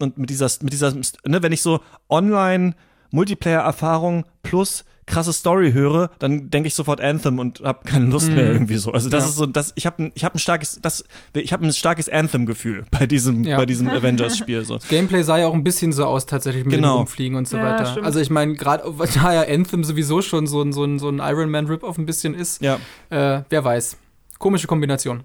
[0.00, 1.78] und mit dieser, mit dieser, ne, wenn ich so
[2.08, 2.74] Online-
[3.10, 8.44] Multiplayer-Erfahrung plus krasse Story höre, dann denke ich sofort Anthem und habe keine Lust mehr
[8.44, 8.52] mhm.
[8.52, 8.92] irgendwie so.
[8.92, 9.30] Also das ja.
[9.30, 12.46] ist so, das ich habe ich habe ein starkes das ich habe ein starkes Anthem
[12.46, 13.56] Gefühl bei diesem ja.
[13.56, 14.74] bei diesem Avengers Spiel so.
[14.74, 16.94] Das Gameplay sah ja auch ein bisschen so aus tatsächlich mit genau.
[16.94, 17.86] dem Rumfliegen und so ja, weiter.
[17.86, 18.06] Stimmt.
[18.06, 21.18] Also ich meine gerade da ja Anthem sowieso schon so ein so ein so ein
[21.18, 22.62] Iron Man Rip auf ein bisschen ist.
[22.62, 22.78] Ja.
[23.10, 23.96] Äh, wer weiß.
[24.38, 25.24] Komische Kombination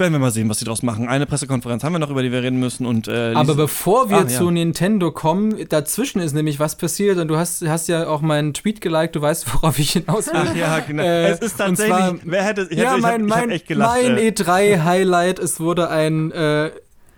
[0.00, 1.08] werden wir mal sehen, was sie daraus machen.
[1.08, 2.86] Eine Pressekonferenz haben wir noch, über die wir reden müssen.
[2.86, 4.50] Und, äh, Aber bevor wir ah, zu ja.
[4.50, 8.80] Nintendo kommen, dazwischen ist nämlich was passiert und du hast, hast ja auch meinen Tweet
[8.80, 10.34] geliked, du weißt, worauf ich hinaus will.
[10.34, 11.02] Ach ja, genau.
[11.02, 14.18] Äh, es ist tatsächlich, zwar, wer hätte, ich ja, mein, ich hab, ich hab mein
[14.18, 14.30] äh.
[14.30, 16.70] E3-Highlight, es wurde ein äh,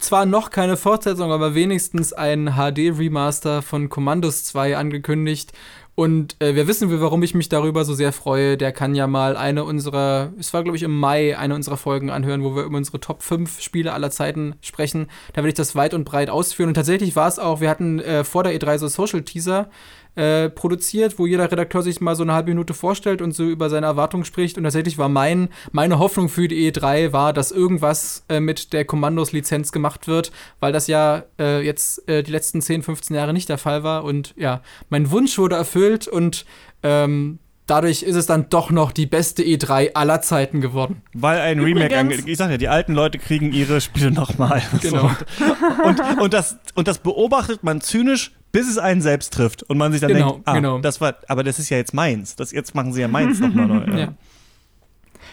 [0.02, 5.52] zwar noch keine Fortsetzung, aber wenigstens ein HD-Remaster von Commandos 2 angekündigt.
[5.94, 8.56] Und äh, wir wissen, warum ich mich darüber so sehr freue.
[8.56, 12.10] Der kann ja mal eine unserer, es war glaube ich im Mai, eine unserer Folgen
[12.10, 15.08] anhören, wo wir über unsere Top 5 Spiele aller Zeiten sprechen.
[15.34, 16.68] Da werde ich das weit und breit ausführen.
[16.68, 19.68] Und tatsächlich war es auch, wir hatten äh, vor der E3 so Social Teaser
[20.14, 23.70] äh, produziert, wo jeder Redakteur sich mal so eine halbe Minute vorstellt und so über
[23.70, 24.58] seine Erwartungen spricht.
[24.58, 28.84] Und tatsächlich war mein, meine Hoffnung für die E3 war, dass irgendwas äh, mit der
[28.84, 33.48] Kommandos-Lizenz gemacht wird, weil das ja äh, jetzt äh, die letzten 10, 15 Jahre nicht
[33.48, 34.04] der Fall war.
[34.04, 34.60] Und ja,
[34.90, 36.44] mein Wunsch wurde erfüllt und
[36.82, 41.02] ähm, dadurch ist es dann doch noch die beste E3 aller Zeiten geworden.
[41.14, 44.62] Weil ein Remake, ange ich sag ja, die alten Leute kriegen ihre Spiele nochmal.
[44.82, 45.08] Genau.
[45.08, 45.84] So.
[45.84, 49.92] Und, und, das, und das beobachtet man zynisch bis es einen selbst trifft und man
[49.92, 50.78] sich dann genau, denkt, ah, genau.
[50.78, 52.36] das war, aber das ist ja jetzt meins.
[52.36, 53.82] Das, jetzt machen sie ja meins nochmal neu.
[53.98, 54.08] Ja.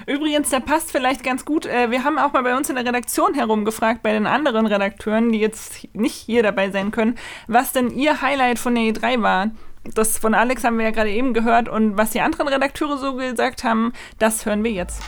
[0.06, 1.66] Übrigens, der passt vielleicht ganz gut.
[1.66, 5.32] Äh, wir haben auch mal bei uns in der Redaktion herumgefragt, bei den anderen Redakteuren,
[5.32, 7.18] die jetzt nicht hier dabei sein können,
[7.48, 9.52] was denn ihr Highlight von der E3 war.
[9.94, 13.16] Das von Alex haben wir ja gerade eben gehört und was die anderen Redakteure so
[13.16, 15.02] gesagt haben, das hören wir jetzt.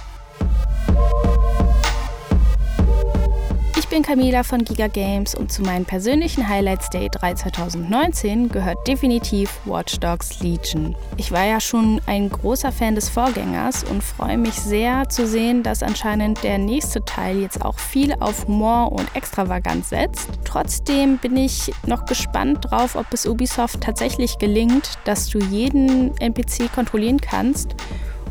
[3.92, 9.60] Bin Camila von Giga Games und zu meinen persönlichen Highlights Day 3 2019 gehört definitiv
[9.66, 10.96] Watch Dogs Legion.
[11.18, 15.62] Ich war ja schon ein großer Fan des Vorgängers und freue mich sehr zu sehen,
[15.62, 20.30] dass anscheinend der nächste Teil jetzt auch viel auf Humor und Extravaganz setzt.
[20.46, 26.72] Trotzdem bin ich noch gespannt drauf, ob es Ubisoft tatsächlich gelingt, dass du jeden NPC
[26.74, 27.76] kontrollieren kannst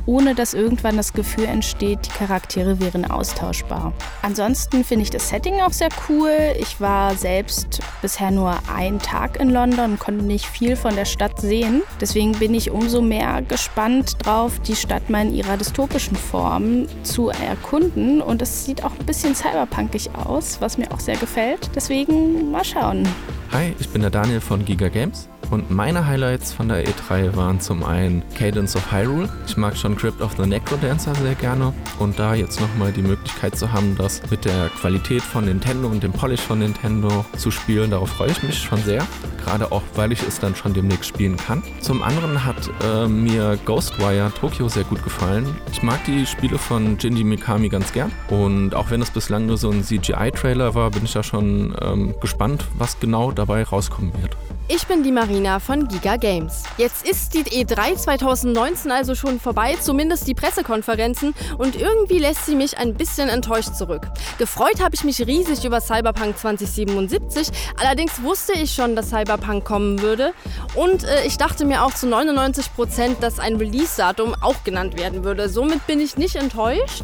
[0.07, 3.93] ohne dass irgendwann das Gefühl entsteht, die Charaktere wären austauschbar.
[4.23, 6.31] Ansonsten finde ich das Setting auch sehr cool.
[6.59, 11.05] Ich war selbst bisher nur einen Tag in London und konnte nicht viel von der
[11.05, 11.83] Stadt sehen.
[12.01, 17.31] Deswegen bin ich umso mehr gespannt drauf, die Stadt mal in ihrer dystopischen Form zu
[17.31, 18.21] erkunden.
[18.21, 21.71] Und es sieht auch ein bisschen cyberpunkig aus, was mir auch sehr gefällt.
[21.75, 23.07] Deswegen mal schauen.
[23.53, 25.29] Hi, ich bin der Daniel von Giga Games.
[25.51, 29.29] Und meine Highlights von der E3 waren zum einen Cadence of Hyrule.
[29.47, 31.73] Ich mag schon Crypt of the Necrodancer sehr gerne.
[31.99, 36.03] Und da jetzt nochmal die Möglichkeit zu haben, das mit der Qualität von Nintendo und
[36.03, 39.05] dem Polish von Nintendo zu spielen, darauf freue ich mich schon sehr.
[39.45, 41.63] Gerade auch, weil ich es dann schon demnächst spielen kann.
[41.81, 45.47] Zum anderen hat äh, mir Ghostwire Tokyo sehr gut gefallen.
[45.73, 48.13] Ich mag die Spiele von Jinji Mikami ganz gern.
[48.29, 52.15] Und auch wenn es bislang nur so ein CGI-Trailer war, bin ich da schon ähm,
[52.21, 54.37] gespannt, was genau dabei rauskommen wird.
[54.73, 56.63] Ich bin die Marina von Giga Games.
[56.79, 62.55] Jetzt ist die E3 2019 also schon vorbei, zumindest die Pressekonferenzen, und irgendwie lässt sie
[62.55, 64.07] mich ein bisschen enttäuscht zurück.
[64.39, 67.49] Gefreut habe ich mich riesig über Cyberpunk 2077,
[67.81, 70.35] allerdings wusste ich schon, dass Cyberpunk kommen würde
[70.77, 75.25] und äh, ich dachte mir auch zu 99 Prozent, dass ein Release-Datum auch genannt werden
[75.25, 75.49] würde.
[75.49, 77.03] Somit bin ich nicht enttäuscht,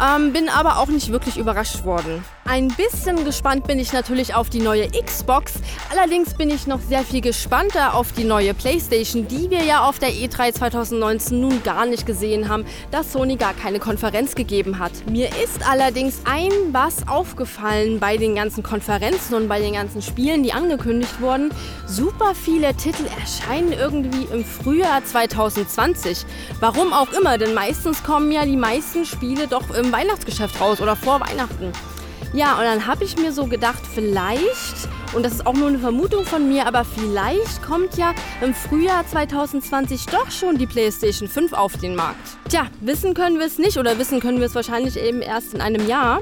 [0.00, 2.24] ähm, bin aber auch nicht wirklich überrascht worden.
[2.50, 5.56] Ein bisschen gespannt bin ich natürlich auf die neue Xbox,
[5.92, 9.98] allerdings bin ich noch sehr viel gespannter auf die neue PlayStation, die wir ja auf
[9.98, 14.92] der E3 2019 nun gar nicht gesehen haben, da Sony gar keine Konferenz gegeben hat.
[15.10, 20.42] Mir ist allerdings ein was aufgefallen bei den ganzen Konferenzen und bei den ganzen Spielen,
[20.42, 21.50] die angekündigt wurden.
[21.86, 26.24] Super viele Titel erscheinen irgendwie im Frühjahr 2020.
[26.60, 30.96] Warum auch immer, denn meistens kommen ja die meisten Spiele doch im Weihnachtsgeschäft raus oder
[30.96, 31.74] vor Weihnachten.
[32.32, 35.78] Ja, und dann habe ich mir so gedacht, vielleicht und das ist auch nur eine
[35.78, 41.54] Vermutung von mir, aber vielleicht kommt ja im Frühjahr 2020 doch schon die PlayStation 5
[41.54, 42.20] auf den Markt.
[42.48, 45.60] Tja, wissen können wir es nicht oder wissen können wir es wahrscheinlich eben erst in
[45.60, 46.20] einem Jahr.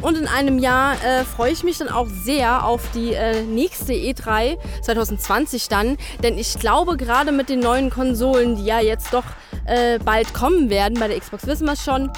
[0.00, 3.92] Und in einem Jahr äh, freue ich mich dann auch sehr auf die äh, nächste
[3.92, 5.96] E3 2020 dann.
[6.24, 9.24] Denn ich glaube, gerade mit den neuen Konsolen, die ja jetzt doch
[9.66, 12.10] äh, bald kommen werden, bei der Xbox wissen wir es schon,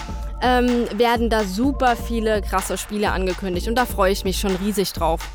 [0.42, 3.68] ähm, werden da super viele krasse Spiele angekündigt.
[3.68, 5.28] Und da freue ich mich schon riesig drauf.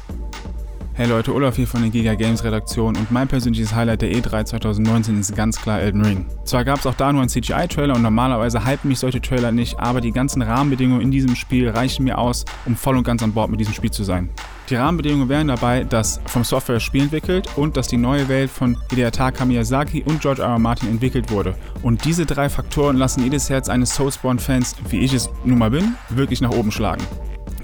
[1.00, 4.44] Hey Leute, Olaf hier von der Giga Games Redaktion und mein persönliches Highlight der E3
[4.44, 6.26] 2019 ist ganz klar Elden Ring.
[6.44, 9.80] Zwar gab es auch da nur einen CGI-Trailer und normalerweise hypen mich solche Trailer nicht,
[9.80, 13.32] aber die ganzen Rahmenbedingungen in diesem Spiel reichen mir aus, um voll und ganz an
[13.32, 14.30] Bord mit diesem Spiel zu sein.
[14.70, 18.52] Die Rahmenbedingungen wären dabei, dass vom Software das Spiel entwickelt und dass die neue Welt
[18.52, 20.50] von Hidetaka Miyazaki und George R.
[20.50, 20.60] R.
[20.60, 21.56] Martin entwickelt wurde.
[21.82, 25.96] Und diese drei Faktoren lassen jedes Herz eines Soulspawn-Fans, wie ich es nun mal bin,
[26.10, 27.02] wirklich nach oben schlagen.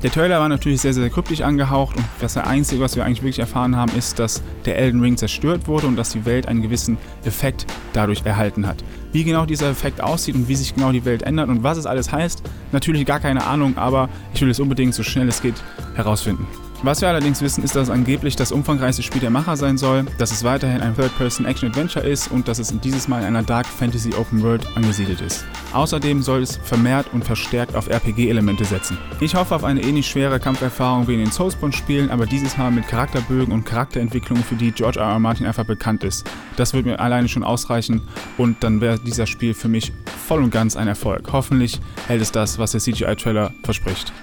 [0.01, 3.39] Der Trailer war natürlich sehr, sehr kryptisch angehaucht und das Einzige, was wir eigentlich wirklich
[3.39, 6.97] erfahren haben, ist, dass der Elden Ring zerstört wurde und dass die Welt einen gewissen
[7.23, 8.83] Effekt dadurch erhalten hat.
[9.11, 11.85] Wie genau dieser Effekt aussieht und wie sich genau die Welt ändert und was es
[11.85, 12.41] alles heißt,
[12.71, 15.55] natürlich gar keine Ahnung, aber ich will es unbedingt so schnell es geht
[15.95, 16.47] herausfinden.
[16.85, 20.05] Was wir allerdings wissen, ist, dass es angeblich das umfangreichste Spiel der Macher sein soll,
[20.19, 24.13] dass es weiterhin ein Third-Person-Action-Adventure ist und dass es dieses Mal in einer Dark Fantasy
[24.13, 25.45] Open World angesiedelt ist.
[25.73, 28.99] Außerdem soll es vermehrt und verstärkt auf RPG-Elemente setzen.
[29.19, 32.87] Ich hoffe auf eine ähnlich schwere Kampferfahrung wie in den Soulspawn-Spielen, aber dieses Mal mit
[32.87, 35.07] Charakterbögen und Charakterentwicklungen, für die George R.
[35.07, 35.19] R.
[35.19, 36.29] Martin einfach bekannt ist.
[36.55, 38.03] Das wird mir alleine schon ausreichen
[38.37, 39.91] und dann wäre dieser Spiel für mich
[40.27, 41.33] voll und ganz ein Erfolg.
[41.33, 44.13] Hoffentlich hält es das, was der CGI-Trailer verspricht.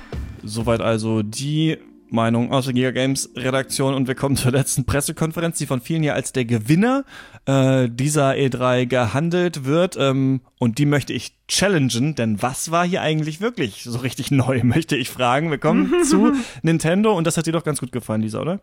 [0.45, 1.79] Soweit also die
[2.13, 6.03] Meinung aus der Giga Games Redaktion und wir kommen zur letzten Pressekonferenz, die von vielen
[6.03, 7.05] ja als der Gewinner
[7.47, 9.97] äh, dieser E3 gehandelt wird.
[9.99, 14.61] Ähm, und die möchte ich challengen, denn was war hier eigentlich wirklich so richtig neu,
[14.65, 15.51] möchte ich fragen.
[15.51, 16.33] Wir kommen zu
[16.63, 18.61] Nintendo und das hat dir doch ganz gut gefallen, Lisa, oder?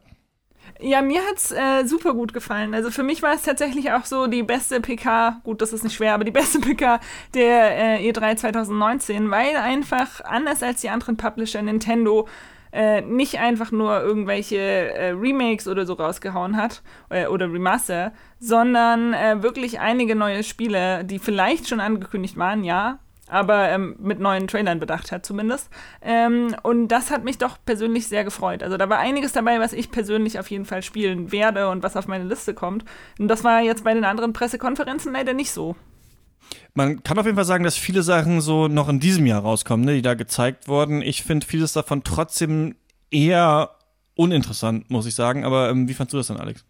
[0.82, 2.74] Ja, mir hat's äh, super gut gefallen.
[2.74, 5.96] Also für mich war es tatsächlich auch so die beste PK, gut, das ist nicht
[5.96, 7.02] schwer, aber die beste PK
[7.34, 12.28] der äh, E3 2019, weil einfach anders als die anderen Publisher Nintendo
[12.72, 19.14] äh, nicht einfach nur irgendwelche äh, Remakes oder so rausgehauen hat äh, oder Remaster, sondern
[19.14, 24.48] äh, wirklich einige neue Spiele, die vielleicht schon angekündigt waren, ja, aber ähm, mit neuen
[24.48, 25.70] Trailern bedacht hat zumindest.
[26.02, 28.64] Ähm, und das hat mich doch persönlich sehr gefreut.
[28.64, 31.96] Also da war einiges dabei, was ich persönlich auf jeden Fall spielen werde und was
[31.96, 32.86] auf meine Liste kommt.
[33.20, 35.76] Und das war jetzt bei den anderen Pressekonferenzen leider nicht so.
[36.74, 39.86] Man kann auf jeden Fall sagen, dass viele Sachen so noch in diesem Jahr rauskommen,
[39.86, 41.02] ne, die da gezeigt wurden.
[41.02, 42.76] Ich finde vieles davon trotzdem
[43.12, 43.72] eher
[44.16, 45.46] uninteressant, muss ich sagen.
[45.46, 46.64] Aber ähm, wie fandst du das denn, Alex?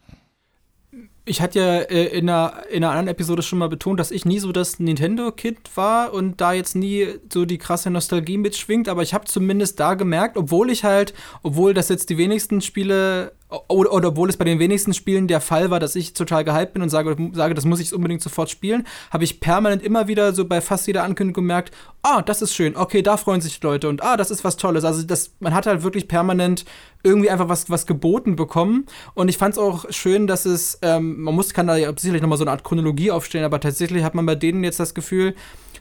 [1.30, 4.26] ich hatte ja äh, in, einer, in einer anderen Episode schon mal betont, dass ich
[4.26, 9.03] nie so das Nintendo-Kid war und da jetzt nie so die krasse Nostalgie mitschwingt, aber
[9.03, 13.34] ich habe zumindest da gemerkt, obwohl ich halt, obwohl das jetzt die wenigsten Spiele
[13.67, 16.73] oder, oder, obwohl es bei den wenigsten Spielen der Fall war, dass ich total gehypt
[16.73, 20.34] bin und sage, sage das muss ich unbedingt sofort spielen, habe ich permanent immer wieder
[20.34, 21.73] so bei fast jeder Ankündigung gemerkt,
[22.03, 24.55] ah, das ist schön, okay, da freuen sich die Leute und ah, das ist was
[24.55, 24.85] Tolles.
[24.85, 26.63] Also das, man hat halt wirklich permanent
[27.01, 28.85] irgendwie einfach was, was geboten bekommen.
[29.15, 32.21] Und ich fand es auch schön, dass es, ähm, man muss, kann da ja sicherlich
[32.21, 35.34] nochmal so eine Art Chronologie aufstellen, aber tatsächlich hat man bei denen jetzt das Gefühl,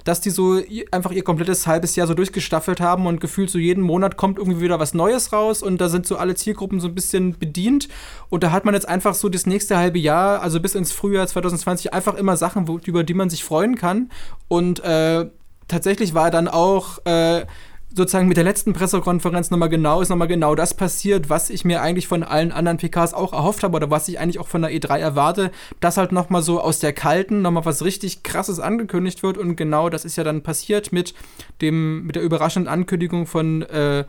[0.09, 0.59] dass die so
[0.91, 4.63] einfach ihr komplettes halbes Jahr so durchgestaffelt haben und gefühlt so jeden Monat kommt irgendwie
[4.63, 7.89] wieder was Neues raus und da sind so alle Zielgruppen so ein bisschen bedient.
[8.31, 11.27] Und da hat man jetzt einfach so das nächste halbe Jahr, also bis ins Frühjahr
[11.27, 14.11] 2020 einfach immer Sachen, wo, über die man sich freuen kann.
[14.49, 15.27] Und äh,
[15.69, 17.45] tatsächlich war dann auch äh,
[17.94, 21.81] sozusagen mit der letzten Pressekonferenz nochmal genau ist nochmal genau das passiert, was ich mir
[21.81, 24.70] eigentlich von allen anderen PKs auch erhofft habe oder was ich eigentlich auch von der
[24.70, 25.51] E3 erwarte,
[25.81, 29.89] dass halt nochmal so aus der kalten nochmal was richtig krasses angekündigt wird und genau
[29.89, 31.15] das ist ja dann passiert mit
[31.62, 34.05] dem mit der überraschenden Ankündigung von äh,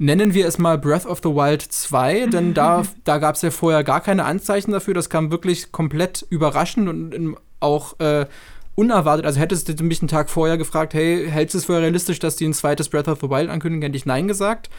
[0.00, 3.50] nennen wir es mal Breath of the Wild 2, denn da, da gab es ja
[3.50, 4.94] vorher gar keine Anzeichen dafür.
[4.94, 8.26] Das kam wirklich komplett überraschend und auch äh,
[8.80, 12.18] unerwartet, also hättest du mich einen Tag vorher gefragt, hey, hältst du es für realistisch,
[12.18, 14.70] dass die ein zweites Breath of the Wild ankündigen, hätte ich Nein gesagt.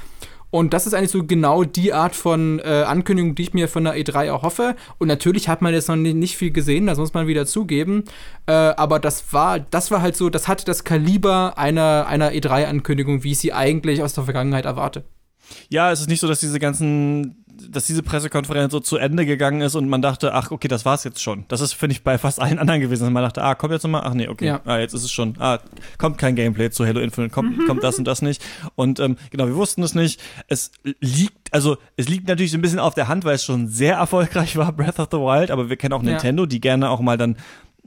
[0.49, 3.85] Und das ist eigentlich so genau die Art von äh, Ankündigung, die ich mir von
[3.85, 4.75] der E3 erhoffe.
[4.97, 8.03] Und natürlich hat man jetzt noch nicht, nicht viel gesehen, das muss man wieder zugeben.
[8.47, 13.23] Äh, aber das war, das war halt so, das hatte das Kaliber einer, einer E3-Ankündigung,
[13.23, 15.05] wie ich sie eigentlich aus der Vergangenheit erwarte.
[15.69, 19.61] Ja, es ist nicht so, dass diese ganzen dass diese Pressekonferenz so zu Ende gegangen
[19.61, 21.45] ist und man dachte, ach, okay, das war's jetzt schon.
[21.47, 23.11] Das ist, finde ich, bei fast allen anderen gewesen.
[23.11, 24.03] Man dachte, ah, kommt jetzt nochmal?
[24.05, 24.47] Ach nee, okay.
[24.47, 24.61] Ja.
[24.65, 25.35] Ah, jetzt ist es schon.
[25.39, 25.59] Ah,
[25.97, 27.67] kommt kein Gameplay zu Halo Infinite, kommt, mhm.
[27.67, 28.43] kommt das und das nicht.
[28.75, 30.21] Und ähm, genau, wir wussten es nicht.
[30.47, 33.67] Es liegt, also es liegt natürlich so ein bisschen auf der Hand, weil es schon
[33.67, 36.47] sehr erfolgreich war, Breath of the Wild, aber wir kennen auch Nintendo, ja.
[36.47, 37.37] die gerne auch mal dann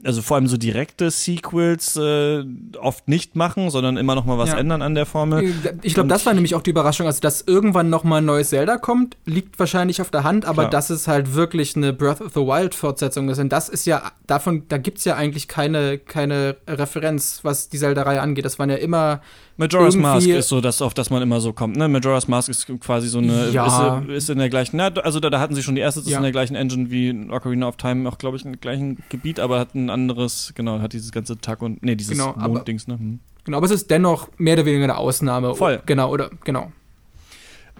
[0.03, 2.43] also vor allem so direkte Sequels äh,
[2.79, 4.57] oft nicht machen, sondern immer noch mal was ja.
[4.57, 5.53] ändern an der Formel.
[5.81, 8.49] Ich glaube, das war nämlich auch die Überraschung, also dass irgendwann noch mal ein neues
[8.49, 10.69] Zelda kommt, liegt wahrscheinlich auf der Hand, aber Klar.
[10.71, 14.11] dass es halt wirklich eine Breath of the Wild Fortsetzung ist und das ist ja
[14.27, 18.45] davon, da gibt's ja eigentlich keine keine Referenz, was die Zelda-Reihe angeht.
[18.45, 19.21] Das waren ja immer
[19.57, 21.77] Majora's Mask ist so das, auf das man immer so kommt.
[21.77, 21.87] Ne?
[21.87, 23.99] Majora's Mask ist quasi so eine, ja.
[23.99, 26.09] ist, ist, in der gleichen, na, also da, da, hatten sie schon die erste, ist
[26.09, 26.17] ja.
[26.17, 29.59] in der gleichen Engine wie Ocarina of Time, auch glaube ich im gleichen Gebiet, aber
[29.59, 32.99] hat ein anderes, genau, hat dieses ganze Tag und, nee, dieses genau, Monddings, ne?
[32.99, 33.19] Hm.
[33.45, 35.55] Genau, aber es ist dennoch mehr oder weniger eine Ausnahme.
[35.55, 35.81] Voll.
[35.85, 36.71] Genau, oder, genau.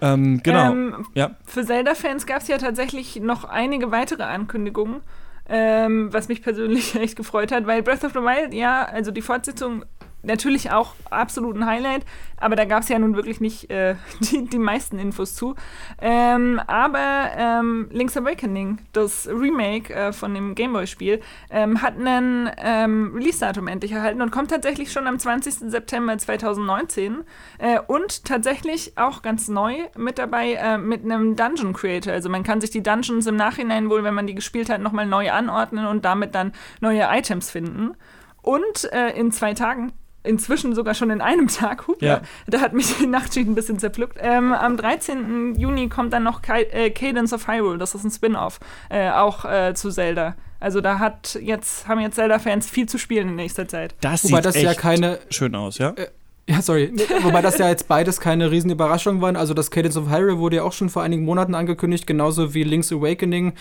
[0.00, 0.70] Ähm, genau.
[0.70, 1.36] Ähm, ja.
[1.44, 5.00] Für Zelda-Fans gab es ja tatsächlich noch einige weitere Ankündigungen.
[5.48, 9.22] Ähm, was mich persönlich echt gefreut hat, weil Breath of the Wild, ja, also die
[9.22, 9.84] Fortsetzung
[10.26, 12.04] natürlich auch absolut ein Highlight,
[12.36, 15.54] aber da gab es ja nun wirklich nicht äh, die, die meisten Infos zu.
[16.00, 21.20] Ähm, aber ähm, Link's Awakening, das Remake äh, von dem Gameboy-Spiel,
[21.50, 25.70] ähm, hat einen ähm, Release-Datum endlich erhalten und kommt tatsächlich schon am 20.
[25.70, 27.24] September 2019
[27.58, 32.12] äh, und tatsächlich auch ganz neu mit dabei äh, mit einem Dungeon Creator.
[32.12, 35.06] Also man kann sich die Dungeons im Nachhinein wohl, wenn man die gespielt hat, nochmal
[35.06, 37.94] neu anordnen und damit dann neue Items finden.
[38.42, 39.92] Und äh, in zwei Tagen
[40.26, 41.86] inzwischen sogar schon in einem Tag.
[41.86, 42.20] Hup, ja.
[42.46, 44.18] Da hat mich die Nachtschicht ein bisschen zerpflückt.
[44.20, 45.54] Ähm, am 13.
[45.56, 49.74] Juni kommt dann noch äh, Cadence of Hyrule, das ist ein Spin-off, äh, auch äh,
[49.74, 50.34] zu Zelda.
[50.58, 53.94] Also da hat jetzt, haben jetzt Zelda-Fans viel zu spielen in nächster Zeit.
[54.00, 55.90] Das Wobei sieht das ja keine schön aus, ja?
[55.90, 56.08] Äh,
[56.48, 56.92] ja, sorry.
[57.22, 59.36] Wobei das ja jetzt beides keine riesen Überraschung waren.
[59.36, 62.62] Also das Cadence of Hyrule wurde ja auch schon vor einigen Monaten angekündigt, genauso wie
[62.62, 63.54] Link's Awakening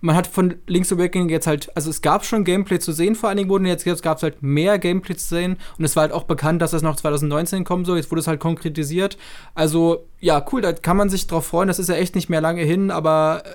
[0.00, 3.28] man hat von Link's Awakening jetzt halt, also es gab schon Gameplay zu sehen vor
[3.28, 6.12] einigen Monaten, jetzt, jetzt gab es halt mehr Gameplay zu sehen und es war halt
[6.12, 9.18] auch bekannt, dass das noch 2019 kommen soll, jetzt wurde es halt konkretisiert.
[9.54, 12.40] Also, ja, cool, da kann man sich drauf freuen, das ist ja echt nicht mehr
[12.40, 13.54] lange hin, aber äh,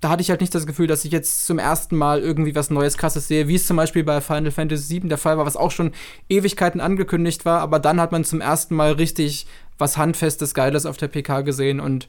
[0.00, 2.70] da hatte ich halt nicht das Gefühl, dass ich jetzt zum ersten Mal irgendwie was
[2.70, 5.56] Neues, Krasses sehe, wie es zum Beispiel bei Final Fantasy VII der Fall war, was
[5.56, 5.92] auch schon
[6.28, 9.46] Ewigkeiten angekündigt war, aber dann hat man zum ersten Mal richtig
[9.78, 12.08] was Handfestes, Geiles auf der PK gesehen und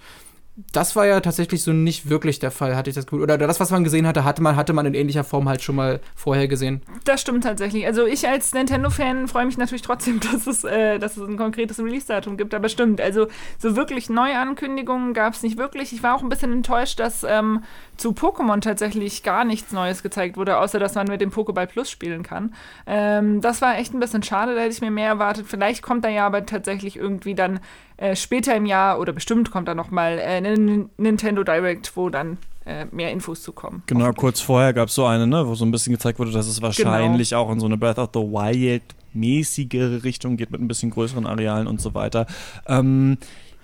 [0.73, 3.21] das war ja tatsächlich so nicht wirklich der Fall, hatte ich das Gefühl.
[3.21, 5.75] Oder das, was man gesehen hatte, hatte man, hatte man in ähnlicher Form halt schon
[5.75, 6.81] mal vorher gesehen.
[7.03, 7.85] Das stimmt tatsächlich.
[7.85, 11.77] Also ich als Nintendo-Fan freue mich natürlich trotzdem, dass es, äh, dass es ein konkretes
[11.77, 12.55] Release-Datum gibt.
[12.55, 13.27] Aber stimmt, also
[13.59, 15.93] so wirklich Neuankündigungen gab es nicht wirklich.
[15.93, 17.63] Ich war auch ein bisschen enttäuscht, dass ähm,
[17.95, 21.91] zu Pokémon tatsächlich gar nichts Neues gezeigt wurde, außer dass man mit dem Pokéball Plus
[21.91, 22.55] spielen kann.
[22.87, 25.45] Ähm, das war echt ein bisschen schade, da hätte ich mir mehr erwartet.
[25.47, 27.59] Vielleicht kommt da ja aber tatsächlich irgendwie dann
[27.97, 32.09] äh, später im Jahr oder bestimmt kommt da noch mal äh, ein Nintendo Direct, wo
[32.09, 33.83] dann äh, mehr Infos zu kommen.
[33.87, 36.47] Genau, kurz vorher gab es so eine, ne, wo so ein bisschen gezeigt wurde, dass
[36.47, 37.43] es wahrscheinlich genau.
[37.43, 38.83] auch in so eine Breath of the Wild
[39.13, 42.27] mäßigere Richtung geht mit ein bisschen größeren Arealen und so weiter.
[42.67, 43.17] Ähm,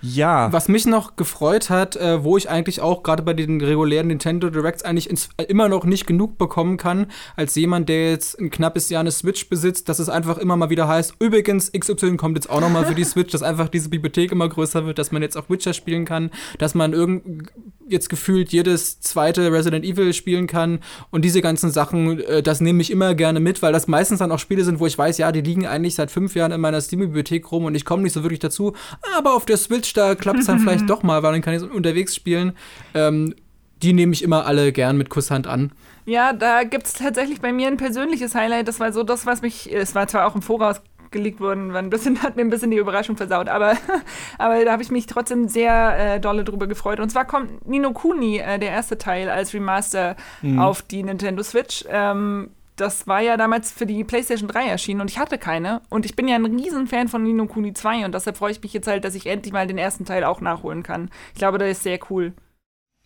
[0.04, 0.52] ja.
[0.52, 4.50] Was mich noch gefreut hat, äh, wo ich eigentlich auch gerade bei den regulären Nintendo
[4.50, 7.06] Directs eigentlich ins, äh, immer noch nicht genug bekommen kann,
[7.36, 10.68] als jemand, der jetzt ein knappes Jahr eine Switch besitzt, dass es einfach immer mal
[10.68, 13.88] wieder heißt, übrigens, XY kommt jetzt auch noch mal für die Switch, dass einfach diese
[13.88, 17.48] Bibliothek immer größer wird, dass man jetzt auch Witcher spielen kann, dass man irgend
[17.88, 20.80] jetzt gefühlt jedes zweite Resident Evil spielen kann
[21.10, 24.32] und diese ganzen Sachen, äh, das nehme ich immer gerne mit, weil das meistens dann
[24.32, 26.80] auch Spiele sind, wo ich weiß, ja, die liegen eigentlich seit fünf Jahren in meiner
[26.80, 28.74] Steam-Bibliothek rum und ich komme nicht so wirklich dazu,
[29.16, 31.62] aber auf der Switch da klappt es dann vielleicht doch mal, weil dann kann ich
[31.62, 32.52] unterwegs spielen.
[32.94, 33.34] Ähm,
[33.82, 35.72] die nehme ich immer alle gern mit Kusshand an.
[36.06, 38.68] Ja, da gibt es tatsächlich bei mir ein persönliches Highlight.
[38.68, 40.80] Das war so das, was mich, es war zwar auch im Voraus
[41.14, 43.78] geleakt worden, war ein bisschen, hat mir ein bisschen die Überraschung versaut, aber,
[44.38, 47.00] aber da habe ich mich trotzdem sehr äh, dolle drüber gefreut.
[47.00, 50.58] Und zwar kommt Nino Kuni, äh, der erste Teil, als Remaster mhm.
[50.58, 51.86] auf die Nintendo Switch.
[51.88, 55.80] Ähm, das war ja damals für die PlayStation 3 erschienen und ich hatte keine.
[55.90, 58.72] Und ich bin ja ein Riesenfan von Nino Kuni 2 und deshalb freue ich mich
[58.72, 61.10] jetzt halt, dass ich endlich mal den ersten Teil auch nachholen kann.
[61.32, 62.32] Ich glaube, das ist sehr cool.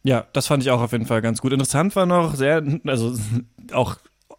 [0.05, 1.53] Ja, das fand ich auch auf jeden Fall ganz gut.
[1.53, 3.15] Interessant war noch sehr, also
[3.73, 3.97] auch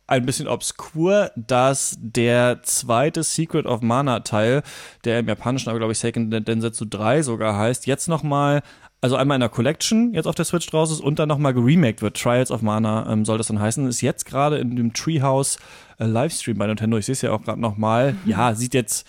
[0.10, 4.64] ein bisschen obskur, dass der zweite Secret of Mana Teil,
[5.06, 8.62] der im Japanischen aber glaube ich Seiken Densetsu 3 sogar heißt, jetzt nochmal
[9.02, 12.02] also einmal in der Collection jetzt auf der Switch draus ist und dann nochmal geremaked
[12.02, 12.20] wird.
[12.20, 13.88] Trials of Mana ähm, soll das dann heißen.
[13.88, 15.58] Ist jetzt gerade in dem Treehouse
[16.00, 16.98] äh, Livestream bei Nintendo.
[16.98, 18.14] Ich sehe es ja auch gerade nochmal.
[18.14, 18.20] Mhm.
[18.26, 19.08] Ja, sieht jetzt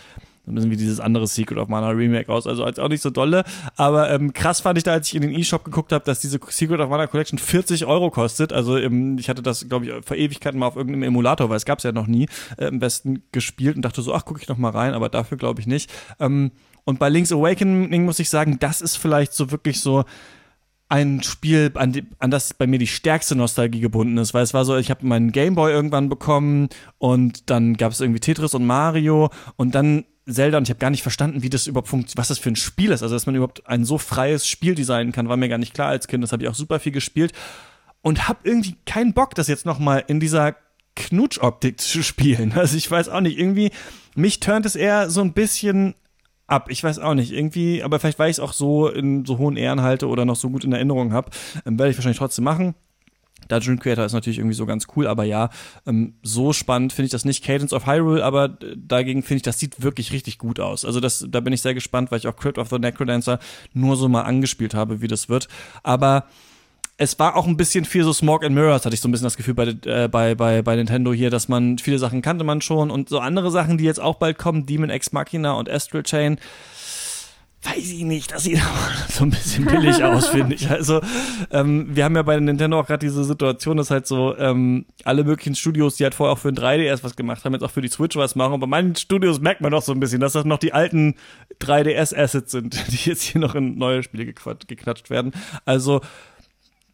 [0.50, 2.46] ein bisschen wie dieses andere Secret of Mana Remake aus.
[2.46, 3.44] Also als auch nicht so dolle.
[3.76, 6.38] Aber ähm, krass fand ich da, als ich in den E-Shop geguckt habe, dass diese
[6.48, 8.52] Secret of Mana Collection 40 Euro kostet.
[8.52, 11.64] Also ähm, ich hatte das, glaube ich, vor Ewigkeiten mal auf irgendeinem Emulator, weil es
[11.64, 14.48] gab es ja noch nie, äh, im besten gespielt und dachte so, ach, gucke ich
[14.48, 15.90] noch mal rein, aber dafür glaube ich nicht.
[16.18, 16.50] Ähm,
[16.84, 20.04] und bei Link's Awakening muss ich sagen, das ist vielleicht so wirklich so
[20.90, 24.52] ein Spiel, an, die, an, das bei mir die stärkste Nostalgie gebunden ist, weil es
[24.54, 26.68] war so, ich habe meinen Gameboy irgendwann bekommen
[26.98, 30.90] und dann gab es irgendwie Tetris und Mario und dann Zelda und ich habe gar
[30.90, 33.02] nicht verstanden, wie das überhaupt funktioniert, was das für ein Spiel ist.
[33.02, 35.88] Also, dass man überhaupt ein so freies Spiel designen kann, war mir gar nicht klar
[35.88, 36.22] als Kind.
[36.22, 37.32] Das habe ich auch super viel gespielt
[38.02, 40.56] und habe irgendwie keinen Bock, das jetzt noch mal in dieser
[40.96, 42.52] Knutschoptik zu spielen.
[42.52, 43.70] Also, ich weiß auch nicht, irgendwie
[44.14, 45.94] mich turnt es eher so ein bisschen
[46.46, 46.70] ab.
[46.70, 49.56] Ich weiß auch nicht, irgendwie, aber vielleicht, weil ich es auch so in so hohen
[49.56, 51.30] Ehren halte oder noch so gut in Erinnerung habe,
[51.64, 52.74] ähm, werde ich wahrscheinlich trotzdem machen.
[53.48, 55.50] Dungeon Creator ist natürlich irgendwie so ganz cool, aber ja,
[55.86, 57.44] ähm, so spannend finde ich das nicht.
[57.44, 60.84] Cadence of Hyrule, aber dagegen finde ich, das sieht wirklich richtig gut aus.
[60.84, 63.38] Also das, da bin ich sehr gespannt, weil ich auch Crypt of the Necrodancer
[63.72, 65.48] nur so mal angespielt habe, wie das wird.
[65.82, 66.26] Aber
[67.02, 69.24] es war auch ein bisschen viel so Smoke and Mirrors, hatte ich so ein bisschen
[69.24, 72.60] das Gefühl bei, äh, bei, bei, bei Nintendo hier, dass man viele Sachen kannte man
[72.60, 76.02] schon und so andere Sachen, die jetzt auch bald kommen, Demon X Machina und Astral
[76.02, 76.38] Chain,
[77.62, 78.60] weiß ich nicht, das sieht
[79.08, 80.70] so ein bisschen billig aus, finde ich.
[80.70, 81.00] Also,
[81.50, 85.24] ähm, wir haben ja bei Nintendo auch gerade diese Situation, dass halt so ähm, alle
[85.24, 87.82] möglichen Studios, die halt vorher auch für ein 3DS was gemacht haben, jetzt auch für
[87.82, 88.54] die Switch was machen.
[88.54, 91.16] Und bei manchen Studios merkt man doch so ein bisschen, dass das noch die alten
[91.60, 95.32] 3DS-Assets sind, die jetzt hier noch in neue Spiele geknatscht werden.
[95.66, 96.00] Also,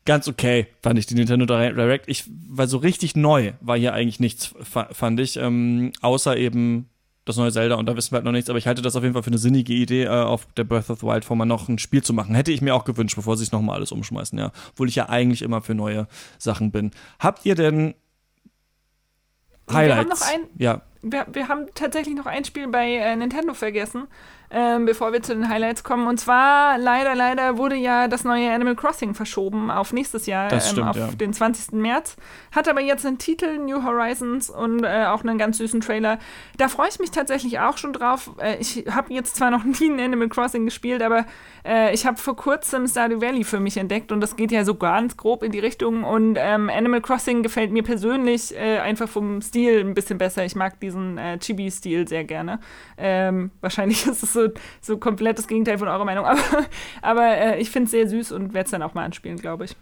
[0.05, 2.09] ganz okay, fand ich die Nintendo Direct.
[2.09, 6.88] Ich war so richtig neu, war hier eigentlich nichts, fand ich, ähm, außer eben
[7.27, 9.03] das neue Zelda und da wissen wir halt noch nichts, aber ich halte das auf
[9.03, 11.44] jeden Fall für eine sinnige Idee, äh, auf der Breath of the Wild Form mal
[11.44, 12.35] noch ein Spiel zu machen.
[12.35, 14.53] Hätte ich mir auch gewünscht, bevor sie es nochmal alles umschmeißen, ja.
[14.70, 16.07] Obwohl ich ja eigentlich immer für neue
[16.39, 16.93] Sachen bin.
[17.19, 17.94] Habt ihr denn
[19.70, 19.89] Highlights?
[19.89, 20.82] Wir haben noch ein, ja.
[21.03, 24.07] Wir, wir haben tatsächlich noch ein Spiel bei äh, Nintendo vergessen
[24.51, 26.06] ähm, bevor wir zu den Highlights kommen.
[26.06, 30.60] Und zwar, leider, leider wurde ja das neue Animal Crossing verschoben auf nächstes Jahr, ähm,
[30.60, 31.09] stimmt, auf ja.
[31.09, 31.73] den 20.
[31.73, 32.16] März.
[32.52, 36.18] Hat aber jetzt einen Titel, New Horizons, und äh, auch einen ganz süßen Trailer.
[36.56, 38.31] Da freue ich mich tatsächlich auch schon drauf.
[38.39, 41.27] Äh, ich habe jetzt zwar noch nie ein Animal Crossing gespielt, aber
[41.64, 44.74] äh, ich habe vor kurzem Stardew Valley für mich entdeckt und das geht ja so
[44.74, 46.05] ganz grob in die Richtung.
[46.05, 50.44] Und ähm, Animal Crossing gefällt mir persönlich äh, einfach vom Stil ein bisschen besser.
[50.44, 52.60] Ich mag diesen äh, Chibi-Stil sehr gerne.
[52.97, 54.48] Ähm, wahrscheinlich ist es so,
[54.80, 56.24] so komplett das Gegenteil von eurer Meinung.
[56.26, 56.40] Aber,
[57.02, 59.64] aber äh, ich finde es sehr süß und werde es dann auch mal anspielen, glaube
[59.64, 59.76] ich.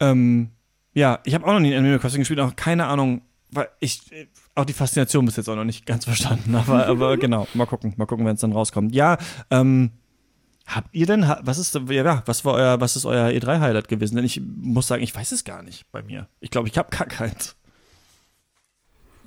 [0.00, 0.50] Ähm,
[0.94, 4.00] ja, ich habe auch noch nie in Animal Crossing gespielt, auch keine Ahnung, weil ich
[4.54, 6.54] auch die Faszination bis jetzt auch noch nicht ganz verstanden.
[6.54, 8.94] Aber, aber genau, mal gucken, mal gucken, wenn es dann rauskommt.
[8.94, 9.18] Ja,
[9.50, 9.90] ähm,
[10.66, 14.16] Habt ihr denn, was ist, ja, was war euer, was ist euer E3-Highlight gewesen?
[14.16, 16.26] Denn ich muss sagen, ich weiß es gar nicht bei mir.
[16.40, 17.56] Ich glaube, ich habe gar keins.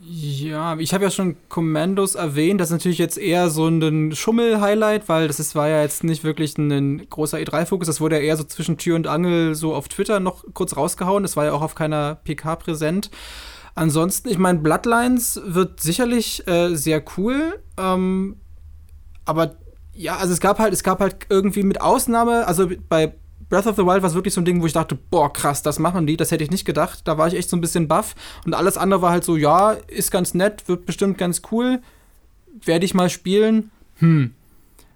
[0.02, 2.62] Ja, ich habe ja schon Commandos erwähnt.
[2.62, 6.24] Das ist natürlich jetzt eher so ein Schummel-Highlight, weil das ist, war ja jetzt nicht
[6.24, 7.88] wirklich ein großer E3-Fokus.
[7.88, 11.24] Das wurde ja eher so zwischen Tür und Angel so auf Twitter noch kurz rausgehauen.
[11.24, 13.12] Das war ja auch auf keiner PK präsent.
[13.76, 17.60] Ansonsten, ich meine, Bloodlines wird sicherlich äh, sehr cool.
[17.78, 18.38] Ähm,
[19.26, 19.56] aber
[19.94, 23.14] ja, also es gab halt, es gab halt irgendwie mit Ausnahme, also bei
[23.50, 25.80] Breath of the Wild war wirklich so ein Ding, wo ich dachte, boah, krass, das
[25.80, 27.02] machen die, das hätte ich nicht gedacht.
[27.06, 28.16] Da war ich echt so ein bisschen baff.
[28.46, 31.82] Und alles andere war halt so, ja, ist ganz nett, wird bestimmt ganz cool.
[32.64, 33.72] Werde ich mal spielen.
[33.98, 34.34] Hm.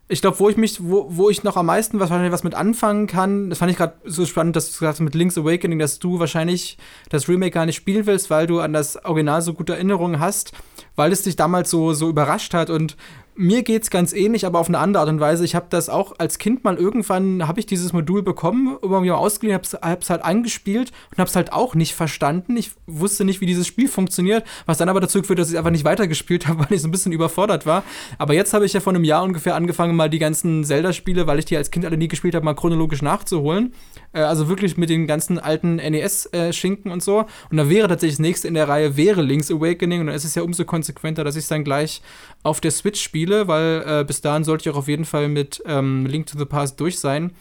[0.09, 3.07] Ich glaube, wo ich mich, wo, wo ich noch am meisten wahrscheinlich was mit anfangen
[3.07, 5.97] kann, das fand ich gerade so spannend, dass du gesagt hast mit Link's Awakening, dass
[5.97, 6.77] du wahrscheinlich
[7.09, 10.51] das Remake gar nicht spielen willst, weil du an das Original so gute Erinnerungen hast,
[10.95, 12.97] weil es dich damals so, so überrascht hat und
[13.35, 15.45] mir geht's ganz ähnlich, aber auf eine andere Art und Weise.
[15.45, 19.15] Ich habe das auch als Kind mal irgendwann, habe ich dieses Modul bekommen, irgendwie mal
[19.15, 22.55] ausgeliehen, hab's, hab's halt angespielt und hab's halt auch nicht verstanden.
[22.57, 25.71] Ich wusste nicht, wie dieses Spiel funktioniert, was dann aber dazu geführt, dass ich einfach
[25.71, 27.83] nicht weitergespielt habe, weil ich so ein bisschen überfordert war.
[28.17, 31.39] Aber jetzt habe ich ja vor einem Jahr ungefähr angefangen, mal die ganzen Zelda-Spiele, weil
[31.39, 33.73] ich die als Kind alle nie gespielt habe, mal chronologisch nachzuholen.
[34.13, 37.25] Äh, also wirklich mit den ganzen alten NES-Schinken äh, und so.
[37.49, 40.23] Und da wäre tatsächlich das nächste in der Reihe wäre Link's Awakening und dann ist
[40.23, 42.01] es ja umso konsequenter, dass ich es dann gleich
[42.43, 45.61] auf der Switch spiele, weil äh, bis dahin sollte ich auch auf jeden Fall mit
[45.65, 47.31] ähm, Link to the Past durch sein.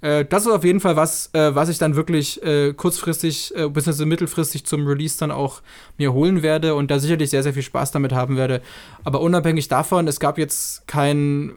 [0.00, 2.40] Äh, das ist auf jeden Fall was, was ich dann wirklich
[2.76, 4.04] kurzfristig bzw.
[4.04, 5.62] mittelfristig zum Release dann auch
[5.98, 8.62] mir holen werde und da sicherlich sehr, sehr viel Spaß damit haben werde.
[9.04, 11.52] Aber unabhängig davon, es gab jetzt kein,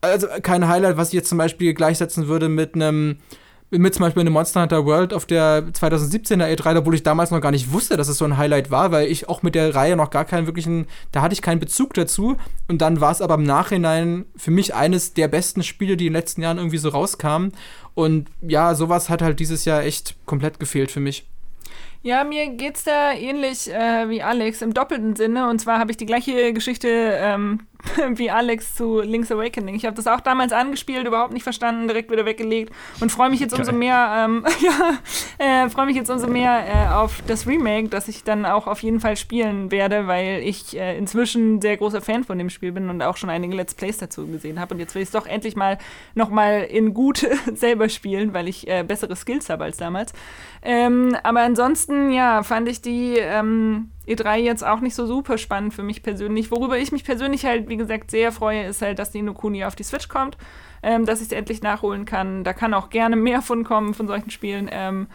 [0.00, 3.18] also kein Highlight, was ich jetzt zum Beispiel gleichsetzen würde mit einem
[3.70, 7.40] mit zum Beispiel einem Monster Hunter World auf der 2017er E3, obwohl ich damals noch
[7.40, 9.96] gar nicht wusste, dass es so ein Highlight war, weil ich auch mit der Reihe
[9.96, 12.36] noch gar keinen wirklichen, da hatte ich keinen Bezug dazu.
[12.68, 16.12] Und dann war es aber im Nachhinein für mich eines der besten Spiele, die in
[16.12, 17.52] den letzten Jahren irgendwie so rauskamen.
[17.94, 21.26] Und ja, sowas hat halt dieses Jahr echt komplett gefehlt für mich.
[22.02, 25.48] Ja, mir geht's da ähnlich äh, wie Alex im doppelten Sinne.
[25.48, 27.60] Und zwar habe ich die gleiche Geschichte ähm,
[28.14, 29.74] wie Alex zu Link's Awakening.
[29.74, 33.40] Ich habe das auch damals angespielt, überhaupt nicht verstanden, direkt wieder weggelegt und freue mich
[33.40, 37.88] jetzt umso mehr, ähm, ja, äh, freue mich jetzt umso mehr äh, auf das Remake,
[37.88, 42.00] das ich dann auch auf jeden Fall spielen werde, weil ich äh, inzwischen sehr großer
[42.00, 44.74] Fan von dem Spiel bin und auch schon einige Let's Plays dazu gesehen habe.
[44.74, 45.78] Und jetzt will ich es doch endlich mal
[46.14, 50.12] nochmal in gut selber spielen, weil ich äh, bessere Skills habe als damals.
[50.62, 55.74] Ähm, aber ansonsten, ja, fand ich die ähm, E3 jetzt auch nicht so super spannend
[55.74, 56.50] für mich persönlich.
[56.50, 59.76] Worüber ich mich persönlich halt, wie gesagt, sehr freue, ist halt, dass die Nokuni auf
[59.76, 60.36] die Switch kommt,
[60.82, 62.44] ähm, dass ich sie endlich nachholen kann.
[62.44, 64.68] Da kann auch gerne mehr von kommen, von solchen Spielen.
[64.70, 65.08] Ähm,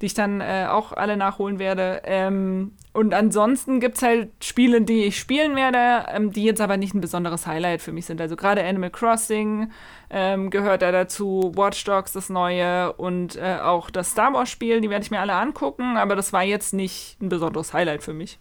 [0.00, 2.02] die ich dann äh, auch alle nachholen werde.
[2.04, 6.76] Ähm, und ansonsten gibt es halt Spiele, die ich spielen werde, ähm, die jetzt aber
[6.76, 8.20] nicht ein besonderes Highlight für mich sind.
[8.20, 9.70] Also gerade Animal Crossing
[10.10, 14.80] ähm, gehört da dazu, Watch Dogs das neue und äh, auch das Star Wars Spiel,
[14.80, 18.14] die werde ich mir alle angucken, aber das war jetzt nicht ein besonderes Highlight für
[18.14, 18.38] mich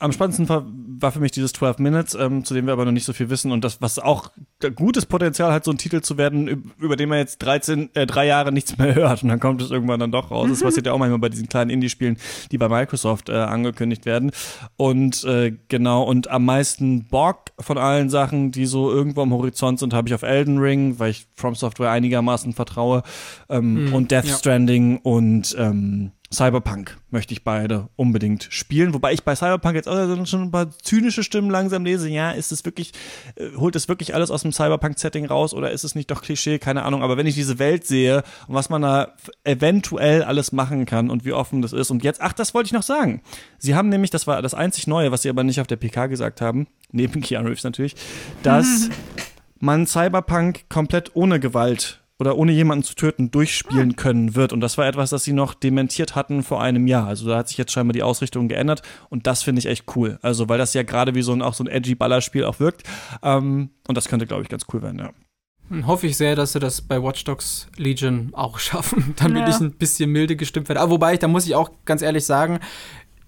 [0.00, 2.92] am spannendsten war, war, für mich dieses 12 Minutes, ähm, zu dem wir aber noch
[2.92, 4.30] nicht so viel wissen und das, was auch
[4.74, 8.26] gutes Potenzial hat, so ein Titel zu werden, über den man jetzt 13, äh, drei
[8.26, 10.46] Jahre nichts mehr hört und dann kommt es irgendwann dann doch raus.
[10.46, 10.50] Mhm.
[10.50, 12.16] Das passiert ja auch manchmal bei diesen kleinen Indie-Spielen,
[12.50, 14.32] die bei Microsoft äh, angekündigt werden.
[14.76, 19.78] Und äh, genau, und am meisten Bock von allen Sachen, die so irgendwo am Horizont
[19.78, 23.02] sind, habe ich auf Elden Ring, weil ich From Software einigermaßen vertraue
[23.50, 24.36] ähm, mhm, und Death ja.
[24.36, 28.94] Stranding und ähm, Cyberpunk möchte ich beide unbedingt spielen.
[28.94, 32.08] Wobei ich bei Cyberpunk jetzt auch schon ein paar zynische Stimmen langsam lese.
[32.08, 32.92] Ja, ist es wirklich,
[33.34, 36.60] äh, holt es wirklich alles aus dem Cyberpunk-Setting raus oder ist es nicht doch Klischee?
[36.60, 37.02] Keine Ahnung.
[37.02, 41.24] Aber wenn ich diese Welt sehe und was man da eventuell alles machen kann und
[41.24, 41.90] wie offen das ist.
[41.90, 43.22] Und jetzt, ach, das wollte ich noch sagen.
[43.58, 46.06] Sie haben nämlich, das war das einzig Neue, was sie aber nicht auf der PK
[46.06, 47.96] gesagt haben, neben Keanu Reeves natürlich,
[48.44, 48.88] dass
[49.58, 53.96] man Cyberpunk komplett ohne Gewalt oder ohne jemanden zu töten durchspielen ah.
[53.96, 54.52] können wird.
[54.52, 57.06] Und das war etwas, das sie noch dementiert hatten vor einem Jahr.
[57.06, 60.18] Also da hat sich jetzt scheinbar die Ausrichtung geändert und das finde ich echt cool.
[60.22, 62.82] Also weil das ja gerade wie so ein auch so ein edgy Ballerspiel auch wirkt.
[63.22, 65.10] Ähm, und das könnte, glaube ich, ganz cool werden, ja.
[65.70, 69.48] Hm, hoffe ich sehr, dass sie das bei Watch Dogs Legion auch schaffen, damit ja.
[69.48, 70.80] ich ein bisschen milde gestimmt werde.
[70.80, 72.58] Aber wobei, da muss ich auch ganz ehrlich sagen,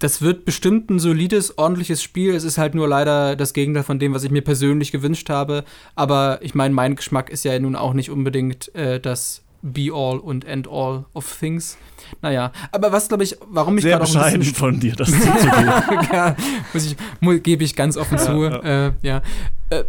[0.02, 2.34] das wird bestimmt ein solides, ordentliches Spiel.
[2.34, 5.64] Es ist halt nur leider das Gegenteil von dem, was ich mir persönlich gewünscht habe.
[5.94, 10.44] Aber ich meine, mein Geschmack ist ja nun auch nicht unbedingt äh, das Be-all und
[10.44, 11.78] End-all of Things.
[12.20, 16.08] Naja, aber was glaube ich, warum ich gerade auch ein bisschen von dir, das zuzugeben.
[16.12, 16.36] ja,
[16.72, 18.42] muss ich, gebe ich ganz offen zu.
[18.42, 18.86] Ja.
[18.88, 19.22] Äh, ja.
[19.70, 19.84] Äh,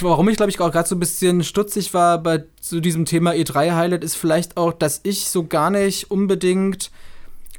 [0.00, 3.32] warum ich glaube ich auch gerade so ein bisschen stutzig war bei zu diesem Thema
[3.32, 6.90] E3 Highlight ist vielleicht auch, dass ich so gar nicht unbedingt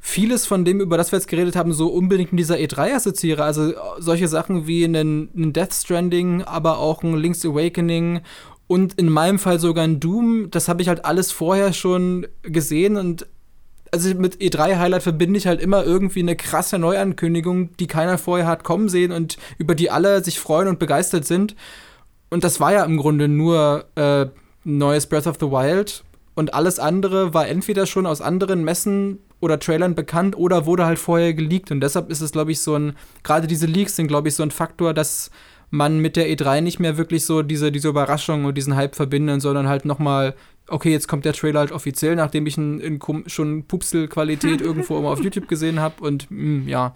[0.05, 3.45] vieles von dem, über das wir jetzt geredet haben, so unbedingt mit dieser E3 assoziiere.
[3.45, 8.19] Also solche Sachen wie einen Death Stranding, aber auch ein Link's Awakening
[8.67, 10.51] und in meinem Fall sogar ein Doom.
[10.51, 13.27] Das habe ich halt alles vorher schon gesehen und
[13.91, 18.65] also mit E3-Highlight verbinde ich halt immer irgendwie eine krasse Neuankündigung, die keiner vorher hat
[18.65, 21.55] kommen sehen und über die alle sich freuen und begeistert sind.
[22.29, 24.25] Und das war ja im Grunde nur äh,
[24.65, 26.03] neues Breath of the Wild.
[26.35, 30.99] Und alles andere war entweder schon aus anderen Messen oder Trailern bekannt oder wurde halt
[30.99, 31.69] vorher geleakt.
[31.71, 32.93] Und deshalb ist es, glaube ich, so ein,
[33.23, 35.29] gerade diese Leaks sind, glaube ich, so ein Faktor, dass
[35.69, 39.41] man mit der E3 nicht mehr wirklich so diese, diese Überraschung und diesen Hype verbindet,
[39.41, 40.35] sondern halt nochmal,
[40.67, 45.09] okay, jetzt kommt der Trailer halt offiziell, nachdem ich ihn in schon Pupsel-Qualität irgendwo immer
[45.09, 46.95] auf YouTube gesehen habe und mh, hm, ja.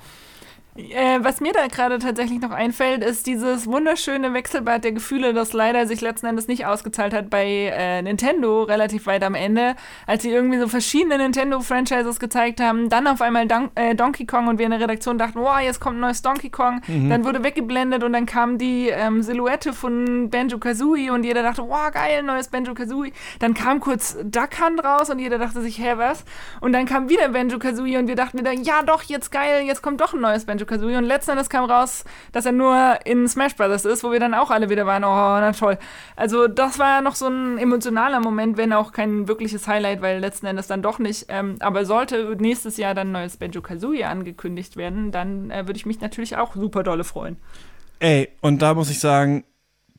[0.78, 5.54] Äh, was mir da gerade tatsächlich noch einfällt, ist dieses wunderschöne Wechselbad der Gefühle, das
[5.54, 9.76] leider sich letzten Endes nicht ausgezahlt hat bei äh, Nintendo relativ weit am Ende,
[10.06, 14.48] als sie irgendwie so verschiedene Nintendo-Franchises gezeigt haben, dann auf einmal Don äh, Donkey Kong
[14.48, 17.10] und wir in der Redaktion dachten, wow, jetzt kommt ein neues Donkey Kong, mhm.
[17.10, 21.92] dann wurde weggeblendet und dann kam die ähm, Silhouette von Banjo-Kazooie und jeder dachte, wow,
[21.92, 23.14] geil, neues Banjo-Kazooie.
[23.40, 26.24] Dann kam kurz Duck Hunt raus und jeder dachte sich, hä, was?
[26.62, 30.02] Und dann kam wieder Banjo-Kazooie und wir dachten wieder, ja doch, jetzt geil, jetzt kommt
[30.02, 30.98] doch ein neues Banjo Banjo-Kazooie.
[30.98, 34.34] Und letzten Endes kam raus, dass er nur in Smash Brothers ist, wo wir dann
[34.34, 35.78] auch alle wieder waren, oh, na toll.
[36.16, 40.20] Also das war ja noch so ein emotionaler Moment, wenn auch kein wirkliches Highlight, weil
[40.20, 41.26] letzten Endes dann doch nicht.
[41.30, 46.02] Ähm, aber sollte nächstes Jahr dann neues Banjo-Kazooie angekündigt werden, dann äh, würde ich mich
[46.02, 47.38] natürlich auch super dolle freuen.
[48.00, 49.44] Ey, und da muss ich sagen,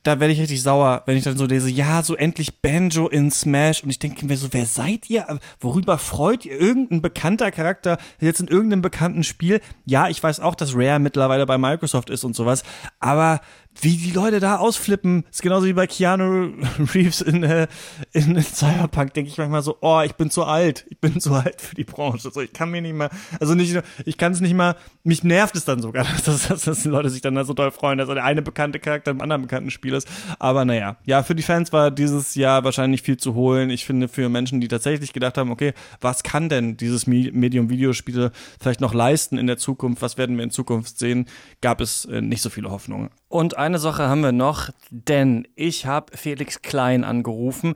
[0.08, 3.30] da werde ich richtig sauer, wenn ich dann so lese, ja, so endlich Banjo in
[3.30, 5.38] Smash und ich denke mir so, wer seid ihr?
[5.60, 6.58] Worüber freut ihr?
[6.58, 9.60] Irgendein bekannter Charakter jetzt in irgendeinem bekannten Spiel?
[9.84, 12.62] Ja, ich weiß auch, dass Rare mittlerweile bei Microsoft ist und sowas,
[13.00, 13.42] aber
[13.80, 16.52] wie die Leute da ausflippen, ist genauso wie bei Keanu
[16.94, 17.66] Reeves in, äh,
[18.12, 21.60] in, Cyberpunk, denke ich manchmal so, oh, ich bin zu alt, ich bin zu alt
[21.60, 22.30] für die Branche.
[22.30, 23.10] So, ich kann mir nicht mal,
[23.40, 26.82] also nicht, ich kann es nicht mal, mich nervt es dann sogar, dass, dass, dass
[26.82, 29.42] die Leute sich dann da so toll freuen, dass der eine bekannte Charakter im anderen
[29.42, 30.08] bekannten Spiel ist.
[30.38, 33.70] Aber naja, ja, für die Fans war dieses Jahr wahrscheinlich viel zu holen.
[33.70, 38.32] Ich finde, für Menschen, die tatsächlich gedacht haben, okay, was kann denn dieses Medium Videospiele
[38.60, 41.26] vielleicht noch leisten in der Zukunft, was werden wir in Zukunft sehen,
[41.60, 43.10] gab es äh, nicht so viele Hoffnungen.
[43.28, 47.74] Und eine Sache haben wir noch, denn ich habe Felix Klein angerufen.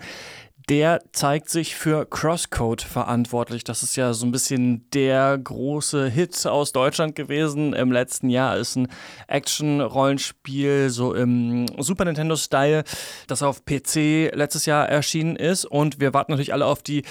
[0.68, 3.64] Der zeigt sich für Crosscode verantwortlich.
[3.64, 8.56] Das ist ja so ein bisschen der große Hit aus Deutschland gewesen im letzten Jahr.
[8.56, 8.88] Ist ein
[9.26, 12.84] Action-Rollenspiel, so im Super Nintendo-Style,
[13.26, 15.64] das auf PC letztes Jahr erschienen ist.
[15.64, 17.02] Und wir warten natürlich alle auf die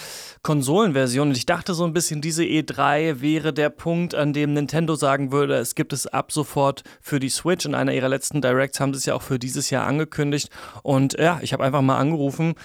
[0.44, 1.30] Konsolenversion.
[1.30, 5.34] Und ich dachte so ein bisschen, diese E3 wäre der Punkt, an dem Nintendo sagen
[5.34, 7.66] würde, es gibt es ab sofort für die Switch.
[7.66, 10.50] In einer ihrer letzten Directs haben sie es ja auch für dieses Jahr angekündigt.
[10.84, 12.56] Und ja, ich habe einfach mal angerufen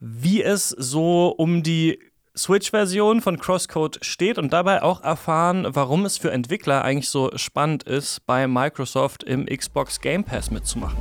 [0.00, 1.98] wie es so um die
[2.36, 7.84] Switch-Version von Crosscode steht und dabei auch erfahren, warum es für Entwickler eigentlich so spannend
[7.84, 10.98] ist, bei Microsoft im Xbox Game Pass mitzumachen.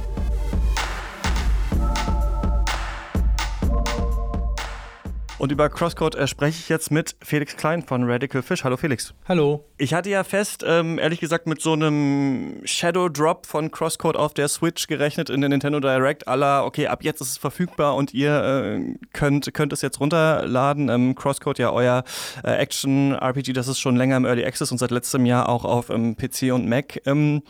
[5.37, 8.63] Und über Crosscode äh, spreche ich jetzt mit Felix Klein von Radical Fish.
[8.63, 9.13] Hallo Felix.
[9.27, 9.65] Hallo.
[9.77, 14.33] Ich hatte ja fest, ähm, ehrlich gesagt, mit so einem Shadow Drop von Crosscode auf
[14.33, 16.29] der Switch gerechnet in der Nintendo Direct.
[16.29, 20.87] Aller, okay, ab jetzt ist es verfügbar und ihr äh, könnt, könnt es jetzt runterladen.
[20.87, 22.05] Ähm, Crosscode ja euer
[22.45, 25.89] äh, Action-RPG, das ist schon länger im Early Access und seit letztem Jahr auch auf
[25.89, 27.43] ähm, PC und Mac ähm,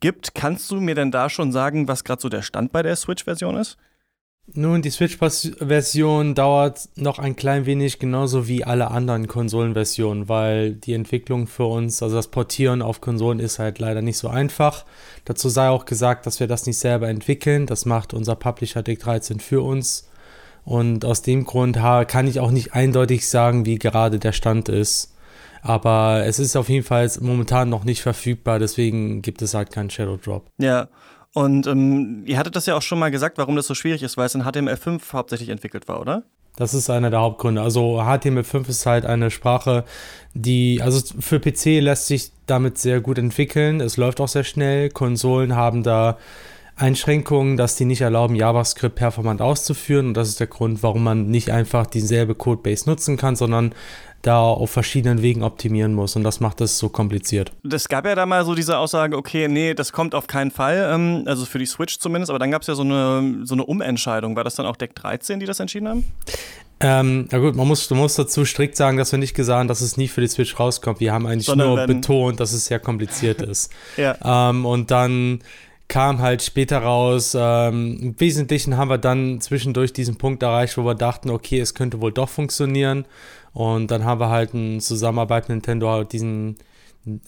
[0.00, 0.34] gibt.
[0.34, 3.56] Kannst du mir denn da schon sagen, was gerade so der Stand bei der Switch-Version
[3.56, 3.78] ist?
[4.54, 10.94] Nun, die Switch-Version dauert noch ein klein wenig, genauso wie alle anderen Konsolenversionen, weil die
[10.94, 14.84] Entwicklung für uns, also das Portieren auf Konsolen ist halt leider nicht so einfach.
[15.24, 17.66] Dazu sei auch gesagt, dass wir das nicht selber entwickeln.
[17.66, 20.10] Das macht unser Publisher Dick 13 für uns.
[20.64, 21.76] Und aus dem Grund
[22.08, 25.14] kann ich auch nicht eindeutig sagen, wie gerade der Stand ist.
[25.62, 29.90] Aber es ist auf jeden Fall momentan noch nicht verfügbar, deswegen gibt es halt keinen
[29.90, 30.50] Shadow Drop.
[30.58, 30.88] Ja,
[31.34, 34.16] und ähm, ihr hattet das ja auch schon mal gesagt, warum das so schwierig ist,
[34.16, 36.24] weil es in HTML5 hauptsächlich entwickelt war, oder?
[36.56, 37.62] Das ist einer der Hauptgründe.
[37.62, 39.84] Also HTML5 ist halt eine Sprache,
[40.34, 43.80] die, also für PC lässt sich damit sehr gut entwickeln.
[43.80, 44.90] Es läuft auch sehr schnell.
[44.90, 46.18] Konsolen haben da
[46.76, 50.08] Einschränkungen, dass die nicht erlauben, JavaScript performant auszuführen.
[50.08, 53.74] Und das ist der Grund, warum man nicht einfach dieselbe Codebase nutzen kann, sondern
[54.22, 57.52] da auf verschiedenen Wegen optimieren muss und das macht es so kompliziert.
[57.68, 60.90] Es gab ja da mal so diese Aussage, okay, nee, das kommt auf keinen Fall,
[60.92, 63.64] ähm, also für die Switch zumindest, aber dann gab es ja so eine, so eine
[63.64, 64.36] Umentscheidung.
[64.36, 66.04] War das dann auch Deck 13, die das entschieden haben?
[66.78, 69.68] Ähm, na gut, man muss, du musst dazu strikt sagen, dass wir nicht gesagt haben,
[69.68, 71.00] dass es nie für die Switch rauskommt.
[71.00, 73.72] Wir haben eigentlich Sondern nur betont, dass es sehr kompliziert ist.
[73.96, 74.16] ja.
[74.50, 75.40] Ähm, und dann
[75.92, 77.36] kam halt später raus.
[77.38, 81.74] Ähm, Im Wesentlichen haben wir dann zwischendurch diesen Punkt erreicht, wo wir dachten, okay, es
[81.74, 83.04] könnte wohl doch funktionieren.
[83.52, 86.56] Und dann haben wir halt in Zusammenarbeit mit Nintendo halt diesen,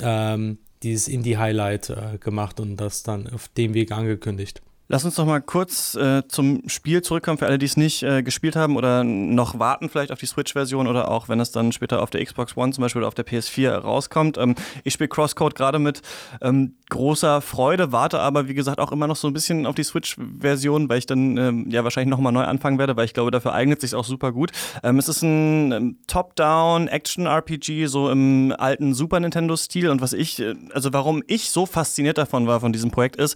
[0.00, 4.62] ähm, dieses Indie-Highlight äh, gemacht und das dann auf dem Weg angekündigt.
[4.86, 8.22] Lass uns noch mal kurz äh, zum Spiel zurückkommen, für alle, die es nicht äh,
[8.22, 12.02] gespielt haben oder noch warten vielleicht auf die Switch-Version oder auch, wenn es dann später
[12.02, 14.36] auf der Xbox One zum Beispiel oder auf der PS4 rauskommt.
[14.36, 16.02] Ähm, ich spiele Crosscode gerade mit
[16.42, 19.84] ähm, großer Freude, warte aber, wie gesagt, auch immer noch so ein bisschen auf die
[19.84, 23.30] Switch-Version, weil ich dann ähm, ja wahrscheinlich noch mal neu anfangen werde, weil ich glaube,
[23.30, 24.52] dafür eignet sich auch super gut.
[24.82, 30.54] Ähm, es ist ein ähm, Top-Down-Action-RPG, so im alten Super Nintendo-Stil und was ich, äh,
[30.74, 33.34] also warum ich so fasziniert davon war, von diesem Projekt ist,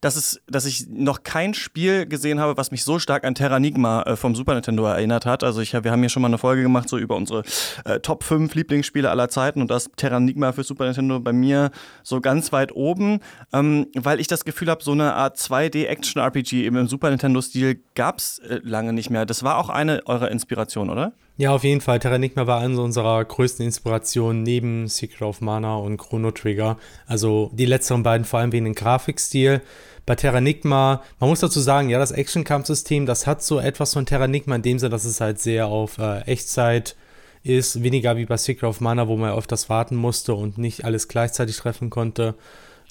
[0.00, 4.02] dass es, dass ich noch kein Spiel gesehen habe, was mich so stark an Terranigma
[4.02, 5.44] äh, vom Super Nintendo erinnert hat.
[5.44, 7.42] Also ich, wir haben hier schon mal eine Folge gemacht, so über unsere
[7.84, 11.70] äh, Top 5 Lieblingsspiele aller Zeiten und das Terranigma für Super Nintendo bei mir
[12.02, 13.20] so ganz weit oben,
[13.52, 18.38] ähm, weil ich das Gefühl habe, so eine Art 2D-Action-RPG im Super Nintendo-Stil gab es
[18.40, 19.26] äh, lange nicht mehr.
[19.26, 21.12] Das war auch eine eurer Inspirationen, oder?
[21.38, 22.00] Ja, auf jeden Fall.
[22.00, 26.78] Terranigma war eine unserer größten Inspirationen neben Secret of Mana und Chrono Trigger.
[27.06, 29.62] Also die letzteren beiden vor allem wegen dem Grafikstil.
[30.04, 34.56] Bei Terranigma, man muss dazu sagen, ja, das Action-Kampfsystem, das hat so etwas von Terranigma
[34.56, 36.96] in dem Sinne, dass es halt sehr auf äh, Echtzeit
[37.44, 41.06] ist, weniger wie bei Secret of Mana, wo man öfters warten musste und nicht alles
[41.06, 42.34] gleichzeitig treffen konnte.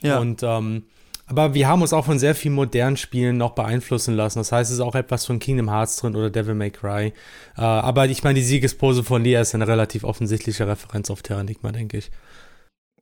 [0.01, 0.19] Ja.
[0.19, 0.83] Und ähm,
[1.27, 4.39] aber wir haben uns auch von sehr vielen modernen Spielen noch beeinflussen lassen.
[4.39, 7.13] Das heißt, es ist auch etwas von Kingdom Hearts drin oder Devil May Cry.
[7.57, 11.71] Äh, aber ich meine, die Siegespose von Lea ist eine relativ offensichtliche Referenz auf Terranigma,
[11.73, 12.11] denke ich.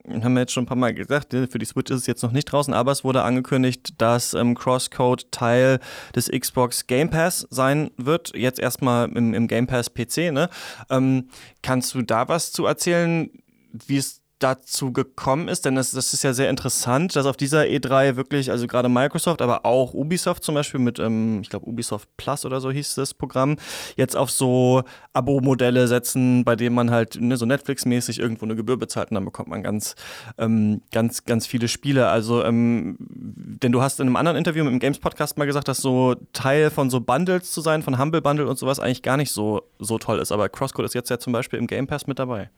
[0.07, 2.21] Haben wir jetzt schon ein paar Mal gesagt, ne, für die Switch ist es jetzt
[2.21, 5.79] noch nicht draußen, aber es wurde angekündigt, dass ähm, Crosscode Teil
[6.15, 8.35] des Xbox Game Pass sein wird.
[8.35, 10.31] Jetzt erstmal im, im Game Pass PC.
[10.31, 10.49] Ne?
[10.89, 11.29] Ähm,
[11.63, 13.29] kannst du da was zu erzählen,
[13.71, 17.61] wie es dazu gekommen ist, denn das, das ist ja sehr interessant, dass auf dieser
[17.61, 22.09] E3 wirklich, also gerade Microsoft, aber auch Ubisoft zum Beispiel mit, ähm, ich glaube Ubisoft
[22.17, 23.55] Plus oder so hieß das Programm,
[23.95, 24.83] jetzt auf so
[25.13, 29.25] Abo-Modelle setzen, bei denen man halt ne, so Netflix-mäßig irgendwo eine Gebühr bezahlt und dann
[29.25, 29.95] bekommt man ganz,
[30.37, 32.09] ähm, ganz, ganz viele Spiele.
[32.09, 35.69] Also, ähm, denn du hast in einem anderen Interview mit dem Games Podcast mal gesagt,
[35.69, 39.15] dass so Teil von so Bundles zu sein, von Humble Bundle und sowas eigentlich gar
[39.15, 40.33] nicht so, so toll ist.
[40.33, 42.49] Aber Crosscode ist jetzt ja zum Beispiel im Game Pass mit dabei.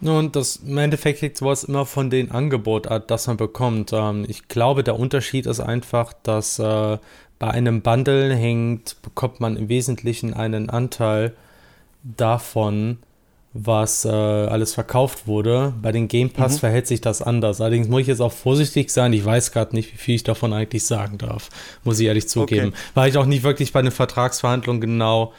[0.00, 3.92] Und das im Endeffekt hängt sowas immer von den Angebot ab, das man bekommt.
[3.92, 6.98] Ähm, ich glaube, der Unterschied ist einfach, dass äh,
[7.38, 11.32] bei einem Bundle hängt, bekommt man im Wesentlichen einen Anteil
[12.02, 12.98] davon,
[13.54, 15.72] was äh, alles verkauft wurde.
[15.80, 16.58] Bei den Game Pass mhm.
[16.58, 17.60] verhält sich das anders.
[17.60, 19.12] Allerdings muss ich jetzt auch vorsichtig sein.
[19.12, 21.50] Ich weiß gerade nicht, wie viel ich davon eigentlich sagen darf,
[21.84, 22.68] muss ich ehrlich zugeben.
[22.68, 22.78] Okay.
[22.94, 25.32] Weil ich auch nicht wirklich bei den Vertragsverhandlungen genau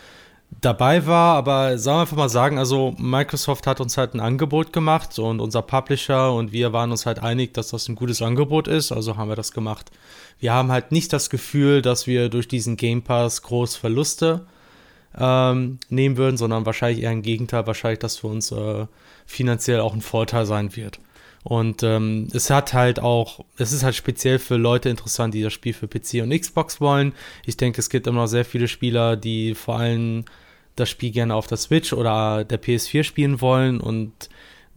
[0.62, 4.74] dabei war, aber sagen wir einfach mal sagen, also Microsoft hat uns halt ein Angebot
[4.74, 8.68] gemacht und unser Publisher und wir waren uns halt einig, dass das ein gutes Angebot
[8.68, 9.92] ist, also haben wir das gemacht.
[10.40, 14.46] Wir haben halt nicht das Gefühl, dass wir durch diesen Game Pass groß Verluste
[15.18, 18.86] ähm, nehmen würden, sondern wahrscheinlich eher im Gegenteil, wahrscheinlich, dass für uns äh,
[19.26, 21.00] finanziell auch ein Vorteil sein wird.
[21.48, 25.54] Und ähm, es hat halt auch, es ist halt speziell für Leute interessant, die das
[25.54, 27.14] Spiel für PC und Xbox wollen.
[27.46, 30.26] Ich denke, es gibt immer noch sehr viele Spieler, die vor allem
[30.76, 34.28] das Spiel gerne auf der Switch oder der PS4 spielen wollen und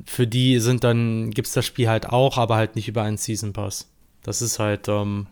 [0.05, 3.17] für die sind dann, gibt es das Spiel halt auch, aber halt nicht über einen
[3.17, 3.91] Season Pass.
[4.23, 5.27] Das ist halt ähm,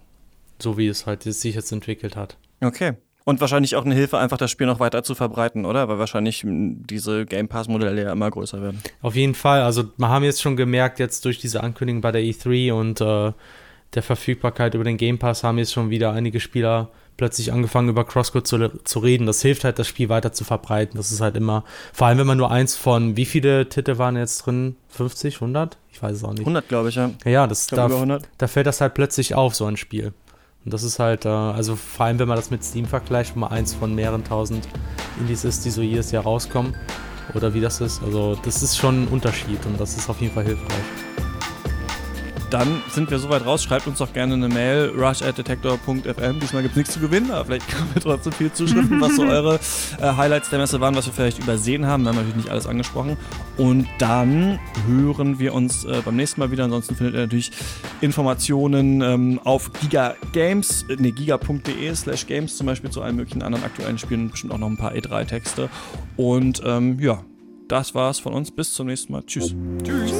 [0.59, 2.39] so, wie es halt sich jetzt entwickelt hat.
[2.63, 2.95] Okay.
[3.29, 5.89] Und wahrscheinlich auch eine Hilfe, einfach das Spiel noch weiter zu verbreiten, oder?
[5.89, 8.81] Weil wahrscheinlich diese Game Pass-Modelle ja immer größer werden.
[9.03, 9.63] Auf jeden Fall.
[9.63, 13.33] Also, wir haben jetzt schon gemerkt, jetzt durch diese Ankündigung bei der E3 und äh,
[13.95, 18.05] der Verfügbarkeit über den Game Pass haben jetzt schon wieder einige Spieler plötzlich angefangen, über
[18.05, 19.27] Crosscode zu, zu reden.
[19.27, 20.97] Das hilft halt, das Spiel weiter zu verbreiten.
[20.97, 24.17] Das ist halt immer, vor allem wenn man nur eins von, wie viele Titel waren
[24.17, 24.77] jetzt drin?
[24.91, 25.79] 50, 100?
[25.91, 26.41] Ich weiß es auch nicht.
[26.41, 27.11] 100, glaube ich, ja.
[27.25, 27.89] Ja, das, da,
[28.39, 30.13] da fällt das halt plötzlich auf, so ein Spiel.
[30.67, 33.41] Und das ist halt, äh, also vor allem wenn man das mit Steam vergleicht, wo
[33.41, 34.69] man eins von mehreren tausend
[35.21, 36.77] Indies ist, die so jedes Jahr rauskommen.
[37.35, 38.03] Oder wie das ist.
[38.03, 41.06] Also das ist schon ein Unterschied und das ist auf jeden Fall hilfreich
[42.51, 43.63] dann sind wir soweit raus.
[43.63, 46.41] Schreibt uns doch gerne eine Mail, rush@detector.fm.
[46.41, 49.23] Diesmal gibt es nichts zu gewinnen, aber vielleicht kommen wir trotzdem viele Zuschriften, was so
[49.27, 49.59] eure
[50.01, 52.03] äh, Highlights der Messe waren, was wir vielleicht übersehen haben.
[52.05, 53.17] Wir haben natürlich nicht alles angesprochen.
[53.57, 56.65] Und dann hören wir uns äh, beim nächsten Mal wieder.
[56.65, 57.51] Ansonsten findet ihr natürlich
[58.01, 63.43] Informationen ähm, auf Giga Games, äh, nee, giga.de slash games zum Beispiel zu allen möglichen
[63.43, 65.69] anderen aktuellen Spielen und bestimmt auch noch ein paar E3-Texte.
[66.17, 67.25] Und ähm, ja,
[67.69, 68.51] das war's von uns.
[68.51, 69.23] Bis zum nächsten Mal.
[69.25, 69.55] Tschüss.
[69.83, 70.13] Tschüss.